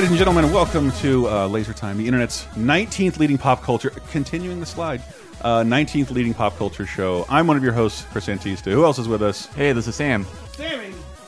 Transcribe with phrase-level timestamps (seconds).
[0.00, 4.58] Ladies and gentlemen, welcome to uh, Laser Time, the internet's 19th leading pop culture, continuing
[4.58, 5.02] the slide,
[5.42, 7.26] uh, 19th leading pop culture show.
[7.28, 8.72] I'm one of your hosts, Chris Antista.
[8.72, 9.44] Who else is with us?
[9.48, 10.24] Hey, this is Sam.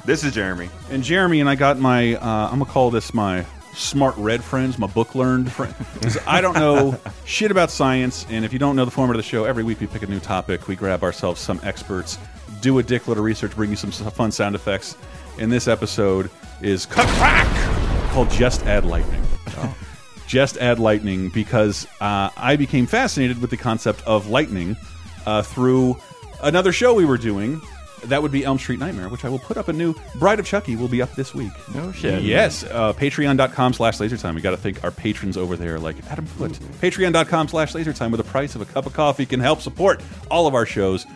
[0.06, 0.70] This is Jeremy.
[0.90, 3.44] And Jeremy and I got my, uh, I'm gonna call this my
[3.74, 5.74] smart red friends, my book learned friend.
[6.00, 9.22] 'Cause I don't know shit about science, and if you don't know the format of
[9.22, 12.16] the show, every week we pick a new topic, we grab ourselves some experts,
[12.62, 14.96] do a dickload of research, bring you some fun sound effects.
[15.38, 16.30] And this episode
[16.62, 19.22] is cut crack called Just Add Lightning.
[20.26, 24.76] Just Add Lightning because uh, I became fascinated with the concept of lightning
[25.24, 25.96] uh, through
[26.42, 27.58] another show we were doing.
[28.04, 30.44] That would be Elm Street Nightmare, which I will put up a new Bride of
[30.44, 31.52] Chucky will be up this week.
[31.74, 32.22] No shit.
[32.22, 34.34] Yes, uh, patreon.com slash lasertime.
[34.34, 36.52] We got to thank our patrons over there, like Adam Foot.
[36.82, 40.46] Patreon.com slash lasertime with the price of a cup of coffee can help support all
[40.46, 41.06] of our shows.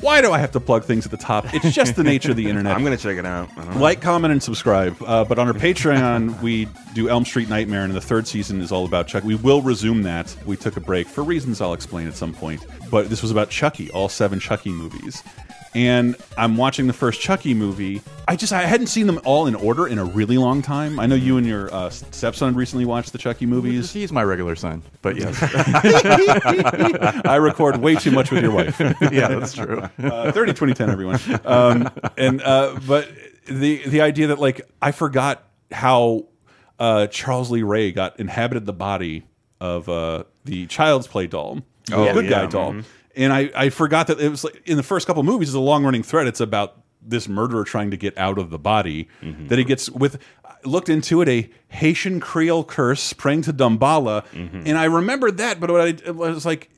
[0.00, 1.52] Why do I have to plug things at the top?
[1.52, 2.76] It's just the nature of the internet.
[2.76, 3.50] I'm gonna check it out.
[3.56, 3.80] I don't know.
[3.80, 4.96] Like, comment, and subscribe.
[5.04, 8.70] Uh, but on our Patreon, we do Elm Street Nightmare, and the third season is
[8.70, 9.26] all about Chucky.
[9.26, 10.34] We will resume that.
[10.46, 12.64] We took a break for reasons I'll explain at some point.
[12.90, 15.22] But this was about Chucky, all seven Chucky movies.
[15.74, 18.00] And I'm watching the first Chucky movie.
[18.26, 20.98] I just I hadn't seen them all in order in a really long time.
[20.98, 23.92] I know you and your uh, stepson recently watched the Chucky movies.
[23.92, 25.36] He's my regular son, but yes.
[27.26, 28.80] I record way too much with your wife.
[29.12, 29.80] yeah, that's true.
[29.98, 33.08] uh, 30 2010 everyone um, and uh, but
[33.46, 36.26] the the idea that like i forgot how
[36.78, 39.24] uh, charles lee ray got inhabited the body
[39.60, 42.76] of uh, the child's play doll the Oh, good guy yeah, doll
[43.18, 45.60] and I, I forgot that it was like in the first couple movies it's a
[45.60, 49.08] long running thread it's about this murderer trying to get out of the body
[49.48, 50.18] that he gets with
[50.64, 55.70] looked into it a haitian creole curse praying to Damballa and i remembered that but
[55.70, 56.70] what I, it was like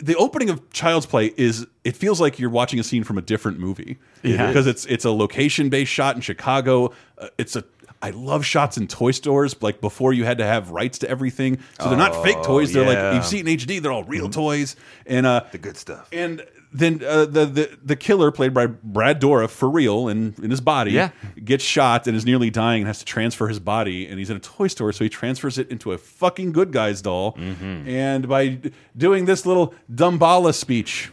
[0.00, 3.20] the opening of Child's Play is it feels like you're watching a scene from a
[3.22, 3.98] different movie.
[4.22, 4.46] Yeah.
[4.46, 6.92] because it's it's a location based shot in Chicago.
[7.16, 7.64] Uh, it's a
[8.00, 11.58] I love shots in toy stores like before you had to have rights to everything.
[11.80, 12.72] So they're not fake toys.
[12.72, 13.06] They're yeah.
[13.08, 13.82] like you've seen in HD.
[13.82, 14.76] They're all real toys
[15.06, 16.08] and uh the good stuff.
[16.12, 20.50] and then uh, the, the the killer played by Brad Dourif for real in in
[20.50, 21.10] his body Yeah.
[21.42, 24.36] gets shot and is nearly dying and has to transfer his body and he's in
[24.36, 28.58] a toy store so he transfers it into a fucking good guy's doll and by
[28.96, 31.10] doing this little Damballa speech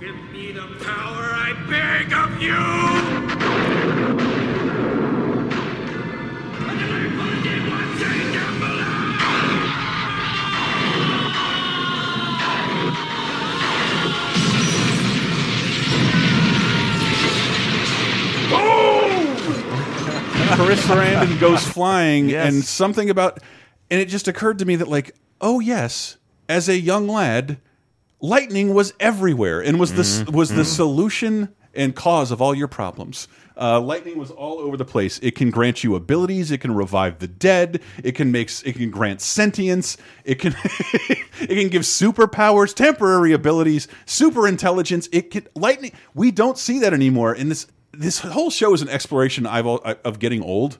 [0.00, 4.47] Give me the power I beg of you!
[20.88, 22.52] Sarandon goes flying, Yes.
[22.52, 23.40] and something about,
[23.90, 26.16] and it just occurred to me that like, oh yes,
[26.48, 27.58] as a young lad,
[28.20, 33.28] lightning was everywhere and was the was the solution and cause of all your problems.
[33.60, 35.18] Uh, lightning was all over the place.
[35.20, 36.52] It can grant you abilities.
[36.52, 37.82] It can revive the dead.
[38.04, 38.50] It can make.
[38.64, 39.96] It can grant sentience.
[40.24, 40.54] It can.
[40.64, 45.08] it can give superpowers, temporary abilities, super intelligence.
[45.12, 45.92] It can lightning.
[46.14, 47.32] We don't see that anymore.
[47.32, 47.66] And this
[47.98, 50.78] this whole show is an exploration I've of getting old,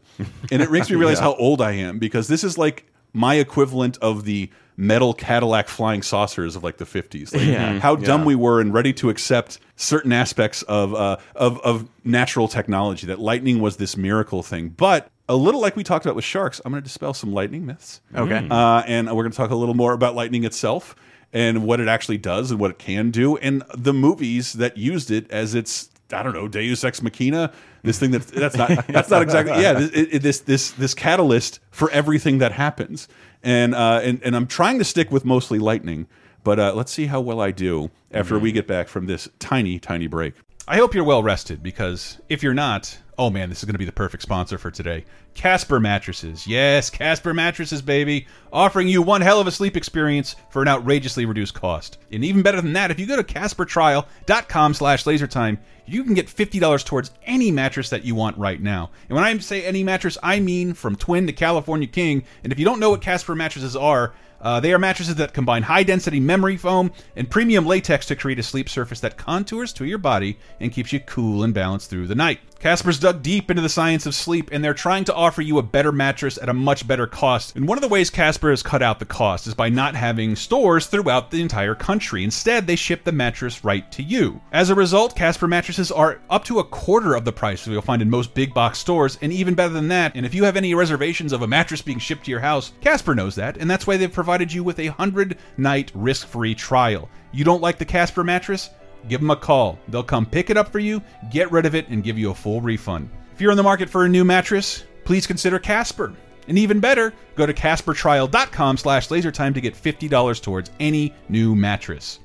[0.51, 3.99] and it makes me realize how old I am because this is like my equivalent
[4.03, 7.35] of the metal Cadillac flying saucers of like the 50s.
[7.35, 7.81] Like Yeah.
[7.81, 8.27] how dumb Yeah.
[8.29, 13.07] we were and ready to accept certain aspects of, uh, of of natural technology.
[13.09, 16.61] That lightning was this miracle thing, but a little like we talked about with sharks.
[16.65, 18.01] I'm going to dispel some lightning myths.
[18.15, 18.47] Okay.
[18.49, 20.95] Uh, and we're going to talk a little more about lightning itself
[21.33, 25.11] and what it actually does and what it can do, and the movies that used
[25.11, 27.53] it as its I don't know Deus ex machina.
[27.83, 29.75] This thing that that's not that's not exactly yeah.
[29.75, 33.09] This, it, this this this catalyst for everything that happens,
[33.43, 36.07] and uh, and and I'm trying to stick with mostly lightning,
[36.45, 39.79] but uh, let's see how well I do after we get back from this tiny
[39.79, 40.35] tiny break.
[40.67, 43.79] I hope you're well rested because if you're not, oh man, this is going to
[43.79, 45.05] be the perfect sponsor for today.
[45.35, 46.47] Casper Mattresses.
[46.47, 48.27] Yes, Casper Mattresses, baby.
[48.53, 51.99] Offering you one hell of a sleep experience for an outrageously reduced cost.
[52.13, 56.27] And even better than that, if you go to CasperTrial.com slash lasertime, you can get
[56.27, 58.91] $50 towards any mattress that you want right now.
[59.09, 62.25] And when I say any mattress, I mean from Twin to California King.
[62.45, 65.65] And if you don't know what Casper mattresses are, uh, they are mattresses that combine
[65.65, 69.85] high density memory foam and premium latex to create a sleep surface that contours to
[69.85, 72.39] your body and keeps you cool and balanced through the night.
[72.61, 75.63] Casper's dug deep into the science of sleep and they're trying to offer you a
[75.63, 77.55] better mattress at a much better cost.
[77.55, 80.35] And one of the ways Casper has cut out the cost is by not having
[80.35, 82.25] stores throughout the entire country.
[82.25, 84.41] Instead, they ship the mattress right to you.
[84.51, 87.81] As a result, Casper mattresses are up to a quarter of the price that you'll
[87.81, 90.17] find in most big box stores, and even better than that.
[90.17, 93.15] And if you have any reservations of a mattress being shipped to your house, Casper
[93.15, 97.09] knows that, and that's why they've provided you with a 100 night risk free trial.
[97.31, 98.71] You don't like the Casper mattress?
[99.09, 99.79] Give them a call.
[99.89, 102.35] They'll come pick it up for you, get rid of it, and give you a
[102.35, 103.11] full refund.
[103.35, 106.13] If you're in the market for a new mattress, please consider Casper.
[106.49, 112.21] And even better, go to CasperTrial.com slash lasertime to get $50 towards any new mattress.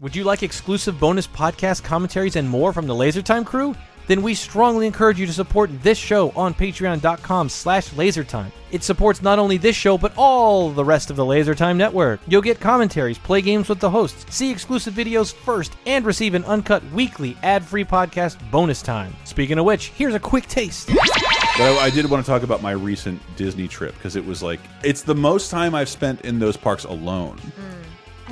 [0.00, 3.74] Would you like exclusive bonus podcast commentaries and more from the LaserTime crew?
[4.06, 8.50] Then we strongly encourage you to support this show on patreon.com slash lasertime.
[8.70, 12.20] It supports not only this show, but all the rest of the LaserTime network.
[12.26, 16.44] You'll get commentaries, play games with the hosts, see exclusive videos first, and receive an
[16.44, 19.14] uncut weekly ad-free podcast bonus time.
[19.24, 20.88] Speaking of which, here's a quick taste.
[20.88, 24.42] But I, I did want to talk about my recent Disney trip because it was
[24.42, 27.38] like, it's the most time I've spent in those parks alone.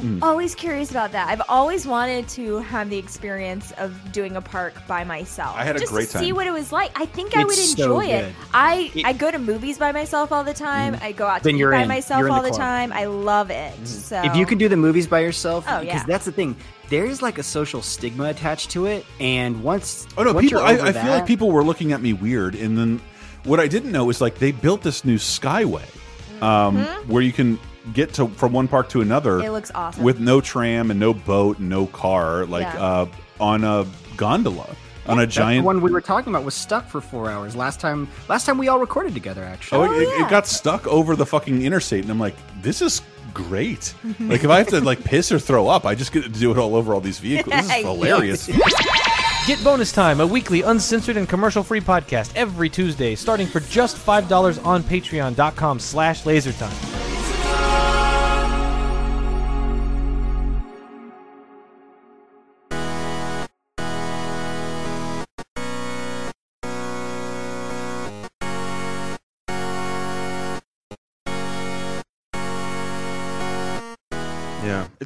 [0.03, 1.29] I'm always curious about that.
[1.29, 5.57] I've always wanted to have the experience of doing a park by myself.
[5.57, 6.91] I had a just great to see what it was like.
[7.01, 8.35] I think I would It's so enjoy it.
[8.53, 10.95] I It- I go to movies by myself all the time.
[10.95, 11.03] Mm.
[11.03, 11.89] I go out to Then eat you're by in.
[11.89, 12.93] myself You're all the the, time.
[12.93, 13.73] I love it.
[13.81, 13.87] Mm.
[13.87, 16.05] So If you can do the movies by yourself, Oh, because yeah.
[16.07, 16.57] that's the thing.
[16.89, 20.61] There's like a social stigma attached to it, and once Oh no, once people.
[20.61, 23.01] you're I, over I feel like people were looking at me weird, and then
[23.45, 26.43] what I didn't know is like they built this new Skyway, mm-hmm.
[26.45, 27.59] um, where you can
[27.93, 29.38] get to from one park to another.
[29.38, 29.46] Mm-hmm.
[29.46, 30.02] It looks awesome.
[30.05, 32.82] with no tram and no boat and no car, like Yeah.
[32.82, 33.06] uh,
[33.40, 33.87] on a
[34.17, 34.69] gondola
[35.06, 35.62] on a That's giant.
[35.64, 38.06] the one we were talking about was stuck for four hours last time.
[38.29, 39.88] Last time we all recorded together, actually.
[39.88, 40.25] Oh, it, yeah.
[40.26, 43.02] it got stuck over the fucking interstate, and I'm like, this is
[43.34, 43.94] great.
[44.20, 46.52] like if I have to like piss or throw up, I just get to do
[46.52, 47.52] it all over all these vehicles.
[47.52, 48.46] This is hilarious.
[49.49, 54.64] Get Bonus Time, a weekly uncensored and commercial-free podcast every Tuesday, starting for just $5
[54.64, 57.02] on patreon.com slash lasertime.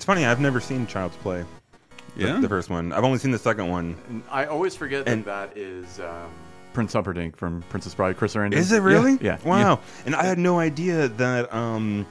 [0.06, 0.24] Funny.
[0.24, 1.44] I've never seen Child's Play.
[2.16, 2.40] the- Yeah?
[2.40, 2.92] the first one.
[2.92, 3.94] I've only seen the second one.
[4.30, 6.30] I always forget And- that that is um,
[6.72, 8.54] Prince Humperdinck from Princess Bride, Chris Sarandon.
[8.54, 9.12] Is it really?
[9.20, 9.38] Yeah.
[9.42, 9.48] yeah.
[9.48, 9.80] Wow.
[10.06, 12.06] And I had no idea that um,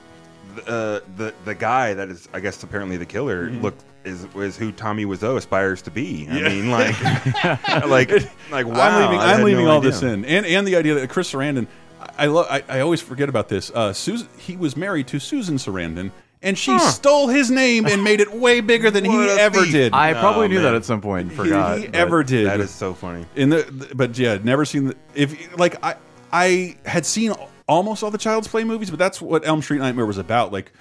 [0.55, 3.61] the, uh, the the guy that is, I guess, apparently the killer Mm-hmm.
[3.61, 6.27] looked is was who Tommy Wiseau aspires to be.
[6.29, 6.95] I mean, like,
[7.87, 8.11] like,
[8.51, 8.89] like, wow.
[8.89, 9.91] I'm leaving, I I'm leaving no all idea.
[9.91, 11.65] this in, and and the idea that Chris Sarandon,
[11.99, 12.45] I, I love.
[12.49, 13.71] I, I always forget about this.
[13.73, 16.11] Uh, Susan, he was married to Susan Sarandon,
[16.45, 19.71] and she stole his name and made it way bigger than he ever thief.
[19.73, 19.93] did.
[19.93, 21.31] I probably Oh, knew that at some point point.
[21.31, 21.79] He- forgot.
[21.79, 22.45] he but- ever did.
[22.47, 23.25] That is so funny.
[23.35, 25.95] in the, the- but yeah, never seen the if like I
[26.31, 27.33] I had seen
[27.67, 30.51] almost all the Child's Play movies, but that's what Elm Street Nightmare was about.
[30.53, 30.71] Like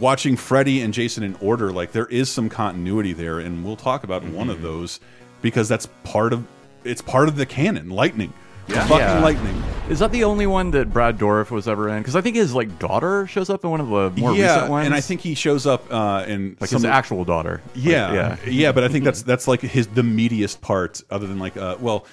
[0.00, 4.04] watching Freddy and Jason in order, like there is some continuity there, and we'll talk
[4.04, 4.50] about one Mm-hmm.
[4.50, 5.00] of those
[5.42, 6.46] because that's part of
[6.84, 7.90] it's part of the canon.
[7.90, 8.32] Lightning,
[8.68, 8.84] Yeah.
[8.86, 9.20] fucking Yeah.
[9.20, 9.62] lightning.
[9.88, 11.98] Is that the only one that Brad Dourif was ever in?
[11.98, 14.70] Because I think his like daughter shows up in one of the more yeah, recent
[14.70, 14.86] ones.
[14.86, 17.60] and I think he shows up uh, in like some his actual daughter.
[17.76, 18.36] Like, Yeah, yeah.
[18.48, 21.76] yeah, but I think that's that's like his the meatiest part, other than like, uh,
[21.78, 22.04] well,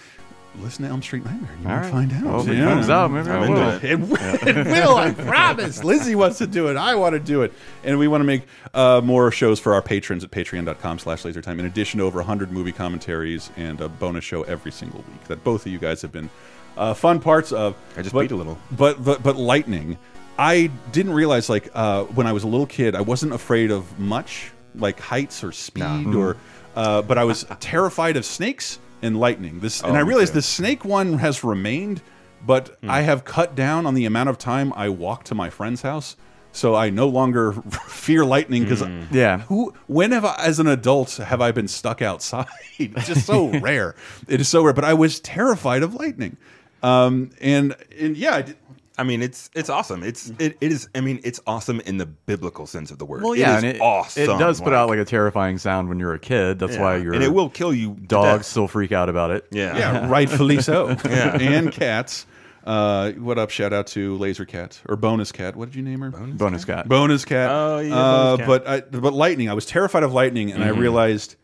[0.59, 1.91] listen to Elm Street Nightmare, you All will right.
[1.91, 2.23] find out.
[2.23, 3.69] Well, if it comes out, maybe I I'm into will.
[3.69, 3.83] it.
[3.83, 5.83] It, will- it will, I promise.
[5.83, 6.77] Lizzie wants to do it.
[6.77, 7.53] I want to do it.
[7.83, 11.59] And we want to make uh, more shows for our patrons at patreon.com slash lasertime,
[11.59, 15.43] in addition to over 100 movie commentaries and a bonus show every single week that
[15.43, 16.29] both of you guys have been
[16.77, 17.75] uh, fun parts of.
[17.97, 18.57] I just but, beat a little.
[18.71, 19.97] But, but, but Lightning,
[20.37, 23.99] I didn't realize, like, uh, when I was a little kid, I wasn't afraid of
[23.99, 26.37] much, like heights or speed or,
[26.75, 29.59] uh, but I was terrified of snakes and lightning.
[29.59, 30.39] This, and Oh, I me realized too.
[30.39, 32.01] the snake one has remained,
[32.45, 35.81] but I have cut down on the amount of time I walk to my friend's
[35.81, 36.15] house.
[36.55, 37.53] So I no longer
[37.87, 39.39] fear lightning because Yeah.
[39.39, 42.45] who when have I, as an adult have I been stuck outside?
[42.77, 43.95] it's just so rare.
[44.27, 44.73] It is so rare.
[44.73, 46.37] But I was terrified of lightning,
[46.83, 48.57] um, and and yeah, I did,
[48.97, 50.03] I mean, it's it's awesome.
[50.03, 50.87] It's it, it is.
[50.93, 53.23] I mean, it's awesome in the biblical sense of the word.
[53.23, 54.23] Well, yeah, it is and it, awesome.
[54.23, 56.59] It does put out like a terrifying sound when you're a kid.
[56.59, 57.03] That's why Yeah.
[57.03, 57.95] your and it will kill you.
[58.07, 59.47] dogs still freak out about it.
[59.51, 60.89] Yeah, yeah, rightfully so.
[61.05, 61.37] Yeah.
[61.41, 62.25] and cats.
[62.65, 63.49] Uh, what up?
[63.49, 65.55] Shout out to Laser Cat or Bonus Cat.
[65.55, 66.11] What did you name her?
[66.11, 66.87] Bonus, Bonus cat.
[66.87, 67.49] Bonus Cat.
[67.51, 68.47] Oh, yeah, Uh, Bonus Cat.
[68.47, 69.49] But I, but lightning.
[69.49, 71.35] I was terrified of lightning, and I realized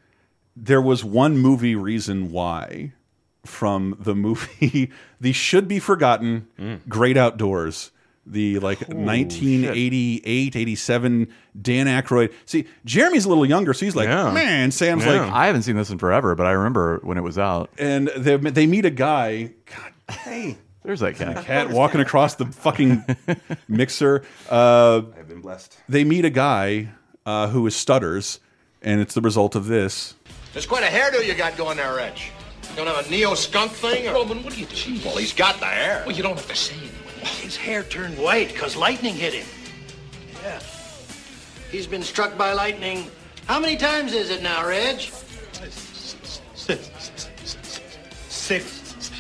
[0.56, 2.94] there was one movie reason why
[3.46, 4.92] from the movie
[5.22, 6.48] the should be forgotten
[6.88, 7.92] Great Outdoors.
[8.26, 11.28] The like 1988, 87
[11.60, 12.32] Dan Aykroyd.
[12.46, 14.32] See, Jeremy's a little younger, so he's like, Yeah.
[14.32, 14.72] man.
[14.72, 15.22] Sam's Yeah.
[15.24, 17.70] like, I haven't seen this in forever, but I remember when it was out.
[17.80, 19.54] and they they meet a guy.
[19.66, 21.44] God, hey, There's that cat.
[21.46, 23.04] cat walking across the fucking
[23.68, 24.24] mixer.
[24.50, 25.78] Uh, I've been blessed.
[25.90, 26.90] they meet a guy
[27.26, 28.40] uh, who is stutters,
[28.82, 30.16] and it's the result of this.
[30.54, 32.14] There's quite a hairdo you got going there, Reg.
[32.70, 34.08] You don't have a neo skunk thing?
[34.08, 34.14] Or...
[34.14, 36.04] Roman, what do you Gee, Well, he's got the hair.
[36.06, 37.28] Well, you don't have to say it.
[37.28, 39.48] His hair turned white because lightning hit him.
[40.44, 40.60] Yeah.
[41.72, 43.10] He's been struck by lightning.
[43.46, 45.00] How many times is it now, Reg?
[46.54, 46.92] Six.
[48.30, 48.66] Six.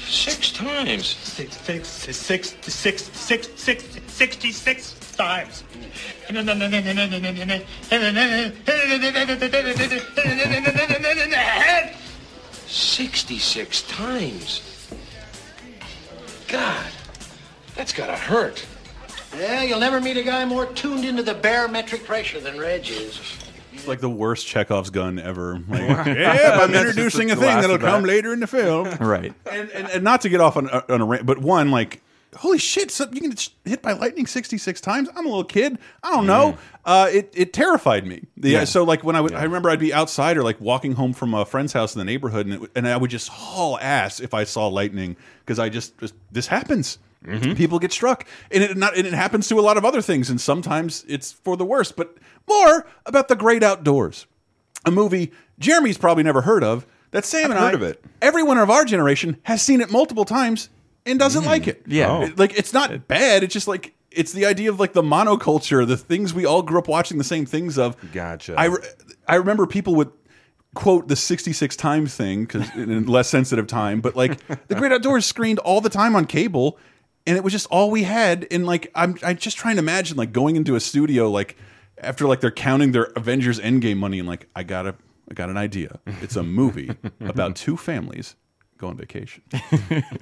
[0.07, 1.07] Six times.
[1.07, 5.63] Six, six, six, six, six, six, six, sixty-six times.
[12.69, 14.89] 66 times.
[16.47, 16.85] God,
[17.75, 18.65] that's gotta hurt.
[19.38, 23.19] Yeah, you'll never meet a guy more tuned into the barometric pressure than Reg is.
[23.73, 25.61] It's like the worst Chekhov's gun ever.
[25.69, 28.07] Like, yeah, I'm introducing a thing that'll come that.
[28.07, 28.89] later in the film.
[28.99, 29.33] Right.
[29.49, 32.01] and, and, and not to get off on, on a rant, but one, like,
[32.38, 35.09] holy shit, so you can get hit by lightning 66 times?
[35.15, 35.77] I'm a little kid.
[36.03, 36.57] I don't know.
[36.86, 38.25] Uh, it, it terrified me.
[38.38, 38.63] The, Yeah.
[38.65, 41.33] So, like, when I would, I remember I'd be outside or like walking home from
[41.33, 44.33] a friend's house in the neighborhood, and, it, and I would just haul ass if
[44.33, 47.00] I saw lightning because I just, just, this happens.
[47.55, 50.29] People get struck, and it not and it happens to a lot of other things,
[50.29, 51.98] and sometimes it's for the worst.
[51.98, 52.15] But
[52.48, 54.25] more about the great outdoors,
[54.86, 56.86] a movie Jeremy's probably never heard of.
[57.12, 58.05] That Sam I've and heard I, of it.
[58.21, 60.69] everyone of our generation has seen it multiple times
[61.09, 61.69] and doesn't like mm.
[61.69, 61.83] it.
[61.87, 62.09] Yeah.
[62.09, 62.29] Oh.
[62.37, 63.43] Like it's not bad.
[63.43, 66.79] It's just like it's the idea of like the monoculture, the things we all grew
[66.79, 67.95] up watching the same things of.
[68.11, 68.55] Gotcha.
[68.57, 68.83] I re-
[69.27, 70.11] I remember people would
[70.75, 75.25] quote the 66 times thing because in less sensitive time, but like the Great Outdoors
[75.25, 76.77] screened all the time on cable,
[77.27, 78.47] and it was just all we had.
[78.51, 81.57] And like I'm I'm just trying to imagine like going into a studio like
[81.97, 84.95] after like they're counting their Avengers Endgame money and like I got a
[85.29, 85.99] I got an idea.
[86.21, 88.35] It's a movie about two families
[88.79, 89.43] go on vacation.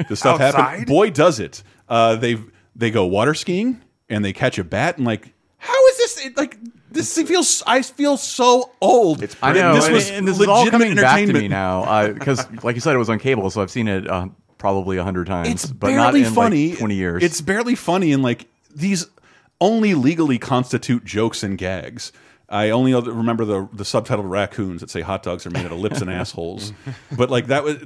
[0.09, 0.63] The stuff happens.
[0.63, 0.87] Outside?
[0.87, 1.63] Boy, does it!
[1.87, 2.37] Uh, they
[2.75, 6.37] they go water skiing and they catch a bat and like how is this it,
[6.37, 6.57] like
[6.91, 9.23] this feels I feel so old.
[9.23, 12.07] It's I know, This was and this is all legitimate coming back to me now
[12.13, 15.03] because, like you said, it was on cable, so I've seen it uh, probably a
[15.03, 15.49] hundred times.
[15.49, 16.69] it's but barely not in funny.
[16.69, 17.23] Like Twenty years.
[17.23, 19.05] It's barely funny, and like these
[19.59, 22.11] only legally constitute jokes and gags.
[22.49, 25.79] I only remember the the subtitled raccoons that say hot dogs are made out of
[25.79, 26.71] lips and assholes.
[27.11, 27.77] But like that was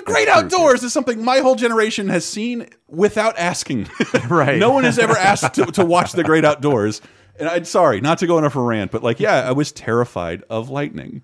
[0.00, 3.88] the great outdoors is something my whole generation has seen without asking.
[4.28, 4.58] Right.
[4.58, 7.00] no one has ever asked to, to watch the great outdoors.
[7.38, 10.44] And I'm sorry, not to go on a rant, but like, yeah, I was terrified
[10.50, 11.22] of lightning.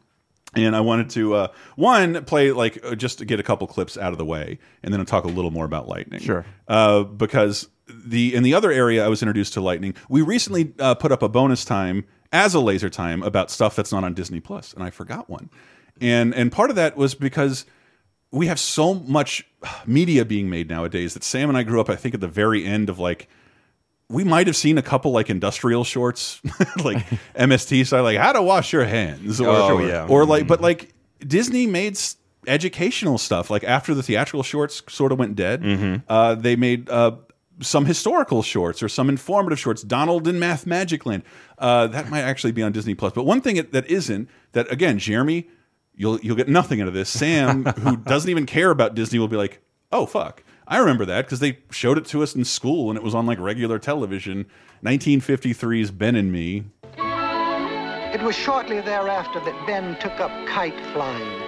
[0.54, 3.98] And I wanted to uh, one play like uh, just to get a couple clips
[3.98, 6.20] out of the way, and then I'll talk a little more about lightning.
[6.20, 6.46] Sure.
[6.66, 9.94] Uh, because the in the other area I was introduced to lightning.
[10.08, 13.92] We recently uh, put up a bonus time as a laser time about stuff that's
[13.92, 15.50] not on Disney Plus, and I forgot one.
[16.00, 17.66] And and part of that was because
[18.32, 19.46] we have so much
[19.86, 21.88] media being made nowadays that Sam and I grew up.
[21.88, 23.28] I think at the very end of like
[24.08, 26.40] we might have seen a couple like industrial shorts,
[26.84, 26.98] like
[27.34, 30.06] MST style, like how to wash your hands, or, Oh, yeah.
[30.08, 31.98] or like, but like Disney made
[32.46, 33.50] educational stuff.
[33.50, 37.16] Like after the theatrical shorts sort of went dead, uh, they made uh,
[37.60, 39.82] some historical shorts or some informative shorts.
[39.82, 41.24] Donald in Math Magic Land,
[41.58, 43.12] uh, that might actually be on Disney Plus.
[43.12, 45.48] But one thing that isn't that again, Jeremy,
[45.96, 47.08] you'll you'll get nothing out of this.
[47.08, 49.60] Sam, who doesn't even care about Disney, will be like,
[49.92, 50.42] oh fuck.
[50.68, 53.26] I remember that because they showed it to us in school and it was on
[53.26, 54.46] like regular television.
[54.84, 56.64] 1953's Ben and Me.
[58.12, 61.42] It was shortly thereafter that Ben took up kite flying.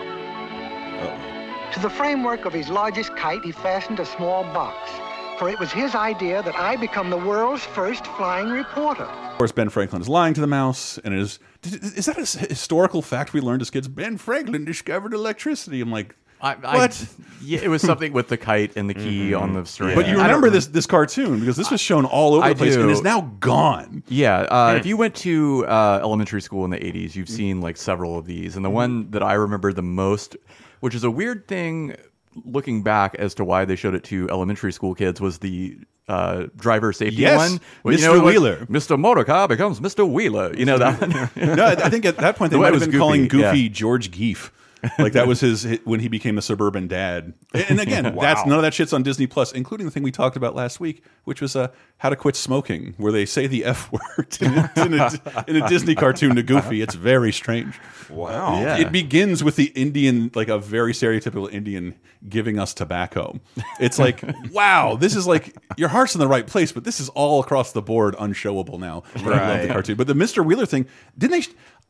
[1.72, 4.90] To the framework of his largest kite, he fastened a small box,
[5.38, 9.04] for it was his idea that I become the world's first flying reporter.
[9.04, 12.48] Of course, Ben Franklin is lying to the mouse, and it is is that a
[12.48, 13.88] historical fact we learned as kids?
[13.88, 15.80] Ben Franklin discovered electricity.
[15.80, 17.06] I'm like, I, I, what?
[17.42, 19.96] Yeah, it was something with the kite and the key on the string.
[19.96, 22.76] But you remember this this cartoon because this was shown all over I the place
[22.76, 24.02] and is now gone.
[24.08, 27.76] Yeah, uh, if you went to uh, elementary school in the 80s, you've seen like
[27.76, 28.56] several of these.
[28.56, 30.36] And the one that I remember the most,
[30.80, 31.96] which is a weird thing
[32.44, 36.46] looking back as to why they showed it to elementary school kids, was the uh,
[36.56, 37.60] driver safety Yes, one.
[37.82, 38.18] Well, you Mr.
[38.18, 38.56] know, Wheeler.
[38.66, 38.98] Mr.
[38.98, 40.08] Motorcar becomes Mr.
[40.10, 40.54] Wheeler.
[40.56, 41.36] You know that?
[41.36, 43.60] no, I think at that point they The might have was been calling Goofy, Goofy
[43.60, 43.68] yeah.
[43.68, 44.50] George Geef.
[44.98, 47.34] like that was his his- when he became a suburban dad.
[47.54, 50.12] And and again, that's none of that shit's on Disney Plus, including the thing we
[50.12, 51.68] talked about last week, which was uh,
[51.98, 55.56] how to quit smoking, where they say the F word in, a, in, a, in
[55.62, 56.80] a Disney cartoon to Goofy.
[56.80, 57.78] It's very strange.
[58.10, 58.60] Wow.
[58.60, 58.78] Yeah.
[58.78, 61.94] It begins with the Indian, like a very stereotypical Indian,
[62.28, 63.38] giving us tobacco.
[63.80, 67.08] It's like, wow, this is like your heart's in the right place, but this is
[67.10, 69.02] all across the board unshowable now.
[69.14, 69.96] But I love the cartoon.
[69.96, 70.44] But the Mr.
[70.44, 71.46] Wheeler thing, didn't they?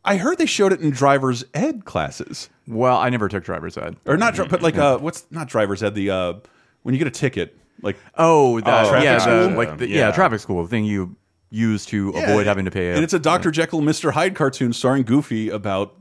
[0.08, 3.96] I heard they showed it in driver's ed classes, well, I never took driver's ed.
[4.06, 5.94] or not, but like uh, what's not driver's ed?
[5.94, 6.32] The uh,
[6.82, 10.08] when you get a ticket, Like Oh, that, Traffic yeah, the, like the, yeah.
[10.08, 10.12] Yeah.
[10.12, 11.16] traffic school the thing you
[11.50, 12.90] use to Yeah, avoid having to pay.
[12.90, 12.94] It.
[12.96, 13.50] And it's a Dr.
[13.50, 14.12] Jekyll, Mr.
[14.12, 15.94] Hyde cartoon starring Goofy about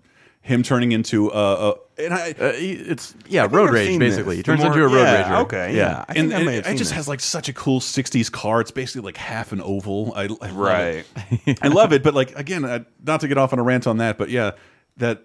[0.48, 1.70] him turning into a.
[1.70, 4.36] a and I, Uh, it's yeah, think road rage basically.
[4.36, 4.38] this.
[4.38, 5.42] He turns The into a road yeah, rager.
[5.44, 5.78] okay, yeah.
[5.78, 6.06] yeah.
[6.08, 6.92] I think and, I and may have it just this.
[6.92, 8.62] has like such a cool '60s car.
[8.62, 10.14] It's basically like half an oval.
[10.16, 11.06] I, I love Right.
[11.46, 11.60] it.
[11.64, 12.02] I love it.
[12.04, 14.52] But like again, uh, not to get off on a rant on that, but yeah,
[14.98, 15.24] that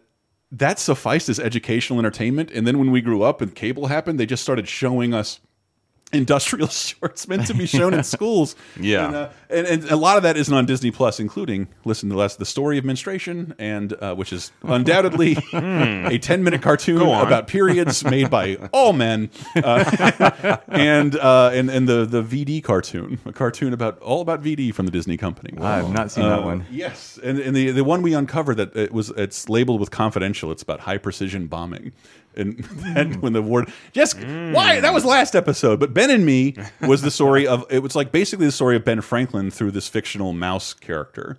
[0.51, 2.51] that sufficed as educational entertainment.
[2.51, 5.41] And then when we grew up and cable happened, they just started showing us
[6.13, 8.55] industrial shorts meant to be shown in schools.
[8.81, 9.07] Yeah.
[9.07, 12.17] and, uh, and, and a lot of that isn't on Disney Plus, including listen to
[12.17, 17.47] less the story of menstruation, and uh, which is undoubtedly a ten minute cartoon about
[17.49, 23.33] periods made by all men, uh, and uh, and and the the VD cartoon, a
[23.33, 25.57] cartoon about all about VD from the Disney company.
[25.61, 26.67] I have not seen that Uh, one.
[26.71, 30.51] Yes, and, and the the one we uncovered that it was it's labeled with confidential.
[30.51, 31.93] It's about high precision bombing,
[32.35, 32.59] and
[32.95, 35.09] then when the word just why that was mm.
[35.09, 38.53] last episode, but Ben and Me was the story of it was like basically the
[38.53, 41.39] story of Ben Franklin through this fictional mouse character.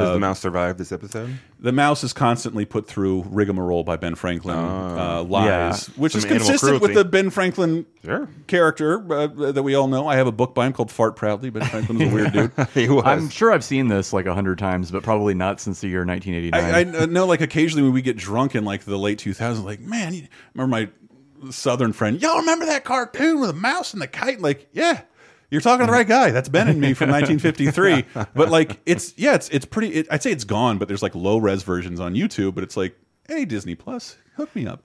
[0.00, 1.38] Does the mouse survive this episode?
[1.60, 5.94] The mouse is constantly put through rigmarole by Ben Franklin uh, lies, Yeah.
[6.00, 8.28] which is Some animal consistent with the Ben Franklin Sure.
[8.46, 10.08] character uh, that we all know.
[10.08, 11.50] I have a book by him called Fart Proudly.
[11.50, 12.52] Ben Franklin is a weird dude.
[12.74, 13.04] He was.
[13.04, 16.04] I'm sure I've seen this like a hundred times, but probably not since the year
[16.06, 16.94] 1989.
[16.96, 19.80] I, I know, like occasionally when we get drunk in like the late 2000s, like
[19.80, 22.20] man, you remember my southern friend?
[22.22, 24.40] Y'all remember that cartoon with a mouse and the kite?
[24.40, 25.02] Like, yeah,
[25.52, 26.30] you're talking to the right guy.
[26.30, 28.06] That's Ben and me from 1953.
[28.34, 29.88] but like, it's yeah, it's it's pretty.
[29.88, 32.54] It, I'd say it's gone, but there's like low res versions on YouTube.
[32.54, 32.96] But it's like,
[33.28, 34.82] hey, Disney Plus, hook me up.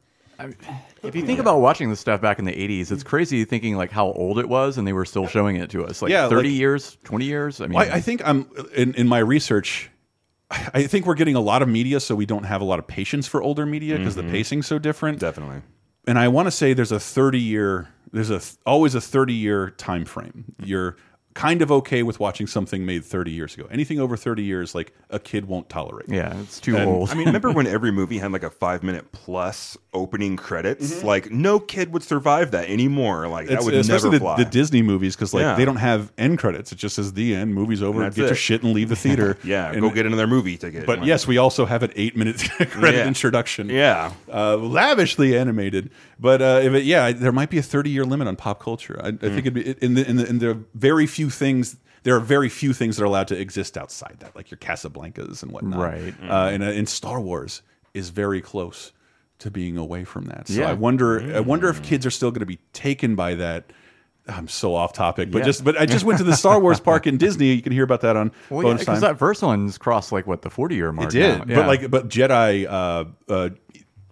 [1.04, 3.92] if you think about watching this stuff back in the 80s, it's crazy thinking like
[3.92, 6.02] how old it was, and they were still showing it to us.
[6.02, 7.62] Like Yeah, 30 like- years, 20 years.
[7.62, 9.90] I mean, Well, I, I think I'm in, in my research.
[10.52, 12.88] I think we're getting a lot of media, so we don't have a lot of
[12.88, 14.32] patience for older media because the mm-hmm.
[14.32, 15.20] pacing's so different.
[15.20, 15.62] Definitely.
[16.06, 19.72] and I want to say there's a 30 year there's a always a 30 year
[19.72, 20.46] time frame.
[20.64, 20.98] You're
[21.38, 23.68] kind of okay with watching something made 30 years ago.
[23.70, 26.10] Anything over 30 years like a kid won't tolerate.
[26.10, 27.12] yeah, it's too And- old.
[27.12, 30.96] I mean, remember when every movie had like a five minute plus opening credits?
[30.96, 31.08] Mm-hmm.
[31.08, 33.28] Like, no kid would survive that anymore.
[33.28, 34.38] Like, that It's, would especially never the, fly.
[34.44, 35.56] the Disney movies because like Yeah.
[35.56, 36.72] they don't have end credits.
[36.72, 37.54] It just says the end.
[37.54, 38.00] Movie's over.
[38.02, 39.38] That's Get your shit and leave the theater.
[39.44, 40.86] yeah, And- go get another movie ticket.
[40.88, 42.38] But Like, yes, we also have an eight minute
[42.72, 43.08] credit Yeah.
[43.08, 43.70] introduction.
[43.70, 44.12] Yeah.
[44.34, 45.92] uh, lavishly animated.
[46.20, 49.00] But uh, if it, yeah, there might be a 30 year limit on pop culture.
[49.04, 49.18] I, I Hmm.
[49.20, 51.78] think it'd be in the, in the in the very few things.
[52.04, 55.44] There are very few things that are allowed to exist outside that, like your Casablancas
[55.44, 55.80] and whatnot.
[55.80, 56.14] Right.
[56.22, 57.62] Uh, and, uh, and Star Wars
[57.94, 58.94] is very close
[59.40, 60.48] to being away from that.
[60.48, 60.70] So Yeah.
[60.70, 61.36] I wonder.
[61.36, 63.72] I wonder if kids are still going to be taken by that.
[64.30, 65.46] I'm so off topic, but Yeah.
[65.46, 67.54] just but I just went to the Star Wars park in Disney.
[67.54, 69.12] You can hear about that on well, yeah, bonus because time.
[69.14, 71.10] that first one's crossed like what the 40 year mark.
[71.10, 71.56] It did, now.
[71.56, 72.66] but like, but Jedi.
[72.66, 73.50] Uh, uh,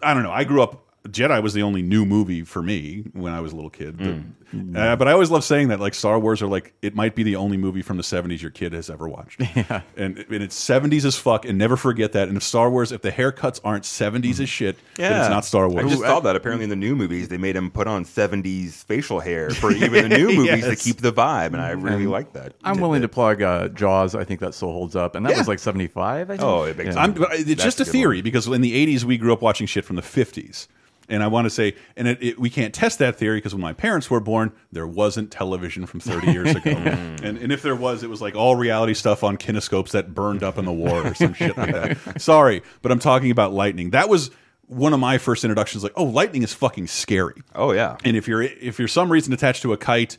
[0.01, 0.31] I don't know.
[0.31, 0.84] I grew up.
[1.05, 3.97] Jedi was the only new movie for me when I was a little kid.
[3.97, 4.15] But,
[4.55, 4.77] Mm.
[4.77, 7.23] uh, but I always love saying that, like Star Wars, are like it might be
[7.23, 9.41] the only movie from the '70s your kid has ever watched.
[9.55, 12.27] Yeah, and, and it's '70s as fuck, and never forget that.
[12.29, 15.67] And if Star Wars, if the haircuts aren't '70s as shit, then it's not Star
[15.67, 15.85] Wars.
[15.85, 18.83] I just saw that apparently in the new movies they made him put on 70s
[18.85, 22.33] facial hair for even the new movies to keep the vibe, and I really like
[22.33, 22.53] that.
[22.63, 24.15] I'm willing to plug uh, Jaws.
[24.15, 25.39] I think that still holds up, and that Yeah.
[25.39, 26.29] was like 75.
[26.29, 26.43] I think.
[26.47, 27.01] Oh, it makes Yeah.
[27.03, 28.23] I'm, but it's That's just a a theory one.
[28.23, 30.67] because in the 80s we grew up watching shit from the 50s.
[31.07, 33.61] And I want to say, and it, it, we can't test that theory because when
[33.61, 36.73] my parents were born, there wasn't television from 30 years ago.
[36.85, 37.15] Hmm.
[37.23, 40.43] and, and if there was, it was like all reality stuff on kinescopes that burned
[40.43, 42.21] up in the war or some shit like that.
[42.21, 43.91] Sorry, but I'm talking about lightning.
[43.91, 44.29] That was
[44.67, 45.83] one of my first introductions.
[45.83, 47.41] Like, oh, lightning is fucking scary.
[47.53, 47.97] Oh yeah.
[48.03, 50.17] And if you're if you're some reason attached to a kite,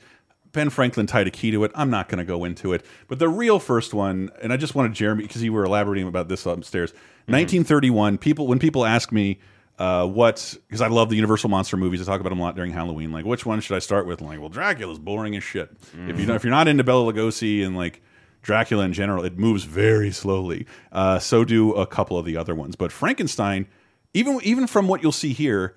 [0.52, 1.72] Ben Franklin tied a key to it.
[1.74, 2.84] I'm not going to go into it.
[3.08, 6.28] But the real first one, and I just wanted Jeremy because you were elaborating about
[6.28, 6.92] this upstairs.
[6.92, 7.32] Mm-hmm.
[7.32, 8.18] 1931.
[8.18, 9.38] People when people ask me
[9.78, 12.00] uh, what because I love the Universal monster movies.
[12.00, 13.12] I talk about them a lot during Halloween.
[13.12, 14.20] Like, which one should I start with?
[14.20, 15.70] Like, well, Dracula's boring as shit.
[16.08, 18.02] If you if you're not into Bela Lugosi and like
[18.42, 20.66] Dracula in general, it moves very slowly.
[20.92, 22.76] Uh, so do a couple of the other ones.
[22.76, 23.66] But Frankenstein,
[24.14, 25.76] even even from what you'll see here,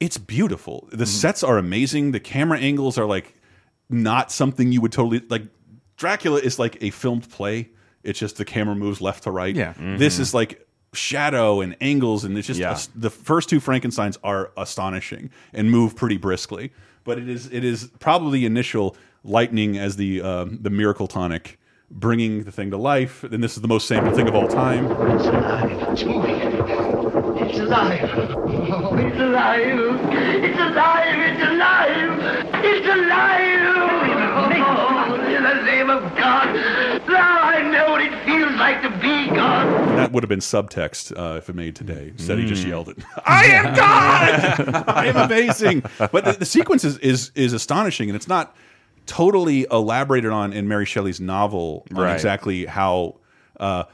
[0.00, 0.88] it's beautiful.
[0.92, 2.12] The sets are amazing.
[2.12, 3.34] The camera angles are like
[3.88, 5.44] not something you would totally like.
[5.96, 7.70] Dracula is like a filmed play.
[8.04, 9.54] It's just the camera moves left to right.
[9.56, 9.74] Yeah.
[9.78, 12.76] This is like shadow and angles, and it's just Yeah.
[12.94, 16.72] the first two Frankenstein's are astonishing and move pretty briskly.
[17.04, 21.58] But it is it is probably the initial lightning as the um, the miracle tonic,
[21.90, 23.22] bringing the thing to life.
[23.24, 24.84] And this is the most sampled thing of all time.
[24.86, 25.88] It's alive.
[25.92, 26.40] It's moving.
[27.48, 28.10] It's alive.
[28.70, 29.78] Oh, it's alive.
[30.44, 31.18] It's alive.
[31.18, 32.64] It's alive.
[32.64, 33.64] It's alive.
[34.60, 36.54] Oh, in the name of God.
[37.08, 38.37] Now I know what it feels
[39.98, 42.08] That would have been subtext uh, if it made today.
[42.16, 42.98] Instead, he just yelled it.
[43.24, 44.84] I am God.
[44.88, 45.82] I am amazing.
[45.98, 48.54] But the, the sequence is, is is astonishing, and it's not.
[49.06, 52.12] totally elaborated on in Mary Shelley's novel on Right.
[52.14, 53.16] exactly how
[53.58, 53.84] uh,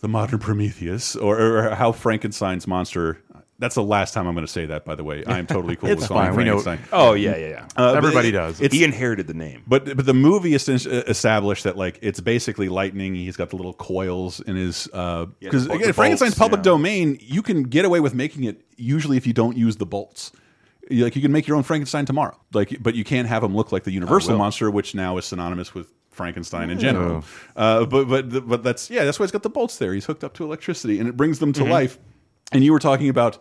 [0.00, 3.18] the modern Prometheus or, or how Frankenstein's monster.
[3.64, 4.84] That's the last time I'm going to say that.
[4.84, 6.88] By the way, I am totally cool with calling fine, we know- Frankenstein.
[7.00, 7.68] Oh yeah, yeah, yeah.
[7.76, 8.58] Uh, Everybody it- does.
[8.58, 9.62] He inherited the name.
[9.66, 13.14] but but the movie is established that like it's basically lightning.
[13.14, 16.64] He's got the little coils in his because Yeah, again, Frankenstein's public yeah.
[16.74, 17.18] domain.
[17.20, 20.32] You can get away with making it usually if you don't use the bolts.
[20.90, 22.38] You- Like you can make your own Frankenstein tomorrow.
[22.52, 25.74] Like, but you can't have him look like the Universal monster, which now is synonymous
[25.74, 27.24] with Frankenstein in general.
[27.56, 29.94] Uh, but but but that's yeah, that's why he's got the bolts there.
[29.94, 31.70] He's hooked up to electricity, and it brings them to Mm-hmm.
[31.72, 31.98] life.
[32.52, 33.38] And you were talking about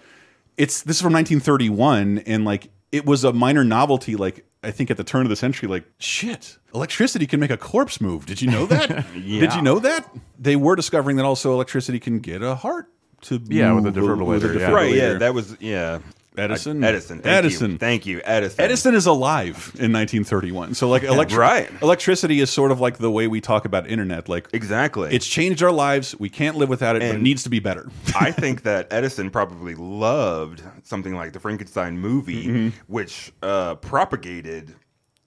[0.58, 4.16] it's this is from 1931, and like it was a minor novelty.
[4.16, 7.58] Like I think at the turn of the century, like shit, electricity can make a
[7.58, 8.26] corpse move.
[8.26, 9.06] Did you know that?
[9.14, 10.10] Did you know that?
[10.40, 12.88] They were discovering that also electricity can get a heart
[13.22, 14.72] to Yeah, with a move defibrillator, yeah.
[14.72, 16.00] right, yeah, that was yeah.
[16.38, 16.84] Edison?
[16.84, 17.20] I- Edison.
[17.20, 17.72] Thank Edison.
[17.74, 17.78] You.
[17.78, 18.62] Thank you, Edison.
[18.66, 20.74] Edison is alive in 1931.
[20.74, 21.70] So like electric Right.
[21.82, 24.28] electricity is sort of like the way we talk about internet.
[24.30, 25.14] Like Exactly.
[25.14, 26.16] it's changed our lives.
[26.20, 27.90] We can't live without it, but it needs to be better.
[28.20, 32.78] I think that Edison probably loved something like the Frankenstein movie, Mm-hmm.
[32.88, 34.74] which uh, propagated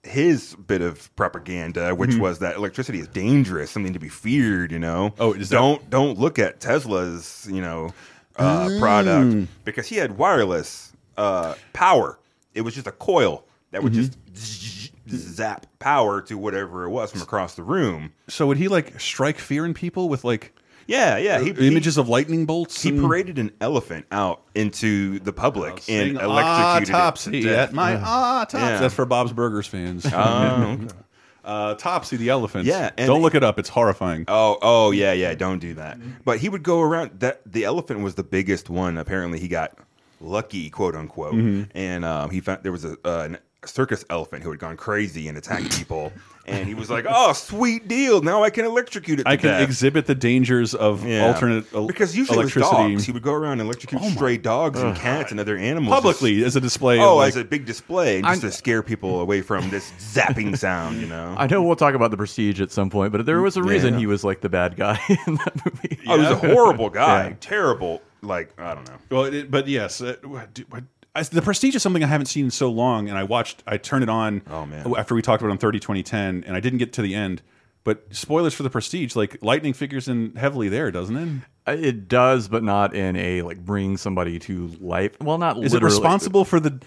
[0.03, 2.19] his bit of propaganda, which Mm-hmm.
[2.21, 4.71] was that electricity is dangerous, something to be feared.
[4.71, 7.93] You know, Oh, is don't don't look at Tesla's you know
[8.37, 8.79] uh, Mm.
[8.79, 10.86] product because he had wireless
[11.17, 12.19] uh, power.
[12.53, 14.33] It was just a coil that would Mm-hmm.
[14.33, 18.11] just zap power to whatever it was from across the room.
[18.27, 20.53] so would he like strike fear in people with like
[20.85, 21.39] Yeah, yeah.
[21.39, 22.81] He, he- images of lightning bolts?
[22.83, 27.49] He and- paraded an elephant out into the public and saying, electrocuted ah, it Topsy
[27.49, 28.57] at my ah Topsy.
[28.57, 28.79] Yeah.
[28.79, 30.05] That's for Bob's Burgers fans.
[30.11, 30.87] Oh, okay.
[31.45, 32.65] uh, Topsy the elephant.
[32.65, 33.59] Yeah, and- don't look it up.
[33.59, 34.25] It's horrifying.
[34.27, 35.33] Oh, oh yeah, yeah.
[35.35, 35.97] Don't do that.
[36.25, 37.19] But he would go around.
[37.21, 38.97] That the elephant was the biggest one.
[38.97, 39.77] Apparently, he got
[40.19, 41.33] lucky, quote unquote.
[41.35, 41.77] Mm-hmm.
[41.77, 43.29] And um, he found there was a, uh,
[43.63, 46.11] a circus elephant who had gone crazy and attacked people.
[46.47, 48.21] and he was like, "Oh, sweet deal!
[48.21, 49.23] Now I can electrocute it.
[49.23, 49.61] To I can death.
[49.63, 51.27] exhibit the dangers of Yeah.
[51.27, 53.03] alternate el- because usually it electricity Oh dogs.
[53.05, 56.55] He would go around and electrocute stray dogs and cats and other animals publicly as
[56.55, 56.99] a display.
[57.01, 59.91] Oh, of, like, as a big display, just I'm- to scare people away from this
[59.99, 61.35] zapping sound, you know.
[61.37, 63.95] I know we'll talk about the Prestige at some point, but there was a reason
[63.95, 63.99] Yeah.
[63.99, 65.99] he was like the bad guy in that movie.
[66.07, 67.33] Oh, he was a horrible guy, Yeah.
[67.41, 68.01] terrible.
[68.21, 68.95] Like I don't know.
[69.09, 70.83] Well, it, but yes, uh, what- do- what-
[71.15, 73.63] I, the Prestige is something I haven't seen in so long, and I watched.
[73.65, 74.43] I turned it on.
[74.51, 74.85] Oh, man.
[74.95, 77.41] After we talked about it on 30 2010, and I didn't get to the end.
[77.83, 81.29] But spoilers for the Prestige, like lightning figures in heavily there, doesn't it?
[81.65, 85.13] Uh, It does, but not in a like bring somebody to life.
[85.19, 86.79] Well, not Is it responsible for the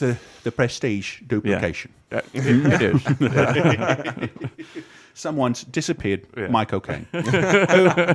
[0.00, 1.92] the, the Prestige duplication?
[2.10, 3.02] Uh, it- it is.
[3.20, 4.26] Yeah.
[5.14, 6.48] Someone's disappeared Yeah.
[6.48, 7.06] my cocaine.
[7.12, 7.22] Who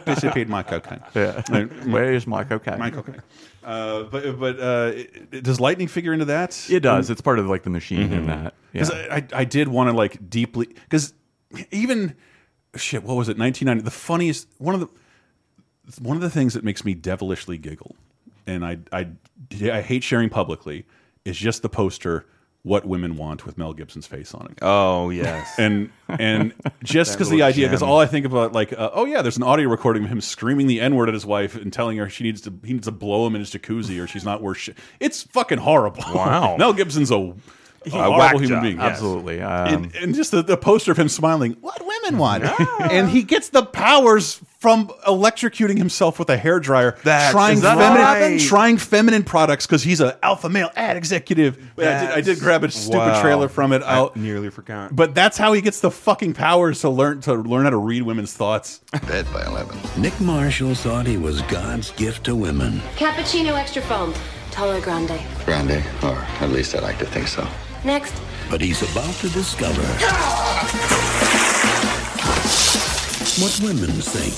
[0.06, 1.02] disappeared my cocaine?
[1.14, 1.44] Yeah.
[1.50, 1.70] Right.
[1.88, 2.80] Where's my cocaine?
[2.80, 3.22] My cocaine.
[3.64, 6.66] Uh, but but uh, it- it- does lightning figure into that?
[6.70, 7.10] It does.
[7.10, 8.54] It's part of like the machine in that.
[8.74, 8.82] Yeah.
[8.84, 11.14] Because I, I, I did want to like deeply because
[11.72, 12.16] even
[12.76, 13.38] shit, what was it?
[13.38, 13.84] 1990.
[13.84, 14.90] The funniest one of the
[16.02, 17.96] one of the things that makes me devilishly giggle,
[18.46, 19.08] and I I
[19.72, 20.86] I hate sharing publicly,
[21.26, 22.26] is just the poster
[22.68, 24.60] "What Women Want" with Mel Gibson's face on it.
[24.62, 26.54] Oh yes, and and
[26.84, 29.44] just because the idea, because all I think about, like, uh, oh yeah, there's an
[29.44, 32.24] audio recording of him screaming the n word at his wife and telling her she
[32.24, 34.78] needs to he needs to blow him in his jacuzzi or she's not worth shit.
[35.00, 36.04] It's fucking horrible.
[36.14, 36.56] Wow.
[36.60, 37.34] Mel Gibson's a,
[37.90, 38.78] horrible human job, being.
[38.78, 38.86] yes.
[38.92, 39.42] Absolutely.
[39.42, 42.44] Um, And, and just the, the poster of him smiling, what women want,
[42.92, 47.96] and he gets the powers from electrocuting himself with a hairdryer, That's- trying is feminine,
[48.02, 48.40] right?
[48.42, 51.58] trying feminine products because he's an alpha male ad executive.
[51.78, 53.22] I, did, I did grab a stupid Wow.
[53.22, 53.84] trailer from it.
[53.84, 54.96] I I'll- nearly forgot.
[54.96, 58.02] but that's how he gets the fucking powers to learn to learn how to read
[58.02, 58.82] women's thoughts.
[59.08, 59.78] Dead by 11.
[60.02, 62.80] Nick Marshall thought he was God's gift to women.
[62.96, 64.14] Cappuccino extra foam.
[64.50, 65.22] Taller grande.
[65.46, 67.48] Grande, or at least I like to think so.
[67.86, 68.20] Next.
[68.50, 69.82] But he's about to discover
[73.42, 74.34] what women think.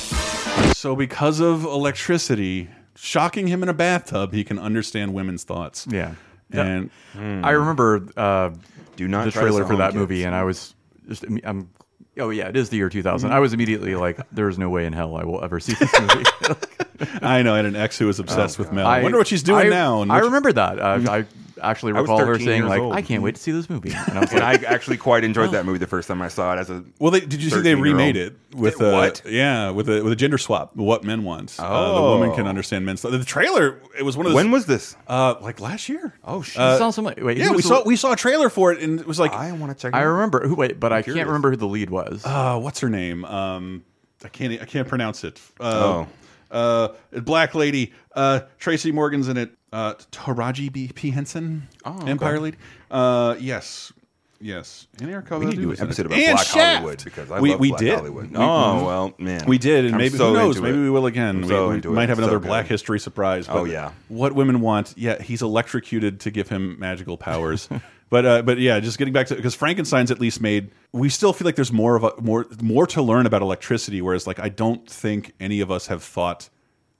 [0.75, 5.87] So because of electricity shocking him in a bathtub, he can understand women's thoughts.
[5.89, 6.15] yeah.
[6.51, 8.49] And I remember uh,
[8.95, 9.95] Do not the trailer for that kids.
[9.97, 10.73] movie, and I was
[11.07, 11.69] just I'm.
[12.17, 13.31] Oh yeah, it is the year 2000.
[13.31, 16.23] I was immediately like, "There's no way in hell I will ever see this movie."
[17.21, 18.87] I know I had an ex who was obsessed with Mel.
[18.87, 20.01] I I wonder what she's doing I- now.
[20.09, 20.79] I remember that.
[20.79, 21.25] Uh, I
[21.61, 22.93] actually recall her saying like, old.
[22.93, 25.23] "I can't wait to see this movie." And I was and like, I actually quite
[25.23, 26.83] enjoyed that movie the first time I saw it as a.
[26.99, 29.21] Well, they, did you see they remade it with Did- uh, what?
[29.25, 30.75] Yeah, with a with a gender swap.
[30.75, 31.55] What men want.
[31.59, 32.17] Uh, the Oh.
[32.19, 33.01] woman can understand men's.
[33.01, 33.81] The trailer.
[33.97, 34.35] It was one of the.
[34.35, 34.95] When was this?
[35.07, 36.13] Uh, like last year.
[36.23, 36.59] Oh shit!
[36.59, 37.23] Uh, sounds something.
[37.23, 39.19] Wait, yeah, we was the- saw we saw a trailer for it, and it was
[39.19, 39.93] like, I want to check.
[39.93, 40.55] I remember who.
[40.55, 41.19] Wait, but I curious.
[41.19, 42.23] can't remember who the lead was.
[42.25, 43.25] uh, what's her name?
[43.25, 43.83] Um,
[44.23, 45.39] I can't I can't pronounce it.
[45.59, 46.05] Uh,
[46.51, 46.95] Oh.
[47.13, 47.93] uh, black lady.
[48.15, 49.51] Uh, Tracy Morgan's in it.
[49.71, 50.91] Uh, Taraji B.
[50.93, 51.11] P.
[51.11, 52.11] Henson, Oh, okay.
[52.11, 52.57] Empire Lady.
[52.89, 53.93] Uh, yes.
[54.41, 56.75] Yes, and Eric We need to do an episode about And Black Shaft!
[56.77, 57.93] Hollywood because I we, love we Black did.
[57.95, 58.31] Hollywood.
[58.35, 60.61] Oh well, man, we did, and I'm maybe so who knows?
[60.61, 61.41] Maybe we will again.
[61.41, 62.47] We so we might have It's so another good.
[62.47, 63.47] Black History surprise.
[63.49, 63.91] Oh, but yeah.
[64.07, 64.93] what women want?
[64.95, 67.67] Yeah, he's electrocuted to give him magical powers.
[68.09, 70.71] but uh, but yeah, just getting back to because Frankenstein's at least made.
[70.93, 74.01] We still feel like there's more of a more more to learn about electricity.
[74.01, 76.47] Whereas like I don't think any of us have thought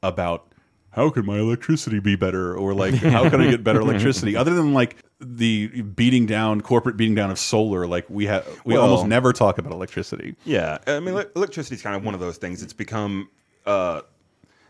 [0.04, 0.49] about
[0.92, 4.54] how can my electricity be better or like how can I get better electricity other
[4.56, 7.86] than like the beating down corporate beating down of solar.
[7.88, 10.36] Like we have we Well- almost never talk about electricity.
[10.46, 12.64] Yeah, I mean, electricity is kind of one of those things.
[12.64, 13.30] It's become
[13.66, 14.02] uh,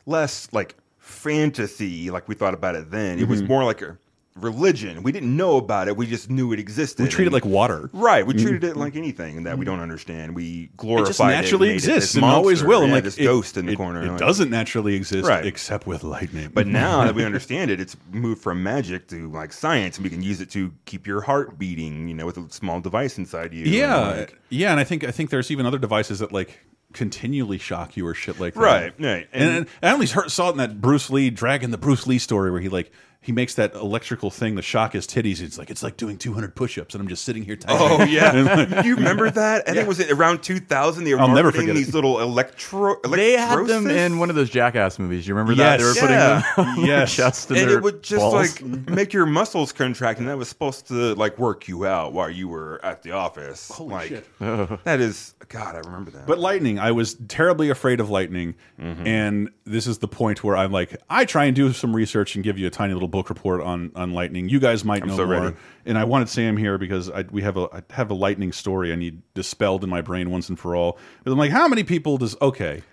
[0.05, 3.19] less like fantasy, like we thought about it then.
[3.19, 3.47] It was Mhm.
[3.47, 3.97] more like a
[4.43, 5.03] religion.
[5.03, 5.95] We didn't know about it.
[5.97, 7.03] We just knew it existed.
[7.03, 7.89] We treated it like water.
[7.93, 8.25] Right.
[8.25, 8.41] We Mm.
[8.41, 10.35] treated it like anything that we don't understand.
[10.35, 12.81] We glorify It glorified just naturally it exists and always will.
[12.81, 14.03] And Yeah, like this it- ghost in the it- corner.
[14.03, 15.45] It like- doesn't naturally exist Right.
[15.45, 16.49] except with lightning.
[16.53, 20.09] But now that we understand it, it's moved from magic to like science, and we
[20.09, 22.07] can use it to keep your heart beating.
[22.07, 23.65] You know, with a small device inside you.
[23.65, 26.59] yeah, And, like, yeah, and I think I think there's even other devices that like
[26.91, 28.59] continually shock you or shit like that.
[28.59, 29.27] Right, right.
[29.31, 32.07] And, And- and I only heard, saw it in that Bruce Lee Dragon, the Bruce
[32.07, 35.41] Lee story where he like he makes that electrical thing to shock his titties.
[35.41, 37.57] It's like it's like doing 200 push-ups, and I'm just sitting here.
[37.57, 37.77] Typing.
[37.79, 38.31] Oh yeah,
[38.71, 39.63] like- you remember that?
[39.67, 41.03] I think it was around 2000.
[41.03, 41.85] They were I'll never marketing forget it.
[41.85, 42.95] these little electro.
[43.09, 45.27] They had them in one of those Jackass movies.
[45.27, 45.77] You remember that?
[45.79, 45.99] They were Yes.
[45.99, 46.43] putting Yeah.
[46.55, 47.15] them on their Yes.
[47.15, 48.61] chest and, and their it would just balls.
[48.61, 52.29] like make your muscles contract, and that was supposed to like work you out while
[52.29, 53.69] you were at the office.
[53.69, 54.25] Holy like, shit.
[54.85, 55.75] That is God.
[55.75, 56.25] I remember that.
[56.25, 59.05] But lightning, I was terribly afraid of lightning, Mm-hmm.
[59.05, 62.43] and this is the point where I'm like, I try and do some research and
[62.45, 64.47] give you a tiny little book report on on lightning.
[64.49, 65.55] You guys might I'm know so more, ready.
[65.85, 68.91] and I wanted Sam here because I, we have a I have a lightning story
[68.93, 70.97] I need dispelled in my brain once and for all.
[71.23, 72.83] But I'm like, how many people does okay?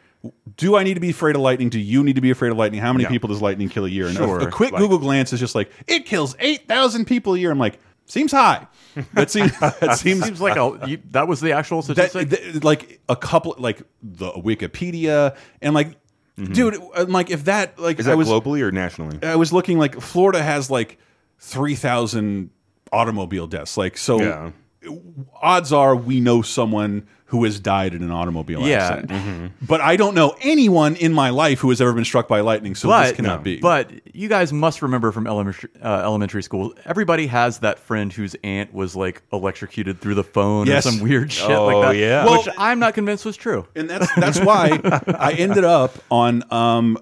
[0.56, 1.68] Do I need to be afraid of lightning?
[1.68, 2.80] Do you need to be afraid of lightning?
[2.80, 3.10] How many Yeah.
[3.10, 4.06] people does lightning kill a year?
[4.08, 4.40] And a- Sure.
[4.40, 7.50] a, quick Like- Google glance is just like it kills eight thousand people a year.
[7.52, 8.66] I'm like, seems high.
[9.12, 12.30] That seems that seems Seems like a, you, that was the actual that, statistic.
[12.54, 15.96] that- like a couple like the Wikipedia and like
[16.38, 16.52] Mm-hmm.
[16.52, 19.18] dude uh, I'm like if that like is that was globally or nationally?
[19.22, 20.98] I was looking like Florida has like
[21.38, 22.50] 3000
[22.92, 24.50] automobile deaths like so Yeah.
[25.40, 28.76] odds are we know someone who has died in an automobile Yeah.
[28.88, 29.46] accident Mm-hmm.
[29.66, 32.74] but I don't know anyone in my life who has ever been struck by lightning
[32.76, 36.74] so this cannot be But you guys must remember from elementary uh, elementary school.
[36.84, 40.86] Everybody has that friend whose aunt was like electrocuted through the phone Yes.
[40.86, 41.96] or some weird shit Oh, like that.
[41.98, 42.22] yeah.
[42.30, 43.66] which Well- I'm not convinced was true.
[43.74, 44.78] and that's that's why
[45.18, 46.96] I ended up on um,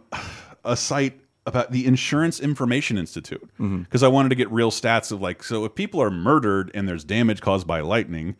[0.64, 5.20] a site about the Insurance Information Institute because I wanted to get real stats of
[5.20, 8.37] like so if people are murdered and there's damage caused by lightning,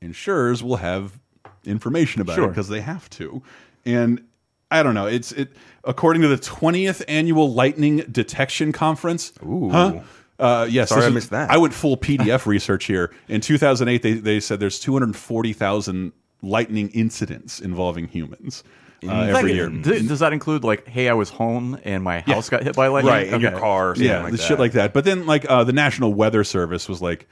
[0.00, 1.18] insurers will have
[1.64, 3.42] information about it because they have to,
[3.84, 4.22] and
[4.70, 5.06] I don't know.
[5.06, 5.52] It's it
[5.84, 9.32] according to the 20th annual Lightning Detection Conference.
[9.44, 9.70] Ooh.
[9.70, 10.00] Huh?
[10.38, 11.50] Uh, yes, Sorry I is- missed that.
[11.50, 13.12] I went full PDF research here.
[13.28, 18.62] In 2008, they, they said there's 240,000 lightning incidents involving humans
[19.06, 19.68] uh, every year.
[19.68, 22.34] Does that include like, hey, I was home and my Yeah.
[22.34, 23.12] house got hit by lightning?
[23.12, 24.92] Right, in your car or something yeah, like shit like that.
[24.92, 27.28] But then, like uh, the National Weather Service was like,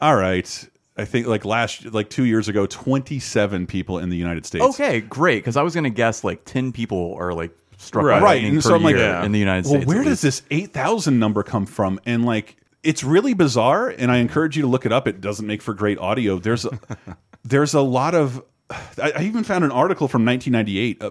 [0.00, 4.44] "All right, I think like last like two years ago, 27 people in the United
[4.46, 5.38] States." Okay, great.
[5.38, 8.20] Because I was gonna guess like ten people are like struck Right.
[8.20, 9.72] by lightning And per so I'm like, year in the United States.
[9.72, 9.94] well, States.
[9.94, 11.98] where does this 8,000 number come from?
[12.06, 13.88] And like, it's really bizarre.
[13.88, 15.08] And I encourage you to look it up.
[15.08, 16.38] It doesn't make for great audio.
[16.38, 16.78] There's a,
[17.44, 18.40] there's a lot of.
[18.70, 21.10] I, I even found an article from 1998 uh,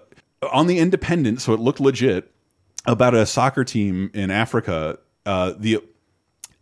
[0.53, 2.31] on the Independent, so it looked legit,
[2.85, 4.97] about a soccer team in Africa.
[5.25, 5.83] Uh, the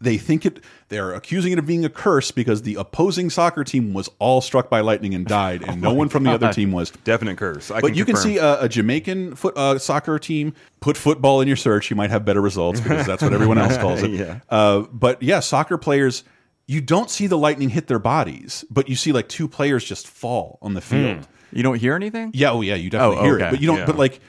[0.01, 3.93] they think it they're accusing it of being a curse because the opposing soccer team
[3.93, 6.91] was all struck by lightning and died, and no one from the other team was.
[7.03, 7.69] Definite curse.
[7.69, 10.53] I But you can see a, a Jamaican foot, uh, soccer team.
[10.79, 13.77] Put football in your search; you might have better results because that's what everyone else
[13.77, 14.09] calls it.
[14.19, 14.39] Yeah.
[14.49, 16.23] Uh, but yeah, soccer players,
[16.67, 20.07] you don't see the lightning hit their bodies, but you see like two players just
[20.07, 21.27] fall on the field.
[21.51, 22.31] You don't hear anything?
[22.33, 23.47] Yeah, oh yeah, you definitely Oh, hear okay.
[23.47, 23.79] it, but you don't.
[23.79, 23.85] Yeah.
[23.85, 24.19] But like,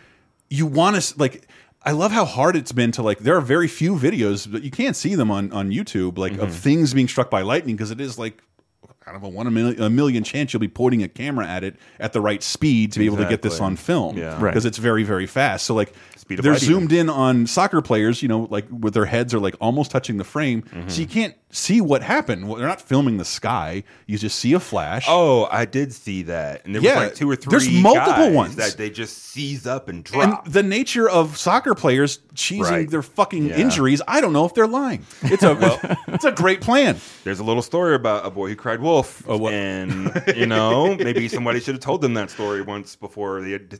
[0.48, 1.46] you want to like.
[1.82, 3.18] I love how hard it's been to like.
[3.20, 6.42] There are very few videos, but you can't see them on on YouTube, like Mm-hmm.
[6.42, 8.42] of things being struck by lightning because it is like
[9.00, 11.64] kind of a one a million, a million chance you'll be pointing a camera at
[11.64, 14.16] it at the right speed to be able to get this on film.
[14.18, 14.34] Yeah.
[14.34, 14.50] Right.
[14.52, 15.66] because it's very very fast.
[15.66, 15.92] So like.
[16.28, 19.90] They're zoomed in on soccer players, you know, like with their heads are like almost
[19.90, 20.88] touching the frame, Mm-hmm.
[20.88, 22.48] so you can't see what happened.
[22.48, 25.06] Well, they're not filming the sky; you just see a flash.
[25.08, 26.64] Oh, I did see that.
[26.64, 27.50] And there Yeah, was like two or three.
[27.50, 28.56] there's multiple ones.
[28.56, 30.48] that they just seize up and and drop.
[30.48, 32.90] the nature of soccer players cheesing Right.
[32.90, 33.58] their fucking Yeah.
[33.58, 35.04] injuries, I don't know if they're lying.
[35.22, 36.98] It's a it's a great plan.
[37.24, 41.28] There's a little story about a boy who cried wolf, Oh, and you know maybe
[41.28, 43.70] somebody should have told them that story once before they had,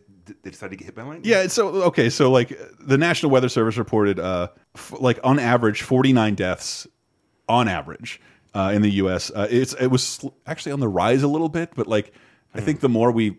[0.43, 1.23] they decided to get hit by lightning.
[1.25, 5.83] Yeah, so okay, so like the National Weather Service reported, uh, f like on average,
[5.83, 6.87] forty nine deaths
[7.51, 8.21] on average,
[8.55, 9.31] uh, in the U.S.
[9.35, 12.13] Uh, it's it was actually on the rise a little bit, but like
[12.55, 13.39] I think the more we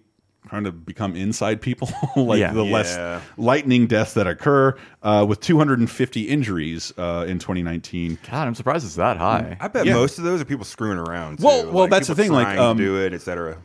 [0.49, 2.51] trying to become inside people, like Yeah.
[2.51, 2.73] the Yeah.
[2.73, 8.17] less lightning deaths that occur, uh, with 250 injuries uh, in 2019.
[8.29, 9.55] God, I'm surprised it's that high.
[9.61, 9.93] I bet Yeah.
[9.93, 11.37] most of those are people screwing around.
[11.37, 11.45] Too.
[11.45, 13.57] Well- well, Like, that's the thing, like, trying to um, do it, etc.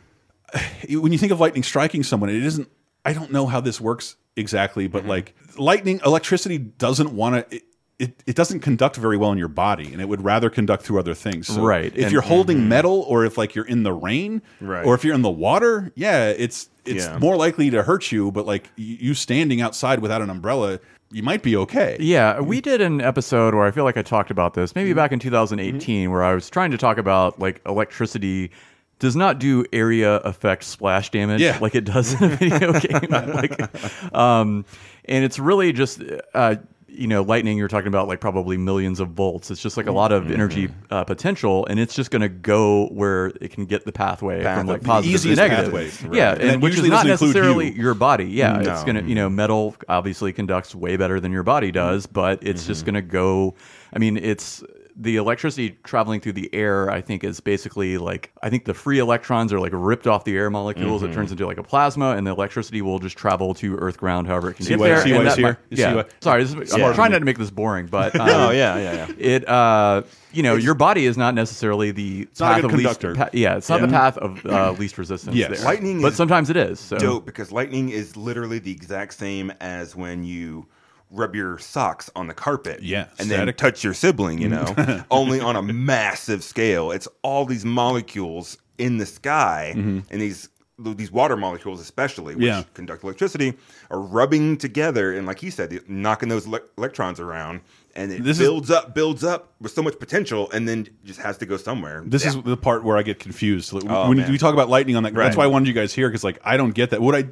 [0.89, 2.69] when you think of lightning striking someone, it isn't.
[3.03, 7.61] I don't know how this works exactly, but like lightning, electricity doesn't want to.
[7.99, 10.99] It, it, doesn't conduct very well in your body, and it would rather conduct through
[10.99, 11.47] other things.
[11.47, 14.85] So Right, If and- you're holding metal, or if like you're in the rain, Right.
[14.85, 17.17] or if you're in the water, yeah, it's it's Yeah.
[17.17, 18.31] more likely to hurt you.
[18.31, 20.79] But like you standing outside without an umbrella,
[21.11, 21.97] you might be okay.
[21.99, 24.95] Yeah, we did an episode where I feel like I talked about this, maybe Mm-hmm.
[24.97, 28.51] back in 2018, where I was trying to talk about like electricity
[28.99, 31.57] does not do area effect splash damage Yeah.
[31.61, 33.09] like it does in a video game.
[33.09, 34.65] like, um,
[35.05, 36.01] and it's really just,
[36.33, 36.55] uh,
[36.97, 37.57] you know, lightning.
[37.57, 39.51] You're talking about like probably millions of volts.
[39.51, 40.27] It's just like a lot Mm-hmm.
[40.27, 43.91] of energy uh, potential, and it's just going to go where it can get the
[43.91, 45.73] pathway Path from like the positive easiest to negative.
[45.73, 47.81] pathway, Yeah, and, And that which is usually not doesn't include necessarily you.
[47.83, 48.25] your body.
[48.25, 48.83] Yeah, it's No.
[48.85, 52.85] gonna you know metal obviously conducts way better than your body does, but it's just
[52.85, 53.55] gonna go.
[53.93, 54.63] I mean, it's
[54.99, 56.89] the electricity traveling through the air.
[56.89, 60.35] I think is basically like I think the free electrons are like ripped off the
[60.35, 61.03] air molecules.
[61.03, 64.27] It turns into like a plasma, and the electricity will just travel to Earth ground,
[64.27, 65.01] however it can See get why- there.
[65.03, 65.47] see and that here?
[65.47, 65.93] might- yeah.
[65.95, 68.49] why- Sorry, this is, I'm Smart trying not to make this boring, but um, Oh
[68.51, 69.13] yeah, yeah, yeah.
[69.17, 70.01] it uh
[70.33, 73.15] you know your body is not necessarily the not a path good of least conductor.
[73.15, 73.85] pa- yeah it's not Yeah.
[73.85, 75.57] the path of uh, least resistance Yes.
[75.57, 75.65] there.
[75.65, 79.51] Lightning but is sometimes it is so dope because lightning is literally the exact same
[79.61, 80.65] as when you
[81.11, 83.45] rub your socks on the carpet Yeah, and static.
[83.45, 85.01] then touch your sibling you know mm-hmm.
[85.11, 89.99] only on a massive scale it's all these molecules in the sky mm-hmm.
[90.09, 92.63] and these these water molecules especially which Yeah.
[92.75, 93.53] conduct electricity
[93.89, 97.61] are rubbing together and like you said knocking those ele- electrons around
[97.95, 101.19] and it This is- builds up builds up with so much potential and then just
[101.21, 102.31] has to go somewhere This Yeah.
[102.31, 103.73] is the part where I get confused.
[103.73, 104.31] Like, Oh, when man.
[104.31, 106.37] we talk about lightning on that, that's why I wanted you guys here because like
[106.43, 107.01] I don't get that.
[107.01, 107.25] What I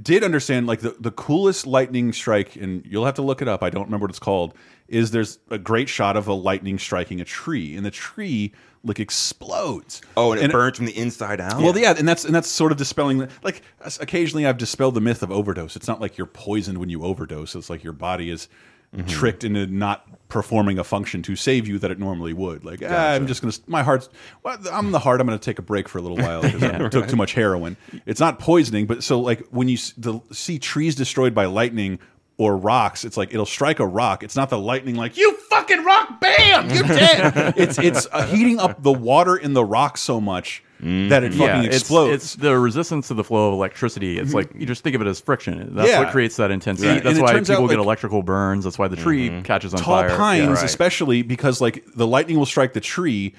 [0.00, 3.62] did understand, like the the coolest lightning strike, and you'll have to look it up.
[3.62, 4.54] I don't remember what it's called.
[4.88, 8.98] Is there's a great shot of a lightning striking a tree, and the tree like
[8.98, 10.00] explodes.
[10.16, 12.72] oh and it burns from the inside out Well, yeah, and that's and that's sort
[12.72, 13.18] of dispelling.
[13.18, 13.62] The, like
[14.00, 15.76] occasionally, I've dispelled the myth of overdose.
[15.76, 17.54] It's not like you're poisoned when you overdose.
[17.54, 18.48] It's like your body is
[18.92, 19.06] Mm-hmm.
[19.06, 22.64] tricked into not performing a function to save you that it normally would.
[22.64, 24.08] Like ah, I'm just gonna my heart's.
[24.42, 25.20] Well, I'm the heart.
[25.20, 27.76] I'm gonna take a break for a little while because I took too much heroin.
[28.06, 31.98] It's not poisoning, but so like when you the, see trees destroyed by lightning.
[32.40, 34.22] Or rocks, it's like it'll strike a rock.
[34.22, 37.52] It's not the lightning, like you fucking rock, bam, you're dead.
[37.58, 41.38] it's it's uh, heating up the water in the rock so much that it mm.
[41.38, 42.24] fucking yeah, it's, explodes.
[42.24, 44.18] it's the resistance to the flow of electricity.
[44.18, 44.36] It's mm-hmm.
[44.36, 45.74] like you just think of it as friction.
[45.74, 45.98] That's Yeah.
[45.98, 46.88] what creates that intensity.
[46.88, 47.04] Right.
[47.04, 48.64] That's why people out, get electrical burns.
[48.64, 49.42] That's why the tree mm-hmm.
[49.42, 50.16] catches on tall fire.
[50.16, 50.54] pines, Yeah.
[50.54, 50.64] Right.
[50.64, 53.34] especially because like the lightning will strike the tree.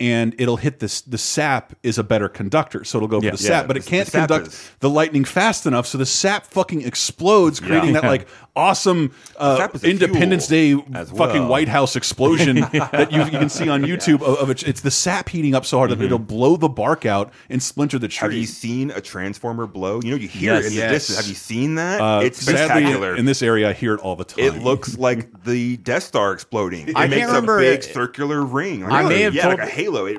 [0.00, 1.02] And it'll hit this.
[1.02, 3.30] The sap is a better conductor, so it'll go for Yeah.
[3.30, 3.68] the Yeah, sap.
[3.68, 7.60] But it can't the conduct is- the lightning fast enough, so the sap fucking explodes,
[7.60, 8.26] creating that like
[8.56, 11.48] awesome uh, sap is a Independence Day fuel fucking well.
[11.48, 14.14] White House explosion that you, you can see on YouTube.
[14.22, 14.66] Of, of it.
[14.66, 17.96] It's the sap heating up so hard that it'll blow the bark out and splinter
[18.00, 18.26] the tree.
[18.30, 20.00] Have you seen a transformer blow?
[20.02, 20.64] You know, you hear Yes.
[20.64, 20.86] it in Yes.
[20.88, 21.18] the distance.
[21.20, 22.00] Have you seen that?
[22.00, 23.14] Uh, it's sadly, spectacular.
[23.14, 24.44] in this area, I hear it all the time.
[24.44, 26.88] it looks like the Death Star exploding.
[26.88, 28.80] It I can't makes remember- a big circular ring.
[28.82, 30.06] Like, I may have yeah, told- like a halo.
[30.06, 30.18] It,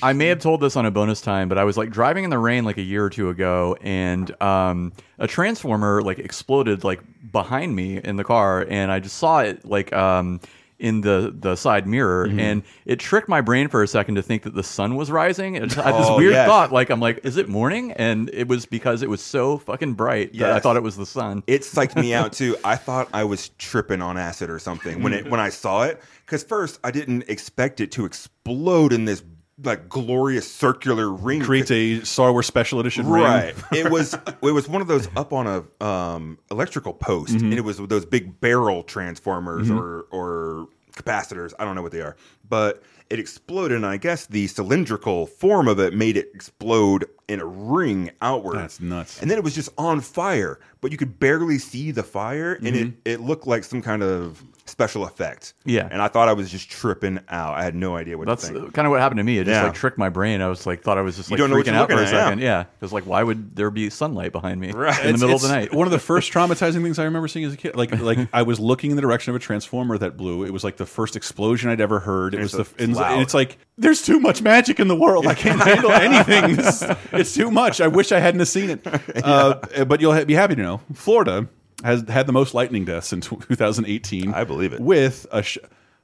[0.00, 2.30] I may have told this on a bonus time, but I was like driving in
[2.30, 7.00] the rain like a year or two ago, and um, a transformer like exploded like
[7.32, 10.40] behind me in the car, and I just saw it like um,
[10.78, 12.38] in the the side mirror, Mm-hmm.
[12.40, 15.56] and it tricked my brain for a second to think that the sun was rising.
[15.56, 16.46] And I had this Oh, weird yes.
[16.46, 17.92] thought, like I'm like, is it morning?
[17.92, 21.06] And it was because it was so fucking bright that I thought it was the
[21.06, 21.42] sun.
[21.46, 22.56] it psyched me out too.
[22.64, 26.02] I thought I was tripping on acid or something when it when I saw it.
[26.24, 29.22] Because first I didn't expect it to explode in this
[29.62, 31.40] like glorious circular ring.
[31.40, 33.22] creates a Star Wars Special Edition ring.
[33.24, 33.54] Right.
[33.72, 37.44] it was it was one of those up on a um, electrical post, Mm-hmm.
[37.46, 41.52] and it was those big barrel transformers or or capacitors.
[41.58, 42.16] I don't know what they are,
[42.48, 47.40] but it exploded, and I guess the cylindrical form of it made it explode in
[47.40, 48.56] a ring outward.
[48.58, 49.20] That's nuts.
[49.22, 52.68] And then it was just on fire, but you could barely see the fire, and
[52.68, 55.54] it it looked like some kind of special effect.
[55.64, 55.88] Yeah.
[55.90, 57.54] And I thought I was just tripping out.
[57.56, 58.74] I had no idea what That's to think.
[58.74, 59.38] kind of what happened to me.
[59.38, 59.64] It just Yeah.
[59.64, 60.40] like tricked my brain.
[60.42, 62.24] I was like, thought I was just like don't freaking out for a looking at,
[62.24, 62.40] second.
[62.40, 64.98] Yeah, because like, why would there be sunlight behind me Right.
[65.00, 65.72] in the It's- middle of the night?
[65.74, 68.42] One of the first traumatizing things I remember seeing as a kid, like like I
[68.42, 70.44] was looking in the direction of a transformer that blew.
[70.44, 72.34] It was like the first explosion I'd ever heard.
[72.34, 73.20] It And was it's the and, loud.
[73.20, 75.26] it's like there's too much magic in the world.
[75.26, 76.58] I can't handle anything.
[76.58, 77.80] It's, it's too much.
[77.80, 78.86] I wish I hadn't have seen it.
[79.26, 81.48] Uh, but you'll be happy to know Florida
[81.86, 83.20] has had the most lightning deaths in
[83.60, 84.34] 2018.
[84.34, 84.80] I believe it.
[84.80, 85.58] with a sh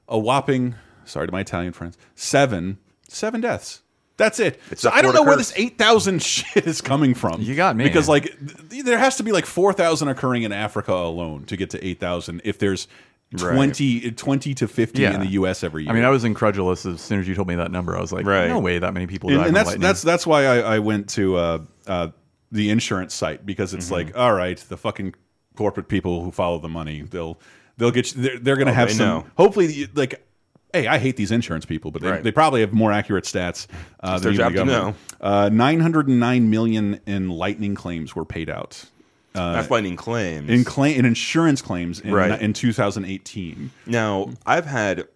[0.09, 0.75] a whopping
[1.05, 2.79] sorry to my Italian friends, seven,
[3.09, 3.81] seven deaths.
[4.19, 4.61] That's it.
[4.71, 7.41] It's so I don't know where this eight thousand shit is coming from.
[7.41, 7.85] You got me.
[7.85, 8.25] because like
[8.71, 11.85] th there has to be like four thousand occurring in Africa alone to get to
[11.87, 12.41] eight thousand.
[12.45, 12.89] If there's
[13.35, 13.55] Right.
[13.55, 15.15] 20, 20 to fifty Yeah.
[15.15, 15.65] in the U.S.
[15.65, 15.91] every year.
[15.91, 17.97] I mean, I was incredulous as soon as you told me that number.
[17.97, 18.47] I was like, Right.
[18.47, 19.81] no way that many people and, died and that's lightning.
[19.81, 22.09] that's that's why I, I went to uh, uh,
[22.51, 23.95] the insurance site because it's Mm-hmm.
[23.95, 25.15] like, all right, the fucking
[25.57, 27.39] corporate people who follow the money, they'll
[27.77, 28.23] they'll get you.
[28.23, 29.07] They're, they're going to Oh, have some.
[29.07, 29.27] know.
[29.37, 30.27] Hopefully, like.
[30.75, 32.23] Hey, I hate these insurance people, but they, Right.
[32.25, 33.67] they probably have more accurate stats
[34.01, 34.97] uh, than their even the job to government.
[35.21, 38.83] Uh, Nine hundred and nine million in lightning claims were paid out
[39.35, 40.49] That's lightning claims.
[40.49, 42.41] in claim in insurance claims in, Right.
[42.41, 43.71] in 2018.
[43.85, 45.07] Now, I've had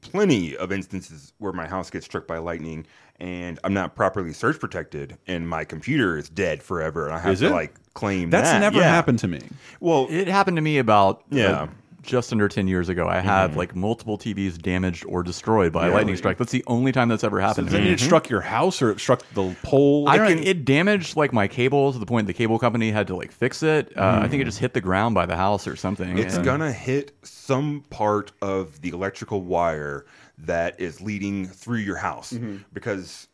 [0.00, 2.86] plenty of instances where my house gets struck by lightning
[3.22, 7.32] and I'm not properly surge protected and my computer is dead forever and I have
[7.34, 7.50] Is to it?
[7.52, 8.58] like claim That's that.
[8.58, 8.88] never Yeah.
[8.90, 9.40] happened to me.
[9.80, 11.50] Well, it happened to me about Yeah.
[11.52, 11.66] uh,
[12.02, 13.06] just under 10 years ago.
[13.06, 16.36] I had like multiple TVs damaged or destroyed by a lightning strike.
[16.36, 17.90] That's the only time that's ever happened to Then me.
[17.92, 20.08] it struck your house or it struck the pole.
[20.08, 20.38] I don't.
[20.40, 23.62] It damaged like my cable to the point the cable company had to like fix
[23.62, 23.96] it.
[23.96, 26.18] Uh, I think it just hit the ground by the house or something.
[26.18, 30.04] It's and- gonna hit some part of the electrical wire
[30.42, 32.56] that is leading through your house mm-hmm.
[32.72, 33.28] because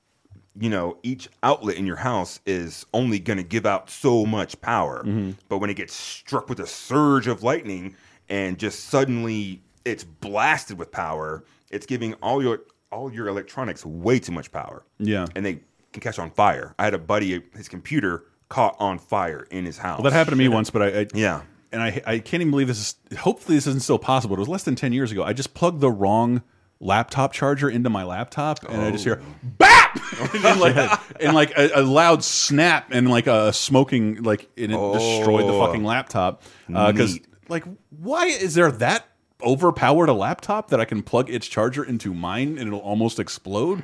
[0.61, 4.61] you know each outlet in your house is only going to give out so much
[4.61, 5.33] power mm-hmm.
[5.49, 7.95] but when it gets struck with a surge of lightning
[8.29, 14.19] and just suddenly it's blasted with power it's giving all your all your electronics way
[14.19, 15.27] too much power Yeah.
[15.37, 15.61] and they
[15.93, 19.79] can catch on fire i had a buddy his computer caught on fire in his
[19.79, 21.43] house Well, that happened to me once, but I, I Yeah.
[21.71, 23.19] and I I can't even believe this is.
[23.19, 24.35] Hopefully, this isn't still possible.
[24.37, 25.23] It was less than ten years ago.
[25.23, 26.43] I just plugged the wrong
[26.81, 29.99] laptop charger into my laptop, and I just hear BAP
[30.45, 34.93] and like, and like a, a loud snap and like a smoking like and it
[34.93, 35.66] destroyed the Oh.
[35.66, 37.26] fucking laptop because Neat.
[37.49, 39.07] like why is there that
[39.43, 43.81] overpowered a laptop that I can plug its charger into mine and it'll almost explode?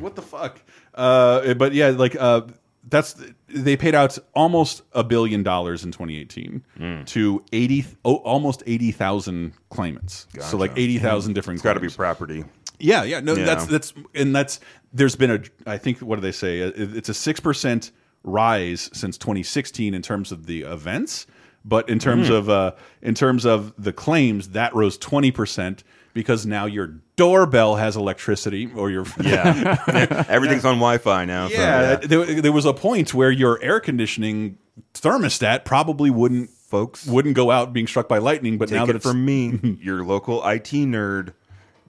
[0.00, 0.60] What the fuck?
[0.94, 2.42] Uh, but yeah, like uh,
[2.88, 3.14] that's
[3.48, 10.26] they paid out almost a billion dollars in 2018 to 80 oh, almost 80,000 claimants.
[10.40, 11.56] So like 80,000 different.
[11.58, 12.44] it's got to be property
[12.78, 13.44] Yeah, yeah, no, Yeah.
[13.44, 14.60] that's that's and that's
[14.92, 16.62] there's been a I think what do they say?
[16.62, 17.92] Uh, It's a six percent
[18.24, 21.26] rise since 2016 in terms of the events,
[21.64, 22.34] but in terms Hmm.
[22.34, 22.72] of uh,
[23.02, 28.70] in terms of the claims, that rose 20 percent because now your doorbell has electricity
[28.74, 29.84] or your Yeah,
[30.28, 31.48] everything's on Wi-Fi now.
[31.48, 34.58] so, yeah, There, there was a point where your air conditioning
[34.94, 38.92] thermostat probably wouldn't folks wouldn't go out being struck by lightning, but Take now that
[38.94, 41.34] it it's from me, your local IT nerd.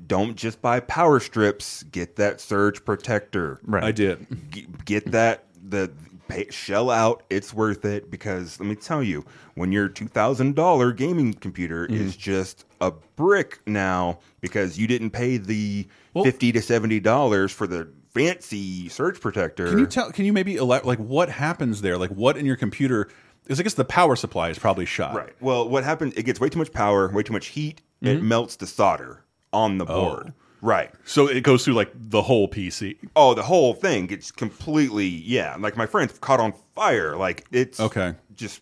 [0.07, 1.83] Don't just buy power strips.
[1.83, 3.59] Get that surge protector.
[3.63, 3.83] Right.
[3.83, 4.25] I did.
[4.51, 5.91] G- Get that the
[6.31, 7.23] pay, shell out.
[7.29, 9.25] It's worth it because let me tell you,
[9.55, 12.01] when your two thousand dollar gaming computer Mm-hmm.
[12.01, 17.51] is just a brick now because you didn't pay the Well- fifty to seventy dollars
[17.51, 19.67] for the fancy surge protector.
[19.67, 20.11] Can you tell?
[20.11, 21.97] Can you maybe elect like what happens there?
[21.97, 23.09] Like what in your computer?
[23.43, 25.15] Because I guess the power supply is probably shot.
[25.15, 25.33] Right.
[25.41, 26.13] Well, what happens?
[26.15, 27.81] It gets way too much power, way too much heat.
[28.01, 29.23] It melts the solder
[29.53, 30.33] on the board.
[30.61, 30.91] Right.
[31.05, 32.97] So it goes through like the whole PC.
[33.15, 35.55] Oh, the whole thing gets completely yeah.
[35.59, 37.15] Like my friend's caught on fire.
[37.17, 38.13] Like it's Okay.
[38.35, 38.61] Just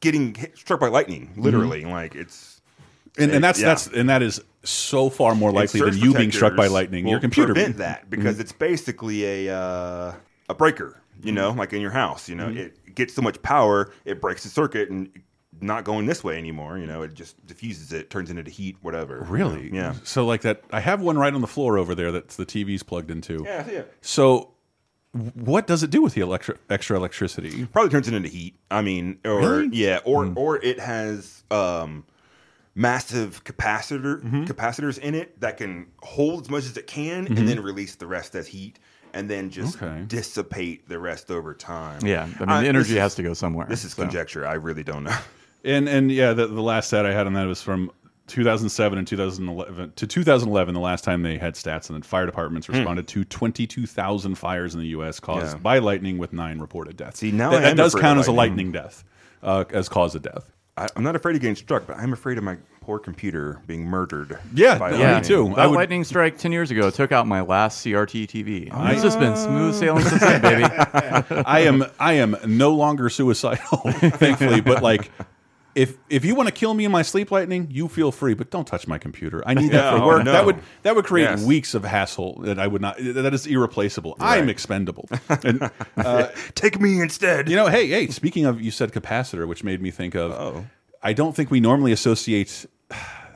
[0.00, 1.84] getting hit, struck by lightning, literally.
[1.84, 2.60] Like it's
[3.18, 3.68] And, and that's yeah.
[3.68, 7.06] that's and that is so far more likely than you being struck by lightning.
[7.06, 8.40] Your computer prevent that because Mhm.
[8.40, 10.14] it's basically a uh,
[10.50, 11.00] a breaker.
[11.22, 12.28] You know, like in your house.
[12.28, 12.56] You know, Mhm.
[12.58, 15.08] it gets so much power, it breaks the circuit and
[15.60, 16.78] not going this way anymore.
[16.78, 19.20] You know, it just diffuses it, turns into heat, whatever.
[19.28, 19.70] Really?
[19.72, 19.94] Yeah.
[20.04, 22.82] So like that, I have one right on the floor over there that the TV's
[22.82, 23.42] plugged into.
[23.44, 23.82] Yeah, yeah.
[24.00, 24.52] So,
[25.34, 27.66] what does it do with the electri extra electricity?
[27.66, 28.56] Probably turns it into heat.
[28.70, 29.68] I mean, or Really?
[29.72, 30.36] yeah, or Mm.
[30.36, 32.04] or it has um,
[32.74, 34.44] massive capacitor Mm-hmm.
[34.44, 37.38] capacitors in it that can hold as much as it can Mhm.
[37.38, 38.78] and then release the rest as heat
[39.14, 40.04] and then just Okay.
[40.06, 42.04] dissipate the rest over time.
[42.04, 43.66] Yeah, I mean, Uh, the energy this has to go somewhere.
[43.68, 44.02] This is so.
[44.02, 44.46] conjecture.
[44.46, 45.16] I really don't know.
[45.64, 47.90] And and yeah, the, the last stat I had on that was from
[48.28, 50.74] 2007 and 2011 to 2011.
[50.74, 52.74] The last time they had stats, and then fire departments Hmm.
[52.74, 55.18] responded to 22,000 fires in the U.S.
[55.20, 55.62] caused Yeah.
[55.62, 57.18] by lightning, with nine reported deaths.
[57.20, 58.66] See, now that, that does count as a lightning.
[58.66, 59.04] lightning death,
[59.42, 60.50] uh, as cause of death.
[60.76, 63.84] I, I'm not afraid of getting struck, but I'm afraid of my poor computer being
[63.84, 64.38] murdered.
[64.54, 65.28] Yeah, by me Yeah, lightning.
[65.28, 65.48] too.
[65.56, 68.68] That I would- lightning strike ten years ago took out my last CRT TV.
[68.92, 70.64] it's just been smooth sailing since then, baby.
[71.44, 74.60] I am I am no longer suicidal, thankfully.
[74.60, 75.10] But like,
[75.74, 78.50] if if you want to kill me in my sleep, lightning, you feel free, but
[78.50, 79.42] don't touch my computer.
[79.46, 80.24] I need that Yeah, for oh, work.
[80.24, 80.32] no.
[80.32, 81.44] That would that would create Yes.
[81.44, 82.96] weeks of hassle that I would not.
[82.98, 84.16] That is irreplaceable.
[84.20, 85.08] I'm expendable.
[85.44, 87.48] And, uh, Take me instead.
[87.48, 88.08] you know, hey, hey.
[88.08, 90.32] Speaking of, you said capacitor, which made me think of.
[90.32, 90.66] Oh.
[91.02, 92.66] I don't think we normally associate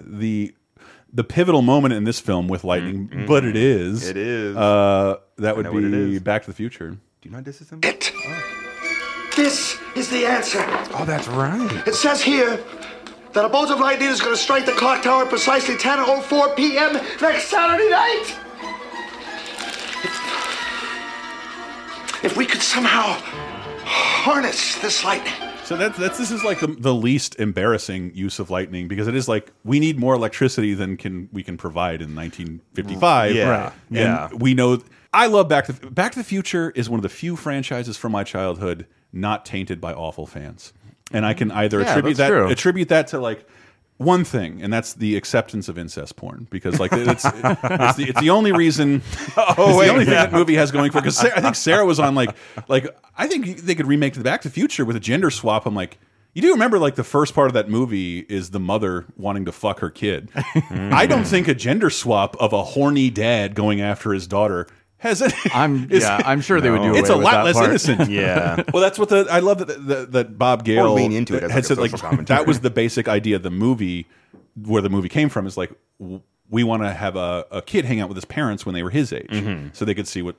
[0.00, 0.54] the
[1.12, 4.08] the pivotal moment in this film with lightning, but it is.
[4.08, 4.56] It is.
[4.56, 6.18] Uh, that would know what it be.
[6.18, 6.90] Back to the Future.
[6.90, 7.84] Do you not disassemble.
[7.84, 8.12] It.
[9.36, 10.62] This is the answer.
[10.94, 11.86] Oh, that's right.
[11.86, 12.62] It says here
[13.32, 16.54] that a bolt of lightning is going to strike the clock tower at precisely 10.04
[16.56, 16.92] p.m.
[17.20, 18.38] next Saturday night.
[22.22, 23.16] If we could somehow
[23.84, 25.32] harness this lightning.
[25.64, 29.14] So that's that's this is like the, the least embarrassing use of lightning because it
[29.16, 33.34] is like we need more electricity than can we can provide in 1955.
[33.34, 33.72] Yeah, Right.
[33.88, 34.28] and yeah.
[34.34, 34.82] we know.
[35.14, 38.12] I love Back to Back to the Future is one of the few franchises from
[38.12, 40.72] my childhood not tainted by awful fans,
[41.12, 42.48] and I can either Yeah, attribute that true.
[42.48, 43.46] attribute that to like.
[43.98, 48.20] One thing, and that's the acceptance of incest porn, because like it's it's the, it's
[48.20, 49.00] the only reason.
[49.36, 50.98] Oh, it's wait, the only thing that movie has going for.
[50.98, 51.02] It.
[51.02, 52.34] Because I think Sarah was on like
[52.66, 55.66] like I think they could remake the Back to the Future with a gender swap.
[55.66, 55.98] I'm like,
[56.34, 59.52] you do remember like the first part of that movie is the mother wanting to
[59.52, 60.30] fuck her kid.
[60.70, 64.66] I don't think a gender swap of a horny dad going after his daughter
[65.02, 65.34] has any.
[65.52, 66.94] I'm yeah, I'm sure they would do.
[66.94, 67.00] It.
[67.00, 67.68] It's a lot less part.
[67.70, 68.08] innocent.
[68.10, 68.62] Yeah.
[68.72, 71.42] Well, that's what the I love that that, that Bob Gale or lean into it
[71.42, 72.24] had like, said like commentary.
[72.38, 74.06] that was the basic idea of the movie,
[74.56, 75.72] where the movie came from is like
[76.48, 78.90] we want to have a, a kid hang out with his parents when they were
[78.90, 79.68] his age, Mm-hmm.
[79.72, 80.36] so they could see what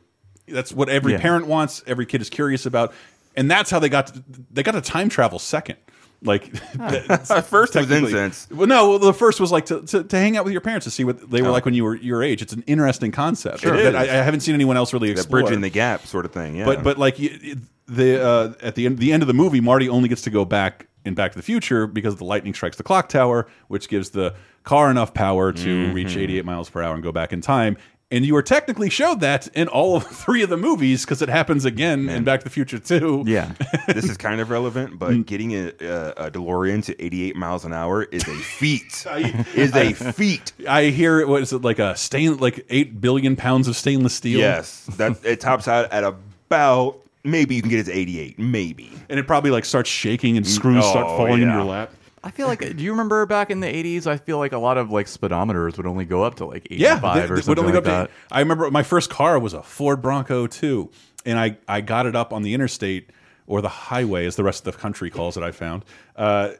[0.47, 1.19] that's what every Yeah.
[1.21, 1.83] parent wants.
[1.87, 2.93] Every kid is curious about,
[3.35, 5.77] and that's how they got to, they got to time travel second.
[6.23, 8.47] Like At first it was technically- incense.
[8.49, 10.85] Well, no, well, the first was like to, to, to hang out with your parents
[10.85, 12.41] to see what they were like when you were your age.
[12.41, 13.75] It's an interesting concept Sure.
[13.81, 14.03] that I.
[14.03, 16.55] I haven't seen anyone else really That bridging the gap sort of thing.
[16.55, 16.65] Yeah.
[16.65, 17.53] But but like y- y-
[17.87, 20.45] the uh, at the end the end of the movie, Marty only gets to go
[20.45, 24.11] back in Back to the Future because the lightning strikes the clock tower, which gives
[24.11, 25.93] the car enough power to Mm-hmm.
[25.93, 27.75] reach 88 miles per hour and go back in time.
[28.13, 31.29] And you were technically showed that in all of three of the movies because it
[31.29, 33.23] happens again in Back to the Future too.
[33.25, 33.53] Yeah,
[33.87, 35.25] this is kind of relevant, but mm.
[35.25, 39.03] getting a, a, a DeLorean to 88 miles an hour is a feat.
[39.55, 40.53] is a feat.
[40.69, 44.39] I hear what is it like a stain like eight billion pounds of stainless steel.
[44.39, 48.91] Yes, that it tops out at about maybe you can get it to 88, maybe.
[49.09, 51.55] and it probably like starts shaking and screws start Oh, falling into yeah.
[51.55, 51.91] your lap.
[52.23, 52.59] I feel like.
[52.59, 54.07] Do you remember back in the '80s?
[54.07, 56.79] I feel like a lot of like speedometers would only go up to like 85
[56.79, 56.95] Yeah,
[57.27, 58.05] they- or something only like go that.
[58.07, 60.89] to- I remember my first car was a Ford Bronco too,
[61.25, 63.09] and I I got it up on the interstate
[63.45, 65.43] or the highway, as the rest of the country calls it.
[65.43, 65.83] I found.
[66.15, 66.51] Uh,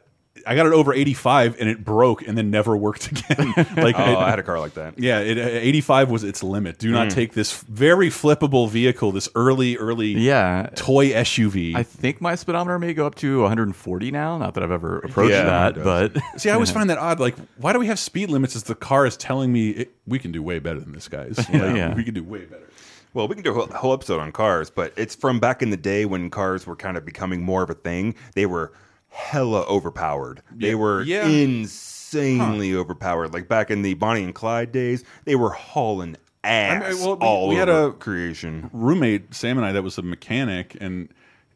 [0.46, 3.52] I got it over 85 and it broke and then never worked again.
[3.76, 4.98] like Oh, it- I had a car like that.
[4.98, 6.78] Yeah, it, 85 was its limit.
[6.78, 7.12] Do not Mm.
[7.14, 10.70] take this very flippable vehicle, this early early Yeah.
[10.74, 11.74] toy SUV.
[11.76, 14.36] I think my speedometer may go up to 140 now.
[14.36, 17.20] Not that I've ever approached Yeah, that, but See, I always find that odd.
[17.20, 18.56] Like, why do we have speed limits?
[18.56, 21.36] As the car is telling me it, we can do way better than this, guys.
[21.52, 21.94] Like, Yeah.
[21.94, 22.68] we can do way better.
[23.14, 25.70] Well, we can do a whole- whole episode on cars, but it's from back in
[25.70, 28.16] the day when cars were kind of becoming more of a thing.
[28.34, 28.72] They were
[29.14, 30.42] hella overpowered.
[30.52, 30.74] They Yeah.
[30.74, 31.26] were Yeah.
[31.26, 33.32] insanely overpowered.
[33.32, 37.16] Like back in the Bonnie and Clyde days, they were hauling ass I mean, well,
[37.16, 38.68] we- all we had over a- creation.
[38.72, 41.08] roommate Sam and I that was a mechanic and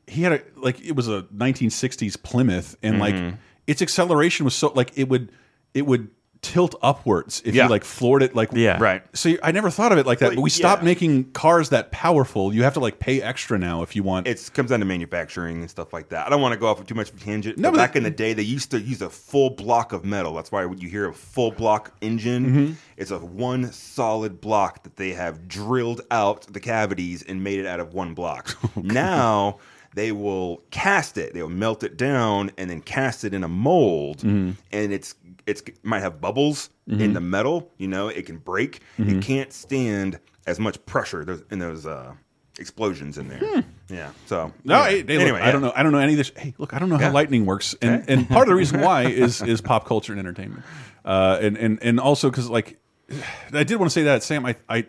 [0.06, 3.36] he had a like it was a 1960s Plymouth and like Mhm.
[3.66, 5.30] its acceleration was so like it would
[5.74, 6.08] it would
[6.40, 7.64] tilt upwards if Yeah.
[7.64, 8.78] you like floored it like Yeah.
[8.80, 9.02] Right.
[9.12, 10.86] so I never thought of it like that Well, but we stopped yeah.
[10.86, 14.50] making cars that powerful you have to like pay extra now if you want It
[14.54, 16.26] comes down to manufacturing and stuff like that.
[16.26, 17.58] I don't want to go off too much of a tangent.
[17.58, 20.04] No, but but back in the day, they used to use a full block of
[20.04, 20.34] metal.
[20.34, 22.74] That's why when you hear a full block engine, Mhm.
[22.96, 27.66] it's a one solid block that they have drilled out the cavities and made it
[27.66, 28.56] out of one block.
[28.76, 29.58] Now
[29.94, 31.34] they will cast it.
[31.34, 34.54] They will melt it down and then cast it in a mold, Mhm.
[34.72, 35.14] and it's
[35.46, 37.00] it's it might have bubbles Mhm.
[37.00, 37.70] in the metal.
[37.78, 38.80] You know, it can break.
[38.98, 42.12] It can't stand as much pressure in those uh,
[42.58, 43.64] explosions in there.
[43.88, 44.10] Yeah.
[44.26, 45.52] So No, anyway, hey, hey, look, anyway, I yeah.
[45.52, 45.72] don't know.
[45.74, 46.32] I don't know any of this.
[46.36, 47.06] Hey, look, I don't know Yeah.
[47.06, 48.12] how lightning works, and Okay.
[48.12, 50.62] and part of the reason why is is pop culture and entertainment,
[51.04, 52.76] uh, and and and also because like
[53.52, 54.84] I did want to say that Sam, I I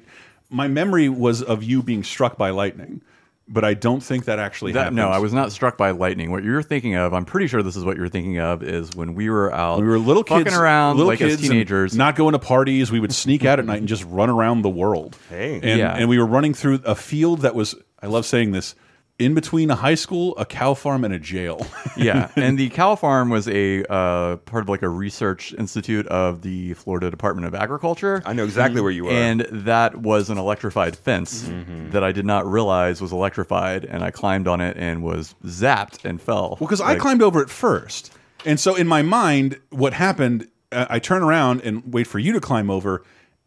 [0.50, 3.02] my memory was of you being struck by lightning,
[3.52, 4.98] but I don't think that actually that, happened.
[4.98, 6.32] no, I was not struck by lightning.
[6.32, 9.16] What you're thinking of, I'm pretty sure this is what you're thinking of, is when
[9.16, 11.96] we were out, We were little fucking kids, around, little like kids as teenagers.
[11.96, 12.92] not going to parties.
[12.92, 15.18] We would sneak out at night and just run around the world.
[15.30, 15.56] Hey.
[15.64, 15.96] and Yeah.
[15.96, 17.76] and we were running through a field that was.
[18.02, 18.76] I love saying this.
[19.20, 21.68] In between a high school, a cow farm, and a jail.
[21.98, 26.42] yeah, and the cow farm was a uh, part of like a research institute of
[26.42, 28.22] the Florida Department of Agriculture.
[28.26, 29.12] I know exactly where you were.
[29.12, 31.90] and that was an electrified fence Mm-hmm.
[31.92, 36.06] that I did not realize was electrified, and I climbed on it and was zapped
[36.06, 36.52] and fell.
[36.60, 38.14] Well, because I climbed over it first,
[38.46, 40.48] and so in my mind, what happened?
[40.72, 43.04] Uh, I turn around and wait for you to climb over,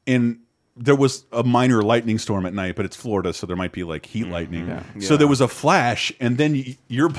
[0.06, 0.40] and
[0.76, 3.84] there was a minor lightning storm at night, but it's Florida, so there might be
[3.84, 4.66] like heat lightning.
[5.00, 5.16] So Yeah.
[5.18, 7.10] there was a flash, and then your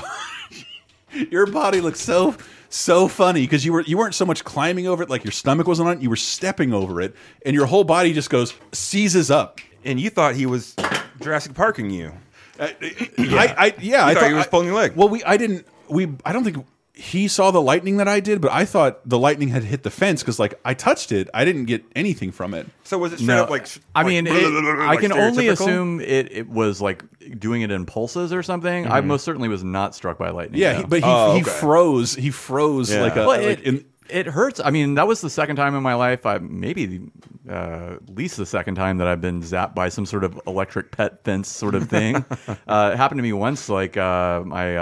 [1.30, 2.34] your body looks so
[2.68, 5.68] so funny because you were you weren't so much climbing over it like your stomach
[5.68, 7.14] wasn't on it you were stepping over it
[7.46, 10.74] and your whole body just goes seizes up and you thought he was
[11.20, 12.12] Jurassic Parking you.
[12.58, 12.66] Uh,
[13.18, 14.96] I, I yeah You I thought thought he was pulling your leg.
[14.96, 16.66] Well, we I didn't we I don't think
[16.96, 19.90] he saw the lightning that I did, but I thought the lightning had hit the
[19.90, 22.68] fence because like I touched it, I didn't get anything from it.
[22.84, 23.66] So was it straight No, up like?
[23.96, 27.02] I like, mean, it, I can only assume it, it was like
[27.40, 28.86] doing it in pulses or something.
[28.86, 30.60] I most certainly was not struck by lightning.
[30.60, 31.50] Yeah, he, but he, Oh, he okay.
[31.50, 32.14] froze.
[32.14, 33.02] He froze Yeah.
[33.02, 34.60] like a Well, like it, in, it hurts.
[34.64, 37.08] I mean, that was the second time in my life, I maybe
[37.50, 40.92] uh, at least the second time that I've been zapped by some sort of electric
[40.92, 42.16] pet fence sort of thing.
[42.68, 43.68] uh, it happened to me once.
[43.68, 44.76] Like uh, my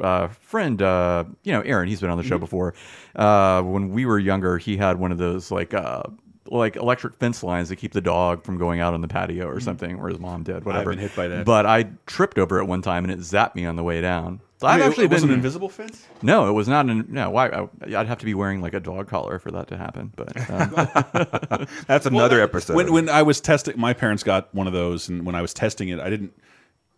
[0.00, 1.88] uh, friend, uh, you know, Aaron.
[1.88, 2.28] He's been on the Mm-hmm.
[2.28, 2.74] show before.
[3.16, 5.74] Uh, when we were younger, he had one of those like.
[5.74, 6.02] Uh,
[6.50, 9.60] like electric fence lines that keep the dog from going out on the patio or
[9.60, 10.88] something, or his mom did, whatever.
[10.92, 11.44] been hit by that.
[11.44, 14.40] But I tripped over it one time and it zapped me on the way down.
[14.56, 16.06] So I've Wait, actually it was been an invisible fence.
[16.22, 16.86] no, it was not.
[16.86, 17.48] An, no, why?
[17.48, 20.10] I, I'd have to be wearing like a dog collar for that to happen.
[20.16, 22.76] But um, That's another episode.
[22.76, 25.52] When when I was testing, my parents got one of those, and when I was
[25.52, 26.32] testing it, I didn't.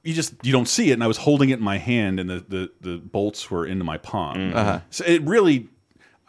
[0.03, 2.31] You just you don't see it, and I was holding it in my hand, and
[2.31, 4.37] the the, the bolts were into my palm.
[4.37, 4.55] Mm.
[4.55, 4.81] Uh-huh.
[4.89, 5.69] So it really,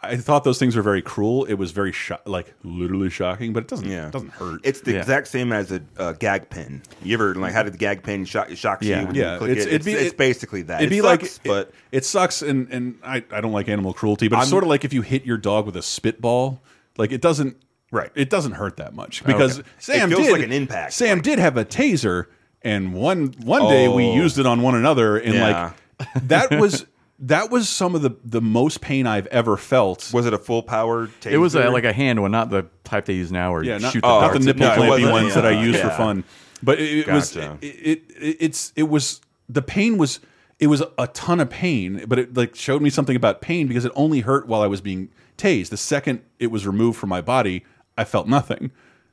[0.02, 1.44] I thought those things were very cruel.
[1.46, 4.08] It was very sho like literally shocking, but it doesn't Yeah.
[4.08, 4.60] it doesn't hurt.
[4.62, 4.98] It's the Yeah.
[4.98, 6.82] exact same as a, a gag pin.
[7.02, 9.00] You ever like how did the gag pin shock shocks Yeah.
[9.00, 9.68] you when yeah, you click it's, it?
[9.68, 10.82] it'd It's, be, it's it- basically that.
[10.82, 13.70] It'd it be sucks, like, it- but it, sucks, and and I I don't like
[13.70, 15.82] animal cruelty, but it's I'm- sort of like if you hit your dog with a
[15.82, 16.60] spitball,
[16.98, 17.56] like it doesn't.
[17.90, 18.10] Right.
[18.14, 19.68] It doesn't hurt that much because Okay.
[19.78, 22.26] Sam It feels did like an impact, Sam like- did have a taser,
[22.64, 24.14] and one one day we Oh.
[24.14, 25.72] used it on one another, and Yeah.
[25.98, 26.86] like that was
[27.20, 30.10] that was some of the the most pain I've ever felt.
[30.12, 31.32] was it a full power taser?
[31.32, 33.78] it was a, like a hand one, not the type they use now, or yeah,
[33.78, 35.62] not, shoot the Oh, not the nipple no, clampy wasn't, ones that I yeah.
[35.62, 36.24] use for fun,
[36.62, 37.58] but it, it was Gotcha.
[37.60, 40.18] it, it, it it's it was the pain was
[40.58, 43.84] it was a ton of pain, but it like showed me something about pain because
[43.84, 45.68] it only hurt while I was being tased.
[45.70, 47.64] The second it was removed from my body,
[47.98, 48.70] I felt nothing.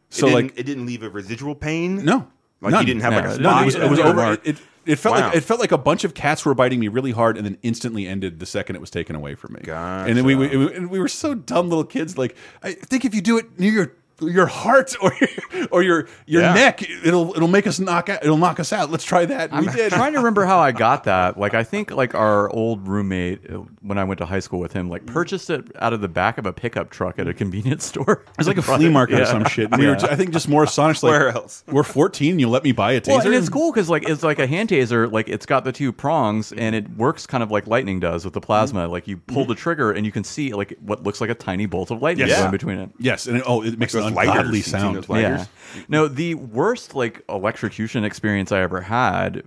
[0.10, 2.04] So it like it didn't leave a residual pain.
[2.06, 2.28] no,
[2.62, 2.82] like none.
[2.82, 4.34] you didn't have No, like a it No, it was, it was over.
[4.44, 5.28] It, it, felt Wow.
[5.28, 7.58] like it felt like a bunch of cats were biting me really hard, and then
[7.62, 9.62] instantly ended the second it was taken away from me.
[9.68, 10.76] And then we, we Gotcha.
[10.76, 12.18] and we were so dumb little kids.
[12.18, 16.08] Like I think if you do it near your your heart or your, or your
[16.26, 16.54] your Yeah.
[16.54, 18.24] neck, it'll it'll make us knock out.
[18.24, 18.90] It'll knock us out.
[18.92, 19.54] Let's try that.
[19.54, 19.92] I'm we did.
[19.92, 21.38] trying to remember how I got that.
[21.38, 24.74] Like, I think like our old roommate uh, when I went to high school with
[24.74, 27.86] him, like purchased it out of the back of a pickup truck at a convenience
[27.86, 28.24] store.
[28.32, 29.72] It was like a flea market or some shit.
[29.72, 31.04] And we were, I think, just more astonished.
[31.04, 31.64] Like, Where else?
[31.68, 32.40] We're 14.
[32.40, 33.08] You let me buy a taser.
[33.10, 35.12] Well, and it's cool because like it's like a hand taser.
[35.12, 38.34] Like it's got the two prongs, and it works kind of like lightning does with
[38.34, 38.88] the plasma.
[38.88, 41.66] Like you pull the trigger, and you can see like what looks like a tiny
[41.66, 42.40] bolt of lightning Yes.
[42.40, 42.90] going between it.
[43.00, 44.36] Yes, and it, oh, it makes Those an lighters.
[44.36, 44.96] ungodly sound.
[45.04, 45.10] those?
[45.10, 45.46] Yeah.
[45.88, 49.44] No, the worst like electrocution experience I ever had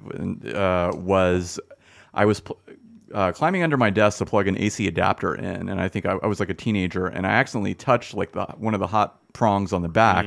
[0.55, 1.61] uh, was
[2.15, 2.59] I was pl-
[3.13, 6.13] uh, climbing under my desk to plug an AC adapter in, and I think I,
[6.23, 9.19] I was like a teenager, and I accidentally touched like the one of the hot
[9.35, 10.27] prongs on the back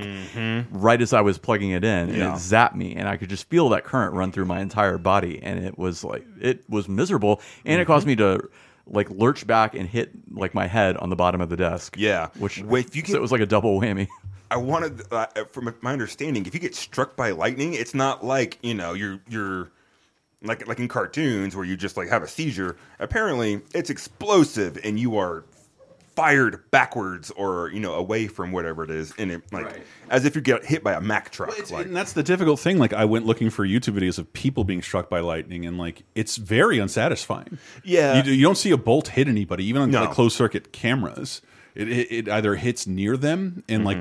[0.71, 2.19] right as I was plugging it in, and Mm-hmm.
[2.19, 2.33] Yeah.
[2.33, 5.41] it zapped me, and I could just feel that current run through my entire body,
[5.41, 8.39] and it was like it was miserable, and it caused me to
[8.87, 11.95] like lurch back and hit like my head on the bottom of the desk.
[11.97, 12.27] Yeah.
[12.37, 14.07] which Wait, if you so it was like a double whammy.
[14.51, 18.59] I wanted, uh, from my understanding, if you get struck by lightning, it's not like
[18.61, 19.69] you know you're you're
[20.41, 22.77] like like in cartoons where you just like have a seizure.
[22.99, 25.43] Apparently, it's explosive and you are
[26.15, 29.83] fired backwards or you know away from whatever it is, and it like Right.
[30.09, 31.49] as if you get hit by a Mack truck.
[31.49, 32.77] It's- like, and that's the difficult thing.
[32.77, 36.03] Like I went looking for YouTube videos of people being struck by lightning, and like
[36.15, 37.57] it's very unsatisfying.
[37.83, 38.17] Yeah.
[38.17, 40.01] you, do- you don't see a bolt hit anybody, even on No.
[40.01, 41.41] like closed circuit cameras.
[41.73, 43.97] It, it, it either hits near them, and like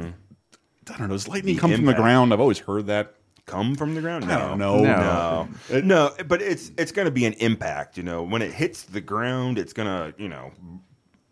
[0.91, 2.33] I don't know, does lightning The come from the ground?
[2.33, 3.15] I've always heard that.
[3.47, 4.25] come from the ground?
[4.25, 4.83] I don't know.
[4.83, 5.49] No.
[5.71, 7.97] No, no, but it's it's going to be an impact.
[7.97, 10.53] You know, when it hits the ground, it's gonna you know,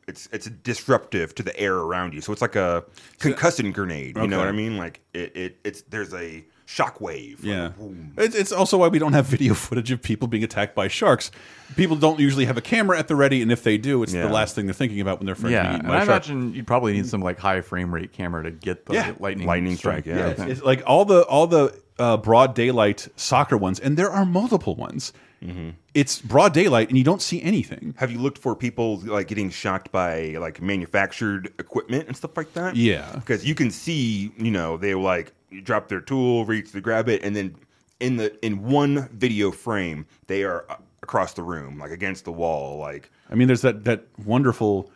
[0.09, 2.21] it's it's disruptive to the air around you.
[2.21, 2.85] So it's like a
[3.19, 4.17] concussion grenade.
[4.17, 4.77] You know what I mean?
[4.77, 7.45] Like it, it it's there's a shock wave.
[7.45, 7.71] like, Yeah,
[8.17, 11.31] it's, it's also why we don't have video footage of people being attacked by sharks.
[11.77, 14.27] People don't usually have a camera at the ready, and if they do, it's Yeah.
[14.27, 16.03] the last thing they're thinking about when they're friends Yeah, being and eaten by I
[16.03, 16.27] a shark.
[16.29, 19.13] imagine you'd probably need some like high frame rate camera to get the Yeah.
[19.19, 20.17] lightning Lightning strike, yeah.
[20.17, 24.11] Yeah, it's, it's like all the all the uh, broad daylight soccer ones, and there
[24.11, 25.13] are multiple ones.
[25.45, 25.71] Mm-hmm.
[25.95, 27.95] It's broad daylight, and you don't see anything.
[27.99, 32.53] Have you looked for people like getting shocked by like manufactured equipment and stuff like
[32.55, 32.77] that?
[32.77, 33.11] Yeah.
[33.17, 35.33] because you can see, you know, they like
[35.63, 37.55] drop their tool, reach to grab it, and then
[38.01, 40.65] in the in one video frame, they are
[41.03, 44.91] across the room, like against the wall, like I mean, there's that that wonderful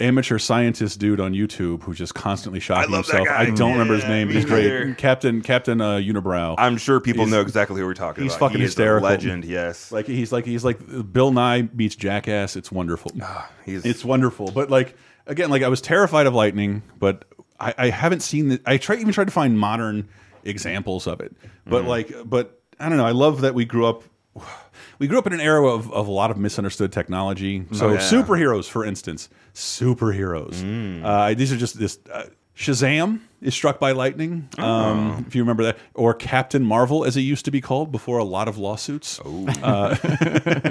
[0.00, 3.28] amateur scientist dude on YouTube who's just constantly shocking love that himself.
[3.38, 3.42] guy.
[3.44, 4.64] I don't remember his name, but he's great.
[4.64, 4.94] neither.
[4.94, 6.56] Captain Captain uh, Unibrow.
[6.58, 8.46] I'm sure people He's- know exactly who we're talking He's about.
[8.48, 9.08] fucking He is a hysterical.
[9.08, 9.92] legend, yes.
[9.92, 10.80] Like he's like he's like
[11.12, 12.56] Bill Nye meets Jackass.
[12.56, 13.12] It's wonderful.
[13.64, 14.50] he's- it's wonderful.
[14.50, 17.24] But like again, like I was terrified of lightning, but
[17.60, 18.60] I, I haven't seen the.
[18.66, 20.08] I try even tried to find modern
[20.44, 21.34] examples of it,
[21.66, 21.88] but Mhm.
[21.88, 23.06] like, but I don't know.
[23.06, 24.02] I love that we grew up.
[24.98, 27.64] We grew up in an era of, of a lot of misunderstood technology.
[27.72, 27.98] So Oh, yeah.
[28.00, 30.54] superheroes, for instance, superheroes.
[30.62, 31.04] Mm.
[31.04, 31.98] Uh, these are just this.
[32.12, 32.24] Uh,
[32.56, 34.48] Shazam is struck by lightning.
[34.58, 35.24] Um, Oh.
[35.26, 38.24] If you remember that, or Captain Marvel, as it used to be called before a
[38.24, 39.20] lot of lawsuits.
[39.24, 39.46] Oh.
[39.62, 39.96] Uh,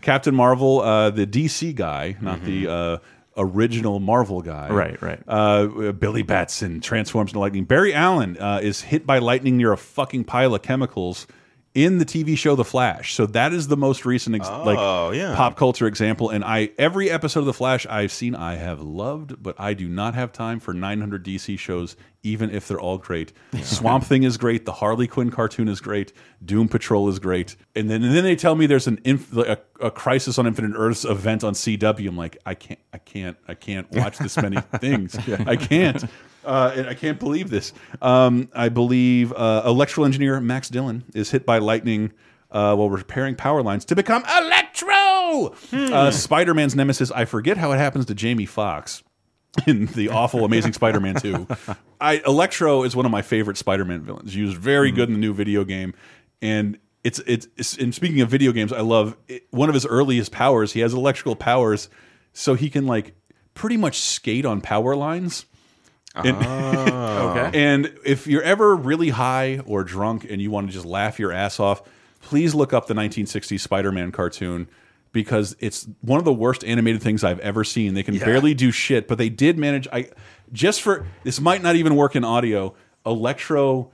[0.00, 2.98] Captain Marvel, uh, the DC guy, not the uh,
[3.36, 4.68] original Marvel guy.
[4.70, 5.20] Right, right.
[5.26, 7.64] Uh, Billy Batson transforms into lightning.
[7.64, 11.26] Barry Allen uh, is hit by lightning near a fucking pile of chemicals
[11.74, 13.14] in the TV show The Flash.
[13.14, 15.34] So that is the most recent ex Oh, like yeah.
[15.34, 16.30] pop culture example.
[16.30, 19.88] And I every episode of The Flash I've seen, I have loved, but I do
[19.88, 23.32] not have time for 900 DC shows, even if they're all great.
[23.62, 24.64] Swamp Thing is great.
[24.64, 26.12] The Harley Quinn cartoon is great.
[26.44, 27.54] Doom Patrol is great.
[27.76, 30.46] And then and then they tell me there's an inf like a, a Crisis on
[30.46, 32.08] Infinite Earths event on CW.
[32.08, 35.16] I'm like, I can't, I can't, I can't watch this many things.
[35.46, 36.02] I can't.
[36.44, 37.72] Uh, and I can't believe this.
[38.02, 42.12] Um, I believe uh, electrical engineer Max Dillon is hit by lightning
[42.50, 45.54] uh, while repairing power lines to become Electro.
[45.72, 47.10] Uh, Spider Man's nemesis.
[47.10, 49.02] I forget how it happens to Jamie Foxx
[49.66, 51.46] in the awful Amazing Spider Man 2.
[52.00, 54.34] I, Electro is one of my favorite Spider Man villains.
[54.34, 54.96] He was very mm.
[54.96, 55.94] good in the new video game.
[56.42, 59.86] And it's, it's, it's and speaking of video games, I love it, one of his
[59.86, 60.72] earliest powers.
[60.72, 61.88] He has electrical powers,
[62.32, 63.14] so he can like
[63.54, 65.46] pretty much skate on power lines.
[66.14, 67.00] And, ah.
[67.24, 67.58] Okay.
[67.58, 71.32] and if you're ever really high or drunk and you want to just laugh your
[71.32, 71.82] ass off,
[72.20, 74.68] please look up the 1960s Spider-Man cartoon
[75.14, 77.94] because it's one of the worst animated things I've ever seen.
[77.94, 78.26] They can Yeah.
[78.26, 79.88] barely do shit, but they did manage.
[79.90, 80.10] I
[80.52, 82.74] just for this might not even work in audio.
[83.06, 83.90] Electro,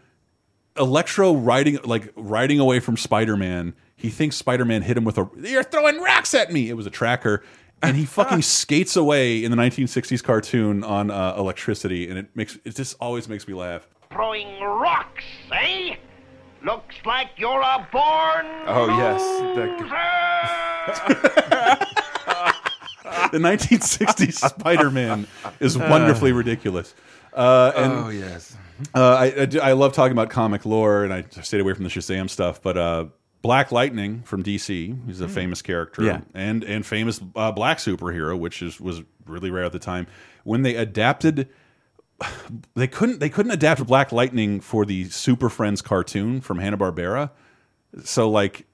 [0.76, 3.74] Electro riding like riding away from Spider-Man.
[3.94, 5.28] He thinks Spider-Man hit him with a.
[5.42, 6.68] You're throwing rocks at me.
[6.70, 7.44] It was a tracker.
[7.82, 12.58] And he fucking skates away in the 1960s cartoon on uh, electricity, and it makes
[12.64, 13.86] it just always makes me laugh.
[14.12, 15.96] Throwing rocks, eh?
[16.62, 19.20] Looks like you're a born Oh, yes.
[23.32, 25.26] the 1960s Spider-Man
[25.58, 26.94] is wonderfully ridiculous.
[27.32, 28.56] Uh, and, oh, yes.
[28.94, 31.84] Uh, I, I, do- I love talking about comic lore, and I stayed away from
[31.84, 32.60] the Shazam stuff.
[32.60, 33.06] But uh,
[33.42, 36.20] Black Lightning from DC, he's a famous character, Yeah.
[36.34, 40.06] and and famous uh, black superhero, which is was really rare at the time.
[40.44, 41.48] When they adapted,
[42.74, 47.30] they couldn't they couldn't adapt Black Lightning for the Super Friends cartoon from Hanna Barbera.
[48.04, 48.66] So like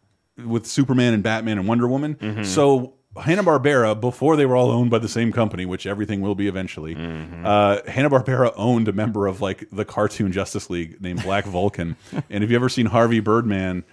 [0.45, 2.45] with Superman and Batman and Wonder Woman.
[2.45, 6.35] So Hanna Barbera, before they were all owned by the same company, which everything will
[6.35, 11.23] be eventually, uh, Hanna Barbera owned a member of like the cartoon Justice League named
[11.23, 11.97] Black Vulcan.
[12.29, 13.85] and if you ever seen Harvey Birdman,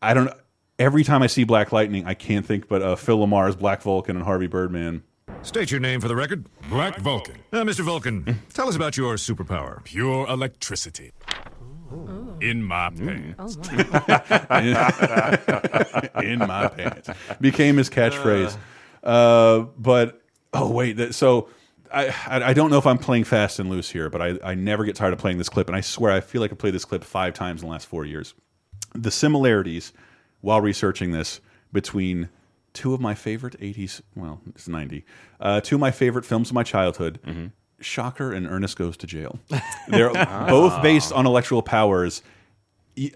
[0.00, 0.30] I don't.
[0.78, 4.16] Every time I see Black Lightning, I can't think but uh, Phil LaMarr's Black Vulcan
[4.16, 5.02] and Harvey Birdman.
[5.44, 6.46] State your name for the record.
[6.70, 7.36] Black Vulcan.
[7.52, 7.82] Uh, Mr.
[7.82, 9.84] Vulcan, tell us about your superpower.
[9.84, 11.12] Pure electricity.
[12.40, 13.56] In my pants.
[16.22, 18.56] in my pants became his catchphrase.
[19.02, 20.22] Uh, but
[20.54, 21.50] oh wait, that, so
[21.92, 24.54] I, I I don't know if I'm playing fast and loose here, but I I
[24.54, 26.74] never get tired of playing this clip, and I swear I feel like I played
[26.74, 28.34] this clip five times in the last four years.
[28.94, 29.92] The similarities
[30.40, 31.40] while researching this
[31.72, 32.30] between
[32.74, 35.04] two of my favorite 80s, well, it's 90,
[35.40, 37.20] uh, two of my favorite films of my childhood.
[37.26, 37.46] Mm-hmm.
[37.80, 39.38] Shocker and Ernest Goes to Jail.
[39.88, 40.46] They're ah.
[40.48, 42.22] both based on electrical powers.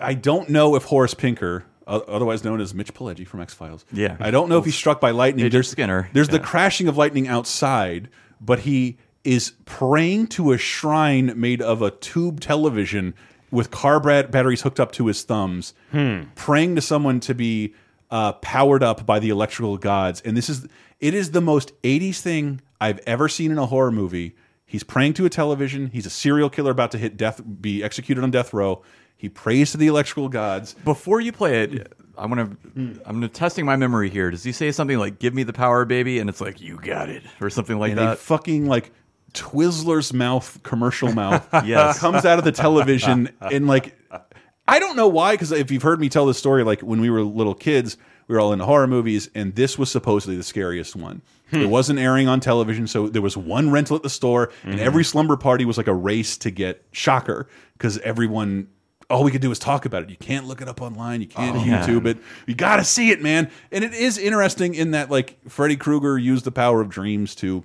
[0.01, 4.17] I don't know if Horace Pinker, otherwise known as Mitch Pileggi from X Files, Yeah.
[4.21, 5.45] I don't know if he's struck by lightning.
[5.47, 8.09] Agent there's Skinner, There's the crashing of lightning outside,
[8.41, 13.15] but he is praying to a shrine made of a tube television
[13.51, 16.23] with car bat- batteries hooked up to his thumbs, hmm.
[16.35, 17.75] praying to someone to be
[18.11, 20.21] uh, powered up by the electrical gods.
[20.23, 20.67] And this is
[21.01, 24.35] it is the most 80s thing I've ever seen in a horror movie.
[24.67, 25.91] He's praying to a television.
[25.93, 28.83] He's a serial killer about to hit death, be executed on death row.
[29.17, 30.75] He prays to the electrical gods.
[30.85, 34.31] Before you play it, I'm gonna I'm gonna testing my memory here.
[34.31, 36.19] Does he say something like "Give me the power, baby"?
[36.21, 38.19] And it's like, "You got it," or something like and that.
[38.19, 38.93] fucking like
[39.35, 41.99] Twizzler's mouth commercial mouth Yes.
[41.99, 43.97] comes out of the television and like
[44.69, 47.11] I don't know why because if you've heard me tell this story like when we
[47.11, 47.97] were little kids
[48.29, 51.23] we were all into horror movies and this was supposedly the scariest one.
[51.51, 51.63] Hmm.
[51.63, 54.85] It wasn't airing on television so there was one rental at the store and Mm-hmm.
[54.87, 58.69] every slumber party was like a race to get Shocker because everyone
[59.11, 60.11] all we could do was talk about it.
[60.11, 61.23] You can't look it up online.
[61.23, 62.17] You can't Oh, YouTube man.
[62.17, 62.19] it.
[62.47, 63.51] You got to see it, man.
[63.73, 67.65] And it is interesting in that like Freddy Krueger used the power of dreams to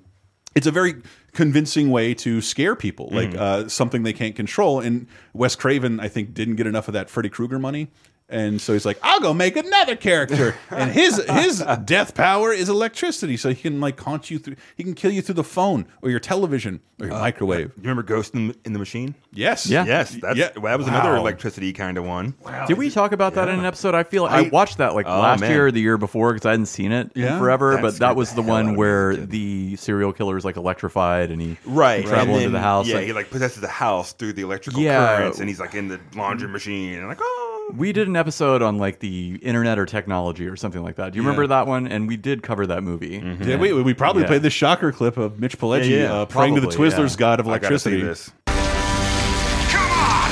[0.55, 1.01] it's a very
[1.33, 3.37] convincing way to scare people, like Mhm.
[3.37, 4.79] uh, something they can't control.
[4.79, 7.89] And Wes Craven, I think, didn't get enough of that Freddy Krueger money.
[8.29, 12.67] And so he's like, I'll go make another character, and his his death power is
[12.67, 14.55] electricity, so he can like haunt you through.
[14.75, 17.67] He can kill you through the phone or your television or your uh, microwave.
[17.75, 19.13] You remember Ghost in the, in the Machine?
[19.33, 19.67] Yes.
[19.67, 19.85] Yeah.
[19.85, 20.15] Yes.
[20.19, 20.49] That's, Yeah.
[20.55, 22.33] That was another electricity kind of one.
[22.67, 23.93] Did we talk about that in an episode?
[23.93, 25.51] I feel I, I- watched that like Oh, last man.
[25.51, 27.33] year or the year before because I hadn't seen it Yeah?
[27.33, 27.73] in forever.
[27.73, 29.29] That but that was the the hell out of one where as a kid.
[29.31, 32.03] the serial killer is like electrified and he Right.
[32.05, 32.87] travel and into the house.
[32.87, 35.17] Yeah, and- he like possesses the house through the electrical Yeah.
[35.17, 37.42] currents, and he's like in the laundry machine, and like, oh.
[37.71, 41.11] We did an episode on like the internet or technology or something like that.
[41.13, 41.87] Do you remember that one?
[41.87, 43.19] And we did cover that movie.
[43.19, 43.73] Did we?
[43.73, 44.27] We probably Yeah.
[44.27, 46.13] played the shocker clip of Mitch Pileggi Yeah, yeah.
[46.13, 47.19] uh, praying to the Twizzlers yeah.
[47.19, 48.01] god of I gotta see electricity.
[48.03, 48.31] this.
[48.45, 50.31] Come on!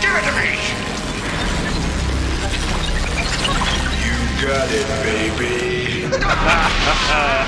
[0.00, 0.48] Give it to me!
[4.04, 4.16] You
[4.46, 5.54] got it, baby.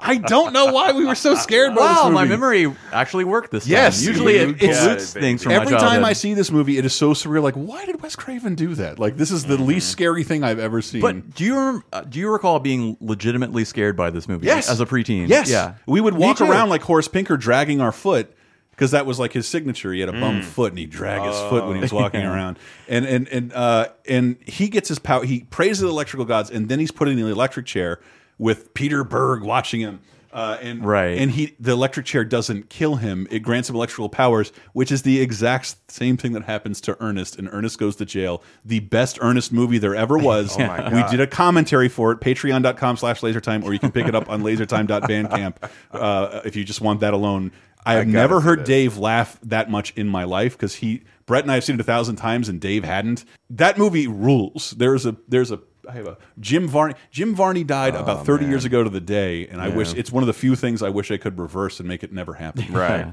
[0.04, 3.50] I don't know why we were so scared by this Wow, my memory actually worked
[3.50, 3.72] this time.
[3.72, 6.04] Yes, usually it got pollutes it, things from Every time.
[6.04, 7.42] I see this movie, it is so surreal.
[7.42, 8.98] Like, why did Wes Craven do that?
[8.98, 11.00] Like, this is the least scary thing I've ever seen.
[11.00, 14.46] But do you rem- uh, do you recall being legitimately scared by this movie?
[14.46, 15.28] yes, as a preteen.
[15.28, 15.74] yes, yeah.
[15.86, 18.30] we would walk around like Horace Pinker, dragging our foot
[18.72, 19.92] because that was like his signature.
[19.92, 20.20] He had a Mm.
[20.20, 21.96] bum foot, and he drag his foot when he was Oh.
[21.96, 22.58] walking around.
[22.88, 25.24] And and and uh, and he gets his power.
[25.24, 28.00] He praises the electrical gods, and then he's put in the electric chair
[28.38, 30.00] with Peter Berg watching him.
[30.32, 31.16] Uh, and Right.
[31.16, 35.02] and he the electric chair doesn't kill him; it grants him electrical powers, which is
[35.02, 37.38] the exact same thing that happens to Ernest.
[37.38, 38.42] And Ernest goes to jail.
[38.64, 40.56] The best Ernest movie there ever was.
[40.58, 42.18] Oh my we did a commentary for it.
[42.20, 44.42] Patreon.com/slash LaserTime, or you can pick it up on
[44.88, 45.54] LaserTime.bandcamp
[45.92, 47.52] uh, if you just want that alone.
[47.86, 48.66] I have I never heard this.
[48.66, 51.80] Dave laugh that much in my life because he Brett and I have seen it
[51.80, 53.24] a thousand times and Dave hadn't.
[53.50, 54.72] That movie rules.
[54.72, 56.94] There's a there's a I have a Jim Varney.
[57.10, 60.22] Jim Varney died about 30 years ago to the day, and I wish it's one
[60.22, 62.64] of the few things I wish I could reverse and make it never happen.
[62.72, 63.06] Right.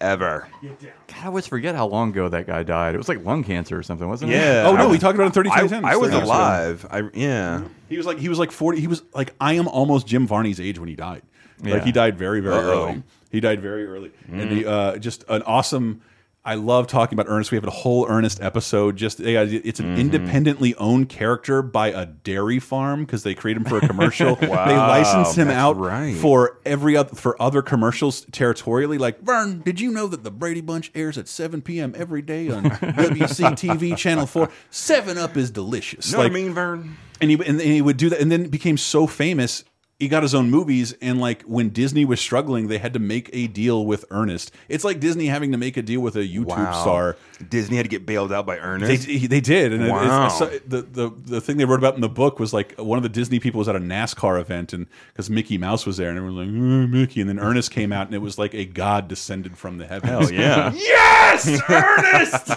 [0.00, 0.48] Ever.
[0.62, 0.76] God,
[1.22, 2.94] I always forget how long ago that guy died.
[2.94, 4.36] It was like lung cancer or something, wasn't it?
[4.36, 4.64] Yeah.
[4.66, 5.84] Oh no, I we was- talked about it in 30 I, 2010.
[5.92, 6.86] I was alive.
[6.90, 7.64] I yeah.
[7.88, 8.80] He was like he was like 40.
[8.80, 11.22] He was like I am almost Jim Varney's age when he died.
[11.62, 11.74] Yeah.
[11.74, 12.84] Like he died very very Uh-oh.
[12.90, 13.02] early.
[13.30, 14.56] He died very early, and Mm.
[14.56, 16.00] he uh, just an awesome.
[16.44, 17.52] I love talking about Ernest.
[17.52, 18.96] We have a whole Ernest episode.
[18.96, 20.00] Just yeah, it's an mm-hmm.
[20.00, 24.36] independently owned character by a dairy farm because they create him for a commercial.
[24.52, 26.16] They license him out right.
[26.16, 28.98] for every other for other commercials territorially.
[28.98, 31.94] Like Vern, did you know that the Brady Bunch airs at 7 p.m.
[31.96, 34.50] every day on WCTV Channel Four?
[34.70, 36.10] Seven Up is delicious.
[36.10, 36.96] You know like, what I mean, Vern?
[37.22, 39.64] and he and he would do that, and then became so famous.
[40.02, 43.30] He got his own movies, and like when Disney was struggling, they had to make
[43.32, 44.50] a deal with Ernest.
[44.68, 46.72] It's like Disney having to make a deal with a YouTube Wow.
[46.82, 47.16] star.
[47.48, 49.06] Disney had to get bailed out by Ernest.
[49.06, 50.26] they did, and it- Wow.
[50.26, 53.04] it's, the the the thing they wrote about in the book was like one of
[53.04, 56.18] the Disney people was at a NASCAR event, and because Mickey Mouse was there, and
[56.18, 58.64] everyone was like "Mm, Mickey, and then Ernest came out, and it was like a
[58.64, 60.30] god descended from the heavens.
[60.30, 60.72] Hell yeah.
[60.76, 62.48] yes, Ernest.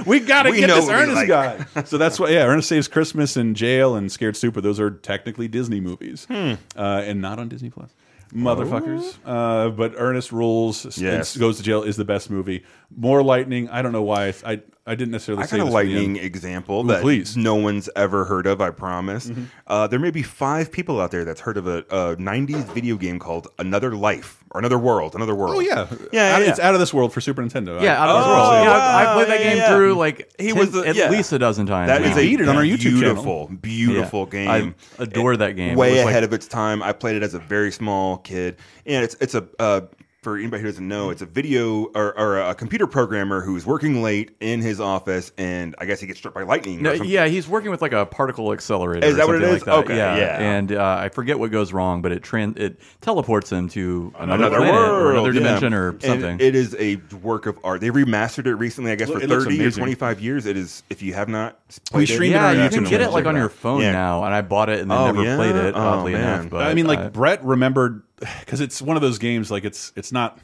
[0.06, 1.28] we got to We get know this Ernest like.
[1.28, 1.66] guy.
[1.84, 4.62] So that's why, yeah, Ernest Saves Christmas and Jail and Scared Stupid.
[4.62, 6.54] Those are technically Disney movies, Hmm.
[6.76, 7.90] uh, and not on Disney Plus.
[8.32, 10.96] Motherfuckers, uh, but Ernest rules.
[10.98, 11.36] Yes.
[11.36, 12.62] goes to jail is the best movie.
[12.96, 13.68] More lightning.
[13.68, 14.32] I don't know why.
[14.46, 15.42] I I, I didn't necessarily.
[15.44, 17.36] I say got a this lightning example Ooh, that please.
[17.36, 18.60] no one's ever heard of.
[18.60, 19.30] I promise.
[19.66, 22.96] Uh, there may be five people out there that's heard of a, a '90s video
[22.96, 25.14] game called Another Life or Another World.
[25.14, 25.56] Another World.
[25.56, 26.50] Oh yeah, yeah, Out- yeah.
[26.50, 27.80] It's out of this world for Super Nintendo.
[27.80, 28.64] Yeah, I- out of this Oh, world.
[28.64, 29.74] Yeah, I've- I've played that game yeah, yeah.
[29.76, 31.10] through like He 10 was the- at yeah.
[31.10, 31.88] least a dozen times.
[31.88, 32.08] That now.
[32.10, 33.48] is a beat it on our YouTube beautiful, channel.
[33.60, 34.58] beautiful Yeah.
[34.58, 34.74] game.
[34.98, 35.72] I adore that game.
[35.72, 36.82] It Way was like- ahead of its time.
[36.82, 38.56] I played it as a very small kid,
[38.86, 39.82] and it's it's a uh,
[40.22, 44.02] for anybody who doesn't know, it's a video or, or a computer programmer who's working
[44.02, 46.82] late in his office, and I guess he gets struck by lightning.
[46.82, 49.06] No, or yeah, he's working with like a particle accelerator.
[49.06, 49.52] Is or that what it something?
[49.54, 49.74] Like that.
[49.84, 50.38] Okay, yeah.
[50.38, 54.44] And uh, I forget what goes wrong, but it tran it teleports him to another,
[54.46, 55.38] another planet world, or another yeah.
[55.40, 56.40] dimension or And something.
[56.40, 57.80] it is a work of art.
[57.80, 60.44] They remastered it recently, I guess, for it thirty or twenty five years.
[60.44, 60.82] It is.
[60.90, 61.58] If you have not
[61.94, 63.92] We played streamed it, it yeah, you can get it like on your phone Yeah.
[63.92, 65.36] now, and I bought it and then Oh, never yeah?
[65.36, 65.74] played it.
[65.74, 66.40] Oh, oddly man.
[66.40, 68.02] enough, but I mean, like uh, Brett remembered
[68.40, 69.50] because it's one of those games.
[69.50, 70.38] Like it's it's not.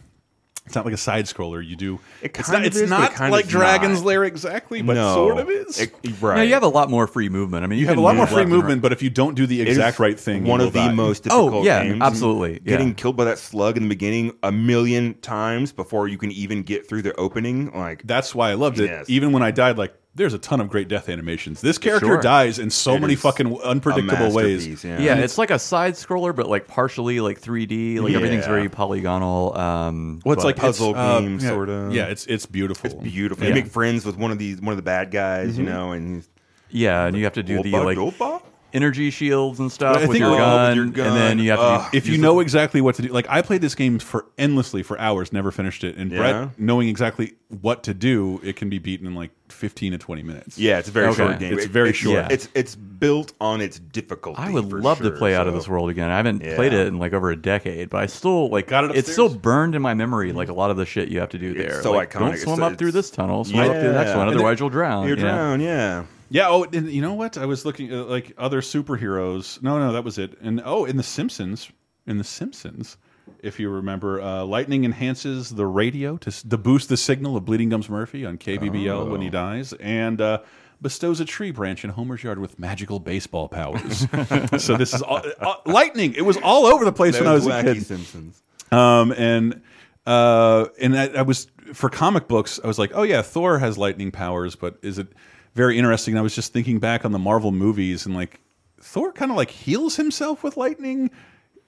[0.64, 1.64] It's not like a side scroller.
[1.64, 2.00] You do.
[2.22, 2.62] It it's not.
[2.62, 4.06] of It's is, not it kind like of Dragon's not.
[4.06, 5.78] Lair exactly, but no, sort of is.
[5.80, 6.38] It- right.
[6.38, 7.62] now you have a lot more free movement.
[7.62, 8.56] I mean, you, you have a lot more free left right.
[8.56, 10.92] movement, but if you don't do the exact right thing, One of the die.
[10.92, 12.02] most Oh, yeah, games.
[12.02, 12.58] absolutely, yeah.
[12.78, 16.64] Getting killed by that slug in the beginning a million times before you can even
[16.64, 17.70] get through the opening.
[17.72, 18.86] Like That's why I loved it.
[18.90, 19.06] Yes.
[19.08, 21.60] Even when I died, like there's a ton of great death animations.
[21.60, 22.20] This character Sure.
[22.20, 24.82] dies in so It many fucking unpredictable ways.
[24.84, 24.98] Yeah.
[24.98, 28.00] Yeah, it's like a side scroller, but like partially like 3D.
[28.00, 29.56] Like everything's very polygonal.
[29.56, 31.88] Um, Well, it's like puzzle it's, uh, game, yeah, sorta.
[31.92, 32.90] Yeah, it's it's beautiful.
[32.90, 33.44] It's beautiful.
[33.44, 33.50] Yeah.
[33.50, 36.16] You make friends with one of these, one of the bad guys, you know, and
[36.16, 36.28] he's
[36.70, 38.42] yeah, and you have to do the Opa like dopa?
[38.72, 41.64] Energy shields and stuff I with your, Oh, with gun, and then you have to.
[41.64, 41.94] Ugh.
[41.94, 44.98] if you know exactly what to do, like I played this game for endlessly for
[44.98, 46.18] hours, never finished it, and Yeah.
[46.18, 50.22] Brett knowing exactly what to do, it can be beaten in like fifteen to twenty
[50.22, 50.58] minutes.
[50.58, 51.16] Yeah, it's a very Okay.
[51.16, 51.54] short game.
[51.54, 52.16] It's It- very it's, short.
[52.16, 52.28] Yeah.
[52.30, 54.42] It's it's built on its difficulty.
[54.42, 56.10] I would love to sure, play out of this world again.
[56.10, 56.56] I haven't Yeah.
[56.56, 59.28] played it in like over a decade, but I still like Got it it's still
[59.28, 60.32] burned in my memory.
[60.32, 61.82] Like a lot of the shit you have to do It's there.
[61.82, 62.18] so like, iconic.
[62.20, 63.44] Don't swim so- up through this tunnel.
[63.44, 64.28] Swim up through the next one.
[64.28, 65.06] Otherwise, you'll drown.
[65.06, 65.22] You're yeah.
[65.22, 66.02] drown, yeah.
[66.28, 66.48] Yeah.
[66.48, 67.36] Oh, and you know what?
[67.38, 69.62] I was looking at like other superheroes.
[69.62, 70.38] No, no, that was it.
[70.40, 71.70] And oh, in the Simpsons,
[72.06, 72.96] in the Simpsons,
[73.40, 77.68] if you remember, uh, Lightning enhances the radio to, to boost the signal of Bleeding
[77.68, 80.38] Gums Murphy on KBBL when he dies, and uh,
[80.80, 83.98] bestows a tree branch in Homer's yard with magical baseball powers.
[84.58, 86.14] so this is all, uh, lightning.
[86.14, 87.84] It was all over the place when I was a kid.
[87.84, 88.42] Simpsons.
[88.70, 89.62] Um, and
[90.06, 92.60] uh, and I, I was for comic books.
[92.62, 95.08] I was like, oh yeah, Thor has lightning powers, but is it
[95.56, 96.12] very interesting?
[96.12, 98.40] And I was just thinking back on the Marvel movies and like
[98.80, 101.10] Thor kind of like heals himself with lightning,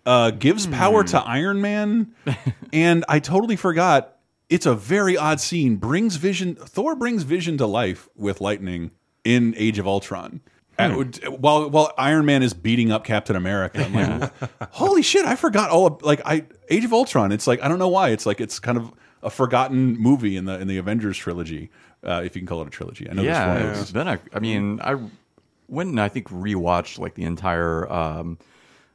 [0.07, 0.73] uh, gives hmm.
[0.73, 2.15] power to Iron Man,
[2.73, 4.15] and I totally forgot.
[4.49, 5.77] It's a very odd scene.
[5.77, 6.55] Brings Vision.
[6.55, 8.93] Thor brings Vision to life with lightning
[9.25, 10.41] in Age of Ultron.
[10.79, 11.01] Uh, hmm.
[11.01, 14.33] At- while while Iron Man is beating up Captain America, I'm like,
[14.73, 15.25] holy shit!
[15.25, 17.33] I forgot all of, like I Age of Ultron.
[17.33, 18.11] It's like I don't know why.
[18.11, 21.71] It's like it's kind of a forgotten movie in the in the Avengers trilogy,
[22.05, 23.09] uh, if you can call it a trilogy.
[23.11, 24.21] I know yeah, there's four it's been a.
[24.33, 24.97] I mean, I
[25.69, 28.39] went and I think rewatched like the entire um,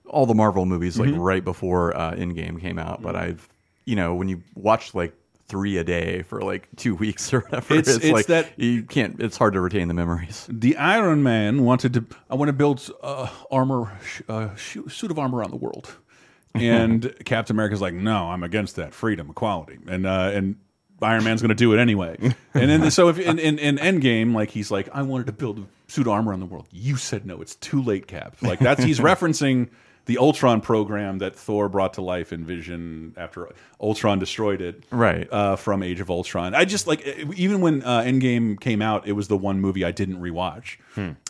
[0.06, 1.20] all the Marvel movies like Mhm.
[1.20, 3.02] right before uh, Endgame came out.
[3.02, 3.48] But I've
[3.86, 5.14] you know when you watch like
[5.48, 8.84] three a day for like two weeks or whatever, It's- it's, it's like that- you
[8.84, 9.20] can't.
[9.20, 10.48] It's hard to retain the memories.
[10.50, 12.06] The Iron Man wanted to.
[12.30, 15.96] I want to build uh, armor, sh- uh, suit of armor on the world,
[16.56, 18.94] and Captain America's like, no, I'm against that.
[18.94, 20.56] Freedom, equality, and uh, and
[21.02, 22.18] Iron Man's going to do it anyway.
[22.56, 25.58] And then so if in, in in Endgame, like he's like, I wanted to build
[25.60, 26.68] a suit of armor around the world.
[26.72, 27.42] You said no.
[27.42, 28.36] It's too late, Cap.
[28.44, 29.70] Like that's he's referencing.
[30.06, 33.48] The Ultron program that Thor brought to life in Vision after
[33.80, 35.32] Ultron destroyed it, Right.
[35.32, 36.54] Uh, from Age of Ultron.
[36.54, 39.92] I just like even when uh, Endgame came out, it was the one movie I
[39.92, 40.76] didn't rewatch.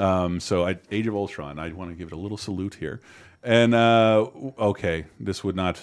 [0.01, 2.99] Um, so I, Age of Ultron, I want to give it a little salute here.
[3.43, 4.25] And uh,
[4.57, 5.79] okay, this would not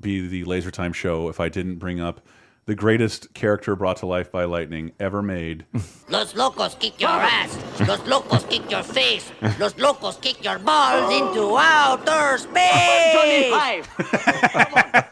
[0.00, 2.20] be the Laser Time show if I didn't bring up
[2.66, 5.66] the greatest character brought to life by lightning ever made.
[6.08, 7.58] Los locos kick your ass.
[7.80, 9.30] Los locos kick your face.
[9.58, 13.86] Los locos kick your balls into outer space.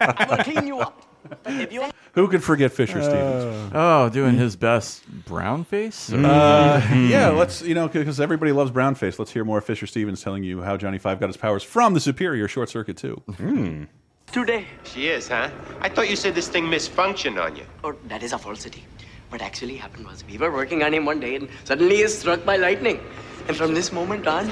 [0.00, 1.06] I'm gonna clean you up.
[1.46, 1.84] If you
[2.14, 3.72] Who could forget Fisher uh, Stevens?
[3.74, 6.10] Oh, doing his best brown face.
[6.10, 6.24] Mm.
[6.24, 7.36] Uh, yeah, hmm.
[7.36, 9.18] let's you know because everybody loves brown face.
[9.18, 11.94] Let's hear more of Fisher Stevens telling you how Johnny Five got his powers from
[11.94, 13.22] the Superior Short Circuit Two.
[13.36, 13.84] Hmm.
[14.30, 14.66] Today.
[14.84, 15.50] She is, huh?
[15.80, 17.64] I thought you said this thing misfunctioned on you.
[17.84, 18.84] Oh, that is a falsity.
[19.28, 22.18] What actually happened was we were working on him one day and suddenly he is
[22.18, 23.00] struck by lightning.
[23.48, 24.50] And from this moment on,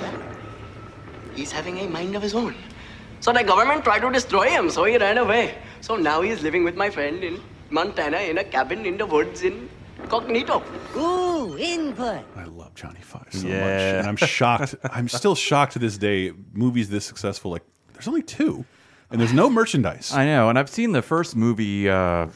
[1.35, 2.55] he's having a mind of his own.
[3.21, 5.57] So the government tried to destroy him, so he ran away.
[5.81, 9.07] So now he is living with my friend in Montana in a cabin in the
[9.07, 9.69] woods in
[10.05, 10.63] Cognito.
[10.97, 12.25] Ooh, input.
[12.37, 14.77] I love Johnny Five so much, and I'm shocked.
[14.93, 16.33] I'm still shocked to this day.
[16.53, 18.65] Movies this successful, like there's only two,
[19.11, 20.13] and there's no merchandise.
[20.13, 22.29] I know, and I've seen the first movie uh,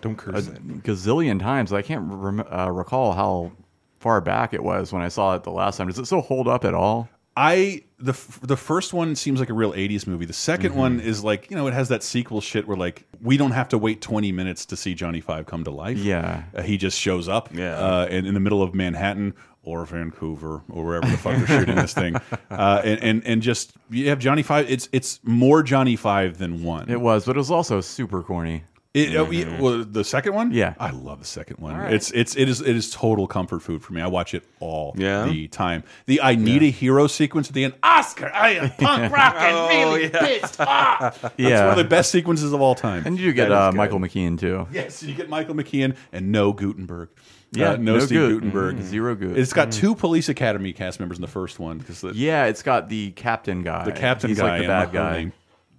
[0.00, 1.72] don't curse a curse gazillion times.
[1.72, 3.52] I can't rem uh, recall how
[4.00, 5.86] far back it was when I saw it the last time.
[5.88, 7.08] Does it still hold up at all?
[7.36, 10.24] I the f- the first one seems like a real '80s movie.
[10.24, 10.76] The 2nd Mm-hmm.
[10.76, 13.68] one is like you know it has that sequel shit where like we don't have
[13.68, 15.98] to wait 20 minutes to see Johnny Five come to life.
[15.98, 16.42] Yeah.
[16.52, 17.48] Uh, he just shows up.
[17.54, 17.76] Yeah.
[17.78, 21.76] uh, in, in the middle of Manhattan or Vancouver or wherever the fuck they're shooting
[21.76, 22.16] this thing,
[22.50, 24.70] uh, and, and and just you have Johnny Five.
[24.70, 26.88] It's it's more Johnny Five than one.
[26.90, 28.64] It was, but it was also super corny.
[28.94, 30.74] It, oh, yeah, well, the second one, Yeah.
[30.80, 31.74] I love the second one.
[31.74, 31.92] All right.
[31.92, 34.00] It's it's it is it is total comfort food for me.
[34.00, 35.26] I watch it all Yeah?
[35.26, 35.84] the time.
[36.06, 37.74] The I need a hero sequence at the end.
[37.82, 40.18] Oscar, I am punk rock and Oh, really yeah.
[40.18, 41.20] pissed off.
[41.20, 41.64] That's Yeah.
[41.68, 43.06] one of the best sequences of all time.
[43.06, 43.70] And you get uh.
[43.72, 44.66] Michael McKean too.
[44.72, 47.10] Yes, you get Michael McKean and no Guttenberg.
[47.52, 48.30] Yeah, Uh, no, no Steve Gut.
[48.34, 48.76] Guttenberg.
[48.76, 49.38] Mm, zero good.
[49.38, 52.88] It's got two Police Academy cast members in the first one because Yeah, it's got
[52.88, 53.84] the captain guy.
[53.84, 55.32] the captain He's guy like the bad guy.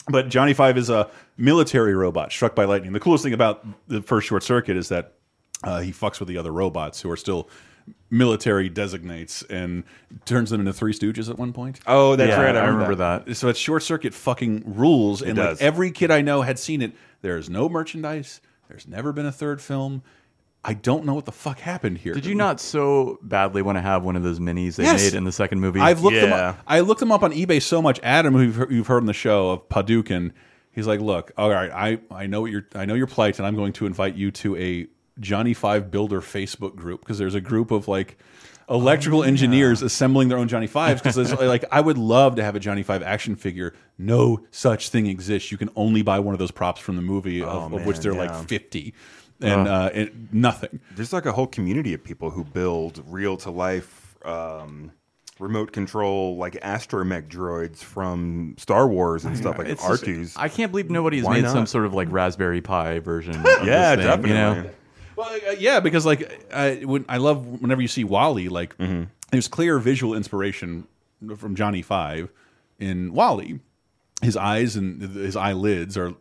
[0.08, 2.94] But Johnny Five is a military robot struck by lightning.
[2.94, 5.14] The coolest thing about the first short circuit is that
[5.64, 7.48] uh, he fucks with the other robots who are still
[8.10, 9.84] military designates and
[10.26, 11.80] turns them into Three Stooges at one point.
[11.86, 12.56] Oh, that's Yeah, right.
[12.56, 13.36] I remember that.
[13.38, 15.60] So it's short circuit fucking rules, and does.
[15.60, 16.94] like every kid I know had seen it.
[17.22, 18.42] There's no merchandise.
[18.68, 20.02] There's never been a third film.
[20.64, 22.14] I don't know what the fuck happened here.
[22.14, 25.04] Did you not so badly want to have one of those minis they Yes.
[25.04, 25.80] made in the second movie?
[25.80, 26.60] I've looked them up.
[26.68, 28.00] I looked them up on eBay so much.
[28.04, 30.32] Adam, who you've heard, you've heard on the show of Paducah,
[30.72, 33.48] he's like, "Look, all right, I I know what your I know your plight, and
[33.48, 34.88] I'm going to invite you to a
[35.20, 38.18] Johnny Five Builder Facebook group because there's a group of like."
[38.70, 42.56] electrical oh, engineers assembling their own Johnny Fives because like I would love to have
[42.56, 43.74] a Johnny Five action figure.
[43.98, 45.52] No such thing exists.
[45.52, 47.98] You can only buy one of those props from the movie, of, oh, of which
[47.98, 48.38] man, there are yeah.
[48.38, 48.94] like fifty,
[49.42, 49.72] and Uh.
[49.72, 50.80] uh, and nothing.
[50.96, 54.92] There's like a whole community of people who build real to life um,
[55.40, 60.34] remote control like astromech droids from Star Wars and stuff like It's just- R2s.
[60.36, 61.54] I can't believe nobody's Why made not?
[61.54, 63.36] some sort of like Raspberry Pi version.
[63.38, 64.54] Of Yeah, this thing, You know?
[64.56, 64.76] definitely.
[65.16, 69.04] Well, uh, yeah, because like I, when, I love whenever you see WALL-E, like Mm-hmm.
[69.32, 70.88] there's clear visual inspiration
[71.38, 72.30] from Johnny Five
[72.80, 73.60] in WALL-E.
[74.22, 76.14] His eyes and his eyelids are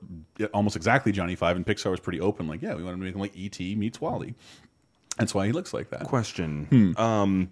[0.55, 2.47] almost exactly Johnny Five, and Pixar was pretty open.
[2.47, 4.35] Like, yeah, we want to make him like ET meets Wally.
[5.17, 6.05] That's why he looks like that.
[6.05, 6.67] Question.
[6.97, 7.01] Hmm.
[7.03, 7.51] Um,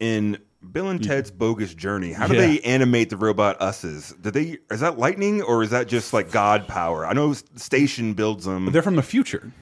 [0.00, 0.38] in
[0.72, 2.40] Bill and Ted's Bogus Journey, how do Yeah.
[2.40, 4.12] they animate the robot us's?
[4.20, 7.06] Do they is that lightning or is that just like God power?
[7.06, 8.72] I know Station builds them.
[8.72, 9.52] They're from the future.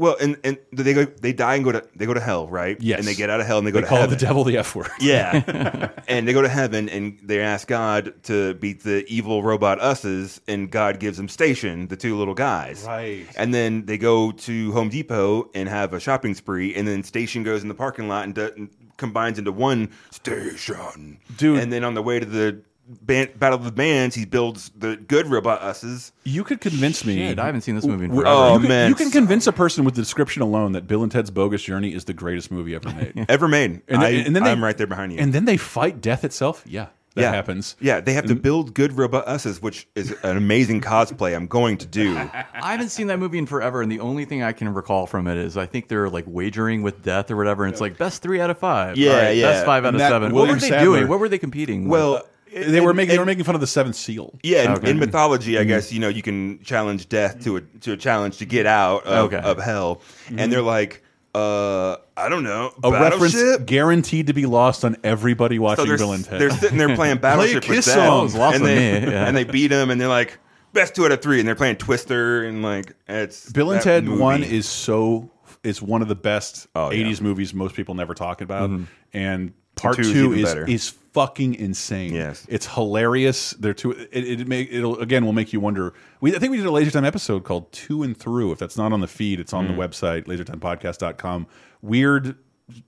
[0.00, 2.80] Well, and and they go they die and go to they go to hell, right?
[2.80, 3.00] Yes.
[3.00, 4.16] And they get out of hell and they go They to call heaven.
[4.18, 4.88] the devil the F word.
[4.98, 5.90] Yeah.
[6.08, 10.40] and they go to heaven and they ask God to beat the evil robot us's,
[10.48, 12.84] and God gives them Station, the two little guys.
[12.86, 13.26] Right.
[13.36, 17.42] And then they go to Home Depot and have a shopping spree, and then Station
[17.42, 21.18] goes in the parking lot and, do, and combines into one Station.
[21.36, 21.60] Dude.
[21.60, 22.62] And then on the way to the
[23.02, 26.12] band, Battle of the Bands, he builds the good robot us's.
[26.24, 27.16] You could convince me.
[27.16, 28.26] Shit, I haven't seen this movie in forever.
[28.28, 28.88] Oh, oh you can, man.
[28.90, 31.94] You can convince a person with the description alone that Bill and Ted's Bogus Journey
[31.94, 33.24] is the greatest movie ever made.
[33.28, 33.82] Ever made.
[33.88, 35.18] And, I, then- and then they, I'm right there behind you.
[35.18, 36.62] And then they fight death itself.
[36.66, 37.32] Yeah, that yeah.
[37.32, 37.76] happens.
[37.80, 41.76] Yeah, they have to build good robot us's, which is an amazing cosplay I'm going
[41.78, 42.16] to do.
[42.32, 45.26] I haven't seen that movie in forever, and the only thing I can recall from
[45.26, 47.64] it is I think they're like wagering with death or whatever.
[47.64, 48.96] And it's like best three out of five.
[48.96, 49.50] Yeah, All right, yeah.
[49.50, 50.32] Best five out And of seven.
[50.32, 51.08] William what were they Sadler- doing?
[51.08, 51.88] What were they competing?
[51.88, 52.22] with?
[52.54, 54.38] Well, They were and- making they were making fun of the Seventh Seal.
[54.42, 54.90] Yeah, in, Okay.
[54.90, 55.60] in mythology, Mm-hmm.
[55.60, 58.66] I guess you know you can challenge death to a to a challenge to get
[58.66, 59.38] out of, Okay.
[59.38, 60.00] of hell,
[60.36, 61.02] and they're like,
[61.34, 62.94] uh, I don't know, Mm-hmm.
[62.94, 66.40] A reference guaranteed to be lost on everybody watching they're, Bill and Ted.
[66.40, 68.54] they're sitting there playing Battleship with Kiss them, Song.
[68.54, 69.26] and they yeah.
[69.26, 70.38] and they beat them, and they're like
[70.72, 74.04] best two out of three, and they're playing Twister, and like it's Bill and Ted
[74.04, 74.20] movie.
[74.20, 75.30] One is so
[75.62, 77.04] is one of the best Oh, yeah.
[77.04, 78.84] '80s movies most people never talk about, Mm-hmm.
[79.12, 80.64] and part two is two is better.
[80.68, 82.14] is fucking insane.
[82.14, 82.46] Yes.
[82.48, 83.50] it's hilarious.
[83.52, 83.90] They're two.
[83.92, 85.92] It, it make it'll again will make you wonder.
[86.20, 88.52] We I think we did a Laser Time episode called Two and Through.
[88.52, 89.76] If that's not on the feed, it's on Mm.
[89.76, 91.46] the website lasertimepodcast.com.
[91.82, 92.36] Weird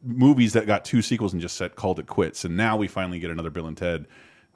[0.04, 3.18] movies that got two sequels and just said called it quits, and now we finally
[3.18, 4.06] get another Bill and Ted.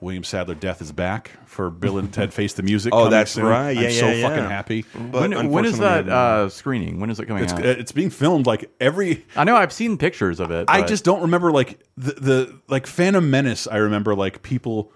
[0.00, 2.92] William Sadler Death is back for Bill and Ted Face the Music.
[2.94, 3.44] Oh, that's soon.
[3.44, 3.76] right.
[3.76, 4.84] I'm Yeah, so yeah, fucking happy.
[4.94, 7.00] But when, when is that uh, screening?
[7.00, 7.64] When is it coming It's out?
[7.64, 9.24] it's being filmed like every.
[9.36, 10.66] I know I've seen pictures of it.
[10.68, 13.66] I but- just don't remember like the the like Phantom Menace.
[13.66, 14.92] I remember like people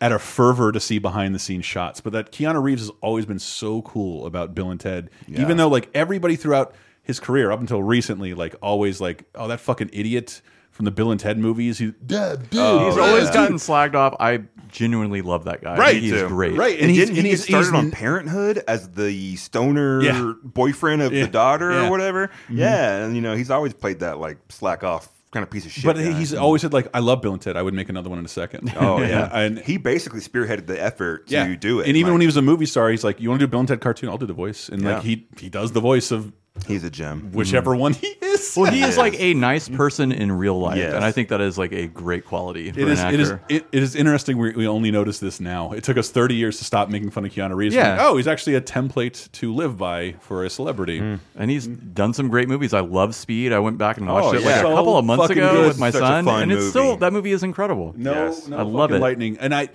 [0.00, 3.24] at a fervor to see behind the scenes shots, but that Keanu Reeves has always
[3.24, 7.60] been so cool about Bill and Ted, even though like everybody throughout his career up
[7.60, 10.42] until recently, like always like oh that fucking idiot
[10.74, 11.78] from the Bill and Ted movies.
[11.78, 13.02] He, Dad, dude, Oh, He's yeah.
[13.02, 14.14] always gotten slagged off.
[14.20, 15.76] I genuinely love that guy.
[15.78, 16.26] Right, he's too.
[16.28, 16.56] great.
[16.56, 20.02] right, And, and he's didn't and he he's, started he's on Parenthood as the stoner
[20.02, 20.32] Yeah.
[20.42, 21.22] boyfriend of Yeah.
[21.26, 21.86] the daughter Yeah.
[21.86, 22.26] or whatever?
[22.26, 22.58] Mm-hmm.
[22.58, 25.70] Yeah, and you know he's always played that like slack off kind of piece of
[25.72, 25.84] shit.
[25.84, 26.12] But guy.
[26.12, 27.56] he's always said like I love Bill and Ted.
[27.56, 28.72] I would make another one in a second.
[28.80, 31.54] oh yeah, and he basically spearheaded the effort to yeah.
[31.54, 31.86] do it.
[31.86, 33.48] And even Like, when he was a movie star, he's like, "You want to do
[33.48, 34.08] a Bill and Ted cartoon?
[34.10, 34.94] I'll do the voice." And Yeah.
[34.94, 36.32] like he he does the voice of
[36.66, 37.32] he's a gem.
[37.32, 37.78] whichever mm.
[37.80, 38.54] one he is.
[38.56, 40.94] Well, he is like a nice person in real life, Yes.
[40.94, 43.30] and I think that is like a great quality for It is, an it is
[43.32, 43.44] actor.
[43.48, 44.38] it, it is interesting.
[44.38, 45.72] We, we only notice this now.
[45.72, 47.74] It took us 30 years to stop making fun of Keanu Reeves.
[47.74, 47.92] Yeah.
[47.92, 51.00] Like, oh, he's actually a template to live by for a celebrity.
[51.00, 51.20] Mm.
[51.36, 52.72] and he's done some great movies.
[52.72, 53.52] I love Speed.
[53.52, 54.60] I went back and watched Oh, it like yeah.
[54.60, 55.66] a couple of months ago good.
[55.68, 57.94] with my Such son, and it's still that movie is incredible.
[57.96, 58.46] No, Yes.
[58.48, 59.00] no I love it.
[59.00, 59.38] lightning.
[59.38, 59.68] And I,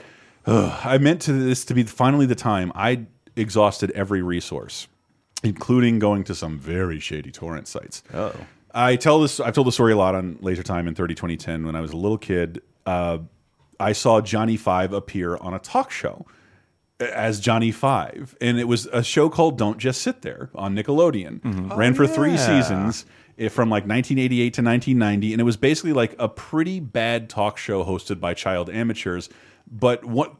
[0.45, 2.71] ugh, I meant to this to be finally the time.
[2.75, 3.05] I
[3.35, 4.87] exhausted every resource,
[5.43, 8.03] including going to some very shady torrent sites.
[8.13, 8.33] Oh,
[8.73, 9.39] I tell this.
[9.39, 11.91] I've told the story a lot on Laser Time in 30 2010 when I was
[11.91, 12.61] a little kid.
[12.85, 13.19] Uh,
[13.79, 16.25] I saw Johnny Five appear on a talk show
[16.99, 21.75] as Johnny Five, and it was a show called "Don't Just Sit There" on Nickelodeon.
[21.77, 23.05] Ran for three seasons,
[23.37, 27.57] eh, from like 1988 to 1990, and it was basically like a pretty bad talk
[27.57, 29.29] show hosted by child amateurs.
[29.71, 30.35] But what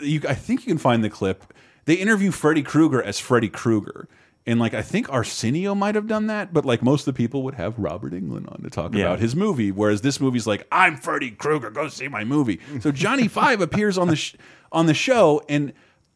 [0.00, 1.52] you, I think you can find the clip.
[1.84, 4.08] They interview Freddy Krueger as Freddy Krueger.
[4.46, 7.42] And like I think Arsenio might have done that, but like most of the people
[7.42, 9.06] would have Robert Englund on to talk Yeah.
[9.06, 12.58] about his movie, whereas this movie's like I'm Freddy Krueger, go see my movie.
[12.80, 14.34] So Johnny Five appears on the sh
[14.72, 15.72] on the show, and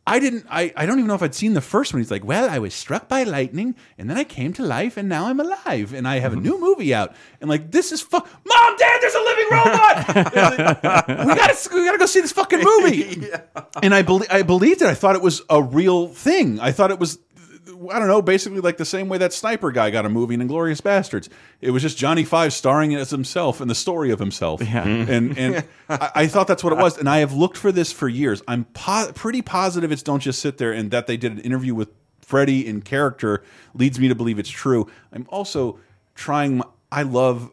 [0.07, 2.01] I didn't, I I don't even know if I'd seen the first one.
[2.03, 5.09] He's like, well, I was struck by lightning, and then I came to life, and
[5.09, 6.43] now I'm alive, and I have a mhm.
[6.43, 10.09] new movie out, and like this is fu Mom, Dad, there's a living robot.
[11.29, 13.29] we gotta we gotta go see this fucking movie.
[13.83, 14.89] And I believe I believed it.
[14.89, 16.59] I thought it was a real thing.
[16.61, 17.19] I thought it was
[17.66, 20.41] I don't know, basically like the same way that sniper guy got a movie in
[20.41, 21.28] Inglourious Basterds.
[21.61, 24.61] It was just Johnny Five starring as himself and the story of himself.
[24.62, 24.86] Yeah.
[24.86, 25.39] And mm-hmm.
[25.39, 26.99] and I, I thought that's what it was.
[26.99, 28.43] And I have looked for this for years.
[28.47, 31.74] I'm po pretty positive it's don't just sit there and that they did an interview
[31.74, 31.89] with
[32.20, 33.43] Freddie in character
[33.74, 34.91] leads me to believe it's true.
[35.12, 35.78] I'm also
[36.15, 36.59] trying.
[36.59, 37.51] my- I love.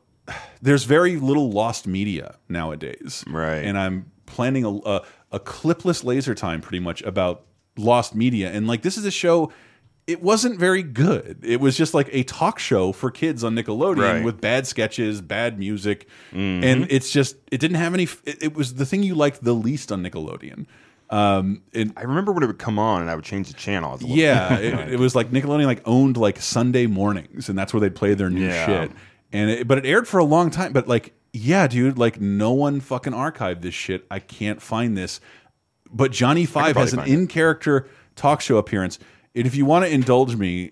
[0.61, 3.57] There's very little lost media nowadays, Right.
[3.57, 5.01] And I'm planning a, a
[5.31, 7.43] a clipless laser time pretty much about
[7.77, 8.51] lost media.
[8.51, 9.51] And like this is a show.
[10.11, 11.39] It wasn't very good.
[11.43, 14.23] It was just like a talk show for kids on Nickelodeon Right.
[14.23, 16.63] with bad sketches, bad music, Mhm.
[16.63, 18.03] and it's just it didn't have any.
[18.25, 20.65] It, it was the thing you liked the least on Nickelodeon.
[21.09, 23.97] Um, and I remember when it would come on and I would change the channel.
[24.01, 27.95] Yeah, it, it was like Nickelodeon like owned like Sunday mornings, and that's where they'd
[27.95, 28.65] play their new Yeah.
[28.65, 28.91] shit.
[29.33, 30.73] And it, but it aired for a long time.
[30.73, 34.05] But like, yeah, dude, like no one fucking archived this shit.
[34.11, 35.19] I can't find this.
[35.93, 38.97] But Johnny Five has an in character talk show appearance.
[39.35, 40.71] And if you want to indulge me,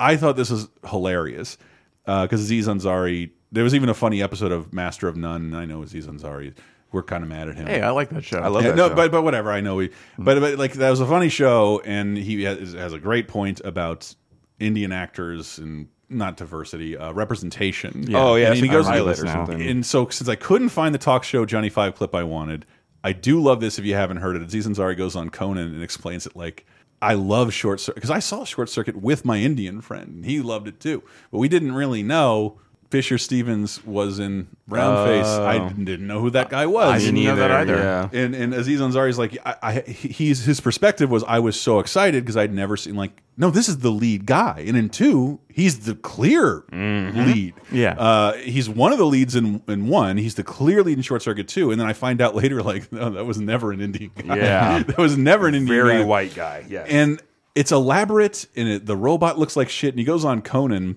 [0.00, 1.58] I thought this was hilarious
[2.04, 3.30] because Aziz Ansari.
[3.50, 5.54] There was even a funny episode of Master of None.
[5.54, 6.54] I know Aziz Ansari.
[6.92, 7.66] We're kind of mad at him.
[7.66, 8.38] Hey, I like that show.
[8.38, 8.94] I love Yeah, that no, show.
[8.94, 9.50] but but whatever.
[9.52, 12.92] I know we, but, but like that was a funny show, and he has, has
[12.92, 14.14] a great point about
[14.58, 18.04] Indian actors and not diversity, uh, representation.
[18.08, 18.18] Yeah.
[18.18, 19.60] Oh, yeah, and, it's he goes highlight or something.
[19.60, 22.64] And so since I couldn't find the talk show Johnny Five clip I wanted,
[23.04, 23.78] I do love this.
[23.78, 26.66] If you haven't heard it, Aziz Ansari goes on Conan and explains it like.
[27.00, 30.16] I love Short Circuit because I saw Short Circuit with my Indian friend.
[30.16, 32.58] And he loved it too, but we didn't really know
[32.90, 35.26] Fisher Stevens was in Brown Face.
[35.26, 35.68] I Oh.
[35.68, 36.90] didn't know who that guy was.
[36.90, 37.76] I didn't know that either.
[37.76, 38.08] Yeah.
[38.18, 42.24] And and Aziz Ansari's like, I, I he's his perspective was I was so excited
[42.24, 45.80] because I'd never seen like no, this is the lead guy, and in two, he's
[45.84, 47.54] the clear lead.
[47.70, 47.92] Yeah.
[47.92, 50.16] uh, he's one of the leads in in one.
[50.16, 52.90] He's the clear lead in Short Circuit two, and then I find out later like
[52.90, 54.36] no, that was never an Indian guy.
[54.36, 54.82] Yeah.
[54.86, 56.04] that was never an Indian Very guy.
[56.04, 56.64] white guy.
[56.68, 56.88] Yes.
[56.90, 57.22] And
[57.54, 59.90] it's elaborate, and it, the robot looks like shit.
[59.90, 60.96] And he goes on Conan,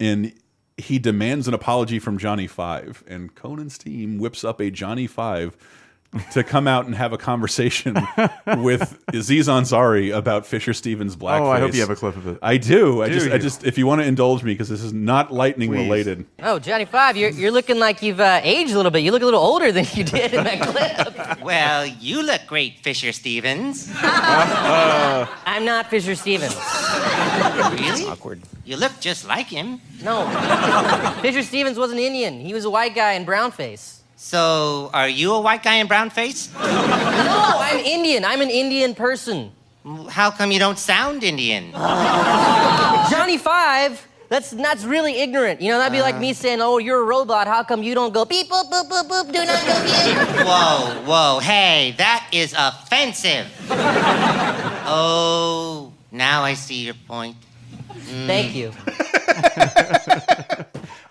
[0.00, 0.32] and
[0.76, 5.56] he demands an apology from Johnny Five, and Conan's team whips up a Johnny Five
[6.32, 7.94] to come out and have a conversation
[8.58, 11.40] with Aziz Ansari about Fisher Stevens' blackface.
[11.40, 12.38] Oh, I hope you have a clip of it.
[12.42, 13.02] I do.
[13.02, 15.32] I Do just, I just, if you want to indulge me, because this is not
[15.32, 15.78] lightning Please.
[15.84, 16.26] related.
[16.40, 19.00] Oh, Johnny Five, you're, you're looking like you've uh, aged a little bit.
[19.04, 20.60] You look a little older than you did in that
[21.16, 21.42] clip.
[21.42, 23.90] Well, you look great, Fisher Stevens.
[24.02, 26.54] I'm not Fisher Stevens.
[27.72, 28.04] Really?
[28.04, 28.42] Awkward.
[28.64, 29.80] You look just like him.
[30.02, 30.28] No.
[31.22, 32.40] Fisher Stevens was an Indian.
[32.40, 34.02] He was a white guy in brown face.
[34.16, 36.52] So, are you a white guy in brown face?
[36.54, 38.24] No, I'm Indian.
[38.24, 39.50] I'm an Indian person.
[40.08, 41.72] How come you don't sound Indian?
[43.10, 44.06] Johnny Five.
[44.28, 45.60] That's that's really ignorant.
[45.60, 46.34] You know, that'd be like me uh.
[46.34, 47.48] saying, "Oh, you're a robot.
[47.48, 49.32] How come you don't go beep boop boop boop boop?
[49.32, 50.16] Do not go beep."
[50.46, 53.46] Whoa, whoa, hey, that is offensive.
[54.86, 57.36] Oh, now I see your point.
[58.26, 58.72] Thank you.